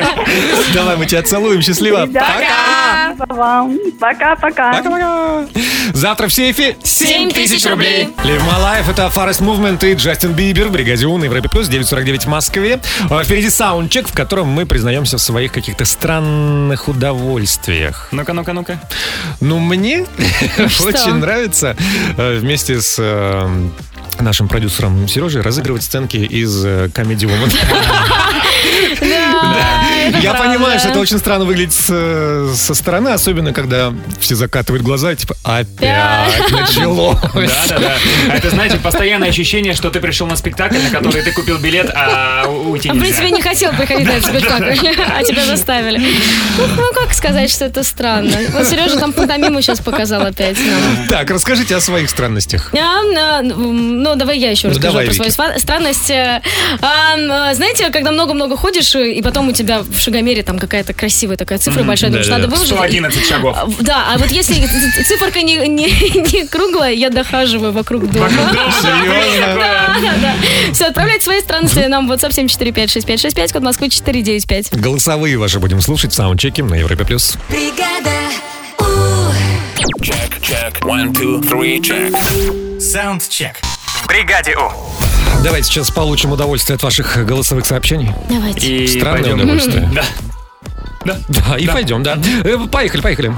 Давай, 0.74 0.96
мы 0.96 1.06
тебя 1.06 1.22
целуем, 1.22 1.62
счастливо. 1.62 2.08
Вам. 3.28 3.78
Пока-пока. 4.00 4.79
Пока-пока. 4.82 5.46
Завтра 5.92 6.28
в 6.28 6.32
сейфе 6.32 6.76
7 6.82 7.32
тысяч 7.32 7.66
рублей. 7.66 8.08
Live 8.24 8.40
My 8.48 8.58
Life, 8.58 8.90
это 8.90 9.12
Forest 9.14 9.40
Movement 9.42 9.86
и 9.86 9.94
Джастин 9.94 10.32
Бибер 10.32 10.68
в 10.68 10.72
Бригаде 10.72 11.04
У 11.06 11.18
на 11.18 11.24
Европе 11.24 11.50
Плюс, 11.50 11.68
949 11.68 12.24
в 12.24 12.28
Москве. 12.28 12.80
А 13.10 13.22
Впереди 13.22 13.50
саундчек, 13.50 14.08
в 14.08 14.14
котором 14.14 14.48
мы 14.48 14.64
признаемся 14.64 15.18
в 15.18 15.20
своих 15.20 15.52
каких-то 15.52 15.84
странных 15.84 16.88
удовольствиях. 16.88 18.08
Ну-ка, 18.10 18.32
ну-ка, 18.32 18.54
ну-ка. 18.54 18.80
Ну, 19.40 19.58
мне 19.58 20.06
очень 20.58 21.14
нравится 21.16 21.76
э, 22.16 22.38
вместе 22.38 22.80
с 22.80 22.96
э, 22.98 23.48
нашим 24.18 24.48
продюсером 24.48 25.06
Сережей 25.08 25.42
разыгрывать 25.42 25.82
сценки 25.82 26.16
из 26.16 26.64
э, 26.64 26.86
Comedy 26.94 27.28
Woman. 27.28 27.52
Я 30.20 30.34
понимаю, 30.34 30.78
что 30.78 30.88
это 30.90 30.98
очень 30.98 31.18
странно 31.18 31.44
выглядит 31.44 31.72
с, 31.72 32.54
со 32.56 32.74
стороны, 32.74 33.08
особенно 33.10 33.52
когда 33.52 33.92
все 34.20 34.34
закатывают 34.34 34.82
глаза, 34.84 35.14
типа, 35.14 35.34
опять 35.44 36.50
началось. 36.50 37.18
Да-да-да. 37.34 37.96
Это, 38.34 38.50
знаете, 38.50 38.76
постоянное 38.78 39.28
ощущение, 39.28 39.74
что 39.74 39.90
ты 39.90 40.00
пришел 40.00 40.26
на 40.26 40.36
спектакль, 40.36 40.78
на 40.78 40.90
который 40.90 41.22
ты 41.22 41.32
купил 41.32 41.58
билет, 41.58 41.90
а 41.94 42.44
у- 42.48 42.70
уйти 42.70 42.88
А 42.88 42.94
в 42.94 42.98
принципе, 42.98 43.24
нельзя. 43.30 43.36
не 43.36 43.42
хотел 43.42 43.72
приходить 43.72 44.06
на 44.06 44.12
этот 44.12 44.26
спектакль, 44.30 44.70
а 45.16 45.22
тебя 45.22 45.44
заставили. 45.46 45.98
Ну, 45.98 46.66
ну, 46.76 46.92
как 46.94 47.14
сказать, 47.14 47.50
что 47.50 47.64
это 47.66 47.82
странно? 47.82 48.36
Вот 48.52 48.66
Сережа 48.66 48.98
там 48.98 49.12
пантомиму 49.12 49.60
сейчас 49.62 49.80
показал 49.80 50.22
опять 50.22 50.56
нам. 50.58 51.08
Так, 51.08 51.30
расскажите 51.30 51.76
о 51.76 51.80
своих 51.80 52.10
странностях. 52.10 52.72
А, 52.74 53.38
а, 53.38 53.42
ну, 53.42 54.14
давай 54.16 54.38
я 54.38 54.50
еще 54.50 54.68
Ну, 54.68 54.74
расскажу 54.74 54.98
про 54.98 55.12
свою 55.14 55.58
странность. 55.58 56.10
А, 56.10 57.54
знаете, 57.54 57.90
когда 57.90 58.10
много-много 58.12 58.56
ходишь, 58.56 58.94
э, 58.94 59.12
и 59.12 59.22
потом 59.22 59.48
у 59.48 59.52
тебя 59.52 59.80
в 59.80 59.98
шагомере 60.10 60.42
там 60.42 60.58
какая-то 60.58 60.92
красивая 60.92 61.36
такая 61.36 61.58
цифра 61.58 61.80
Мгм. 61.80 61.88
большая, 61.88 62.10
думаешь, 62.10 62.28
надо 62.28 62.42
Да-да-да. 62.48 62.56
выложить. 62.56 62.76
111 62.76 63.26
шагов. 63.28 63.56
А, 63.56 63.68
Да, 63.80 64.06
а 64.14 64.18
вот 64.18 64.30
если 64.30 64.54
циферка 65.04 65.42
не, 65.42 65.56
не, 65.68 65.86
не 66.32 66.46
круглая, 66.48 66.92
я 66.92 67.10
дохаживаю 67.10 67.72
вокруг 67.72 68.10
дома. 68.10 68.28
Серьезно? 68.80 69.54
Да, 69.54 69.96
да, 70.02 70.14
да. 70.20 70.34
Все, 70.72 70.86
отправляйте 70.86 71.24
свои 71.24 71.40
странности 71.40 71.78
нам 71.86 72.08
в 72.08 72.12
WhatsApp 72.12 72.30
7456565, 72.32 73.52
код 73.52 73.62
Москвы 73.62 73.88
495. 73.88 74.76
Голосовые 74.80 75.36
ваши 75.38 75.58
будем 75.60 75.80
слушать 75.80 76.12
в 76.12 76.14
саундчеке 76.14 76.62
на 76.64 76.74
Европе+. 76.74 77.04
плюс. 77.04 77.36
Check, 80.02 80.40
check. 80.40 80.80
One, 80.82 81.12
two, 81.12 81.40
three, 81.40 81.78
check. 81.80 82.80
Саундчек. 82.80 83.56
В 84.02 84.06
бригаде 84.06 84.56
У. 84.56 85.19
Давайте 85.42 85.68
сейчас 85.68 85.90
получим 85.90 86.32
удовольствие 86.32 86.74
от 86.76 86.82
ваших 86.82 87.24
голосовых 87.24 87.64
сообщений. 87.64 88.12
Давайте. 88.28 88.66
И 88.84 88.86
Странное 88.86 89.22
пойдем. 89.22 89.40
удовольствие. 89.40 89.90
Да. 89.94 90.02
Да. 91.04 91.16
Да, 91.28 91.56
и 91.56 91.66
пойдем, 91.66 92.02
да. 92.02 92.18
Э, 92.44 92.58
Поехали, 92.70 93.00
поехали. 93.00 93.32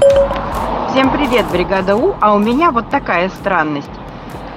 Всем 0.91 1.09
привет, 1.11 1.45
бригада 1.49 1.95
У, 1.95 2.13
а 2.19 2.33
у 2.35 2.39
меня 2.39 2.71
вот 2.71 2.89
такая 2.89 3.29
странность. 3.29 3.87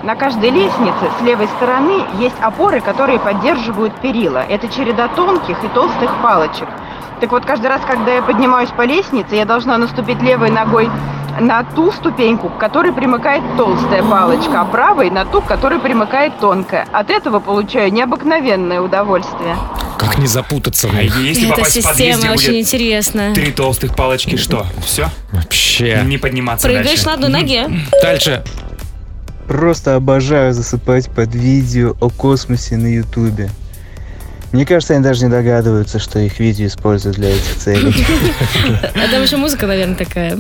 На 0.03 0.17
каждой 0.17 0.51
лестнице 0.51 1.09
с 1.19 1.23
левой 1.25 1.47
стороны 1.57 2.03
есть 2.19 2.35
опоры, 2.41 2.81
которые 2.81 3.19
поддерживают 3.21 3.95
перила. 4.01 4.39
Это 4.39 4.69
череда 4.69 5.09
тонких 5.09 5.63
и 5.65 5.69
толстых 5.69 6.11
палочек. 6.21 6.69
Так 7.21 7.33
вот, 7.33 7.45
каждый 7.45 7.67
раз, 7.69 7.81
когда 7.87 8.15
я 8.15 8.23
поднимаюсь 8.23 8.71
по 8.71 8.83
лестнице, 8.83 9.35
я 9.37 9.45
должна 9.45 9.79
наступить 9.79 10.21
левой 10.23 10.51
ногой 10.51 10.91
на 11.41 11.65
ту 11.65 11.93
ступеньку, 11.93 12.49
к 12.49 12.59
которой 12.59 12.93
примыкает 12.93 13.43
толстая 13.57 14.03
палочка, 14.03 14.63
а 14.63 14.65
правой 14.65 15.11
на 15.11 15.25
ту, 15.25 15.41
к 15.43 15.47
которой 15.47 15.79
примыкает 15.79 16.39
тонкая. 16.41 16.87
От 16.93 17.11
этого 17.11 17.41
получаю 17.41 17.93
необыкновенное 17.93 18.81
удовольствие. 18.81 19.57
Как 19.99 20.19
не 20.19 20.27
запутаться? 20.27 20.89
А 20.93 21.01
если 21.03 21.47
Эта 21.47 21.57
попасть 21.57 21.81
в 21.81 21.85
подъезде 21.85 22.13
система 22.15 22.33
очень 22.35 22.47
будет 22.49 22.61
интересная. 22.67 23.35
три 23.35 23.51
толстых 23.51 23.97
палочки, 23.97 24.37
что? 24.37 24.67
Все? 24.85 25.09
Вообще. 25.33 26.03
Не 26.05 26.19
подниматься 26.19 26.67
Прыгаешь 26.67 26.89
дальше. 26.89 27.07
на 27.07 27.13
одной 27.15 27.31
ноге. 27.31 27.69
Дальше. 28.03 28.45
Просто 29.49 29.95
обожаю 29.95 30.53
засыпать 30.53 31.09
под 31.11 31.35
видео 31.35 31.95
о 32.01 32.11
космосе 32.11 32.77
на 32.77 32.89
Ютубе. 32.89 33.49
Мне 34.57 34.65
кажется, 34.65 34.95
они 34.95 35.03
даже 35.03 35.23
не 35.23 35.31
догадываются, 35.31 35.99
что 35.99 36.19
их 36.19 36.39
видео 36.39 36.67
используют 36.67 37.19
для 37.19 37.29
этих 37.29 37.57
целей. 37.59 37.95
А 38.95 39.07
там 39.13 39.23
еще 39.23 39.37
музыка, 39.37 39.67
наверное, 39.67 39.97
такая. 39.97 40.35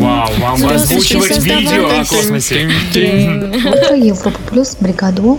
Вау, 0.00 0.28
вам 0.40 0.66
озвучивать 0.66 1.38
видео 1.38 1.86
о 2.00 2.04
космосе. 2.04 2.68
Утро 2.92 3.96
Европа 3.96 4.40
плюс, 4.50 4.78
бригаду. 4.80 5.38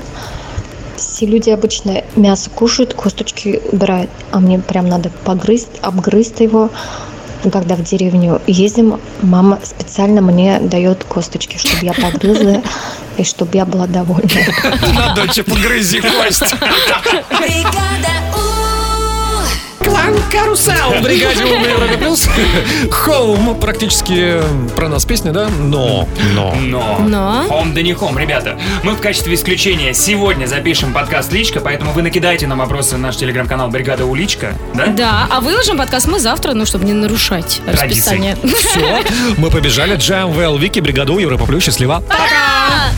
Все 0.95 1.25
люди 1.25 1.49
обычно 1.49 2.01
мясо 2.15 2.49
кушают, 2.49 2.93
косточки 2.93 3.59
убирают, 3.69 4.09
а 4.32 4.39
мне 4.39 4.57
прям 4.57 4.88
надо 4.88 5.11
погрызть, 5.25 5.79
обгрызть 5.82 6.39
его. 6.39 6.69
Когда 7.49 7.75
в 7.75 7.83
деревню 7.83 8.41
ездим, 8.45 8.99
мама 9.21 9.59
специально 9.63 10.21
мне 10.21 10.59
дает 10.59 11.03
косточки, 11.03 11.57
чтобы 11.57 11.85
я 11.85 11.93
погрызла 11.93 12.61
и 13.17 13.23
чтобы 13.23 13.57
я 13.57 13.65
была 13.65 13.87
довольна. 13.87 14.29
На, 14.95 15.15
дочь, 15.15 15.43
погрызи 15.43 16.01
кость. 16.01 16.55
Карусел 20.32 20.93
в 20.99 21.02
бригаде 21.02 21.43
У 21.43 21.60
на 21.60 21.68
Европе 21.68 21.97
Плюс. 21.97 22.28
Хоум, 22.89 23.56
практически 23.60 24.41
про 24.76 24.89
нас 24.89 25.06
песня, 25.06 25.32
да? 25.32 25.49
Но, 25.49 26.08
но. 26.34 26.56
Но. 26.56 26.97
Но. 26.99 27.45
Хом 27.47 27.74
да 27.74 27.82
не 27.82 27.93
хом, 27.93 28.18
ребята. 28.18 28.58
Мы 28.84 28.93
в 28.93 29.02
качестве 29.02 29.36
исключения 29.36 29.93
сегодня 29.93 30.45
запишем 30.45 30.93
подкаст 30.93 31.32
Личка, 31.32 31.60
поэтому 31.60 31.91
вы 31.91 32.02
накидайте 32.02 32.47
нам 32.47 32.60
вопросы 32.60 32.95
в 32.95 32.99
наш 32.99 33.18
телеграм-канал 33.18 33.70
Бригада 33.70 34.06
Уличка, 34.06 34.54
да? 34.74 34.88
Да, 34.88 35.28
а 35.30 35.41
выложим 35.41 35.78
подкаст 35.78 36.08
мы 36.08 36.20
завтра, 36.20 36.54
ну, 36.54 36.66
чтобы 36.66 36.86
не 36.86 36.93
нарушать 36.93 37.62
расписание. 37.66 38.38
Все, 38.56 39.04
мы 39.38 39.49
побежали. 39.49 39.95
Джам, 39.95 40.32
Вики, 40.58 40.80
бригаду 40.80 41.18
Европа 41.18 41.45
Плюс. 41.45 41.64
Счастливо. 41.64 42.04
Пока! 42.08 42.91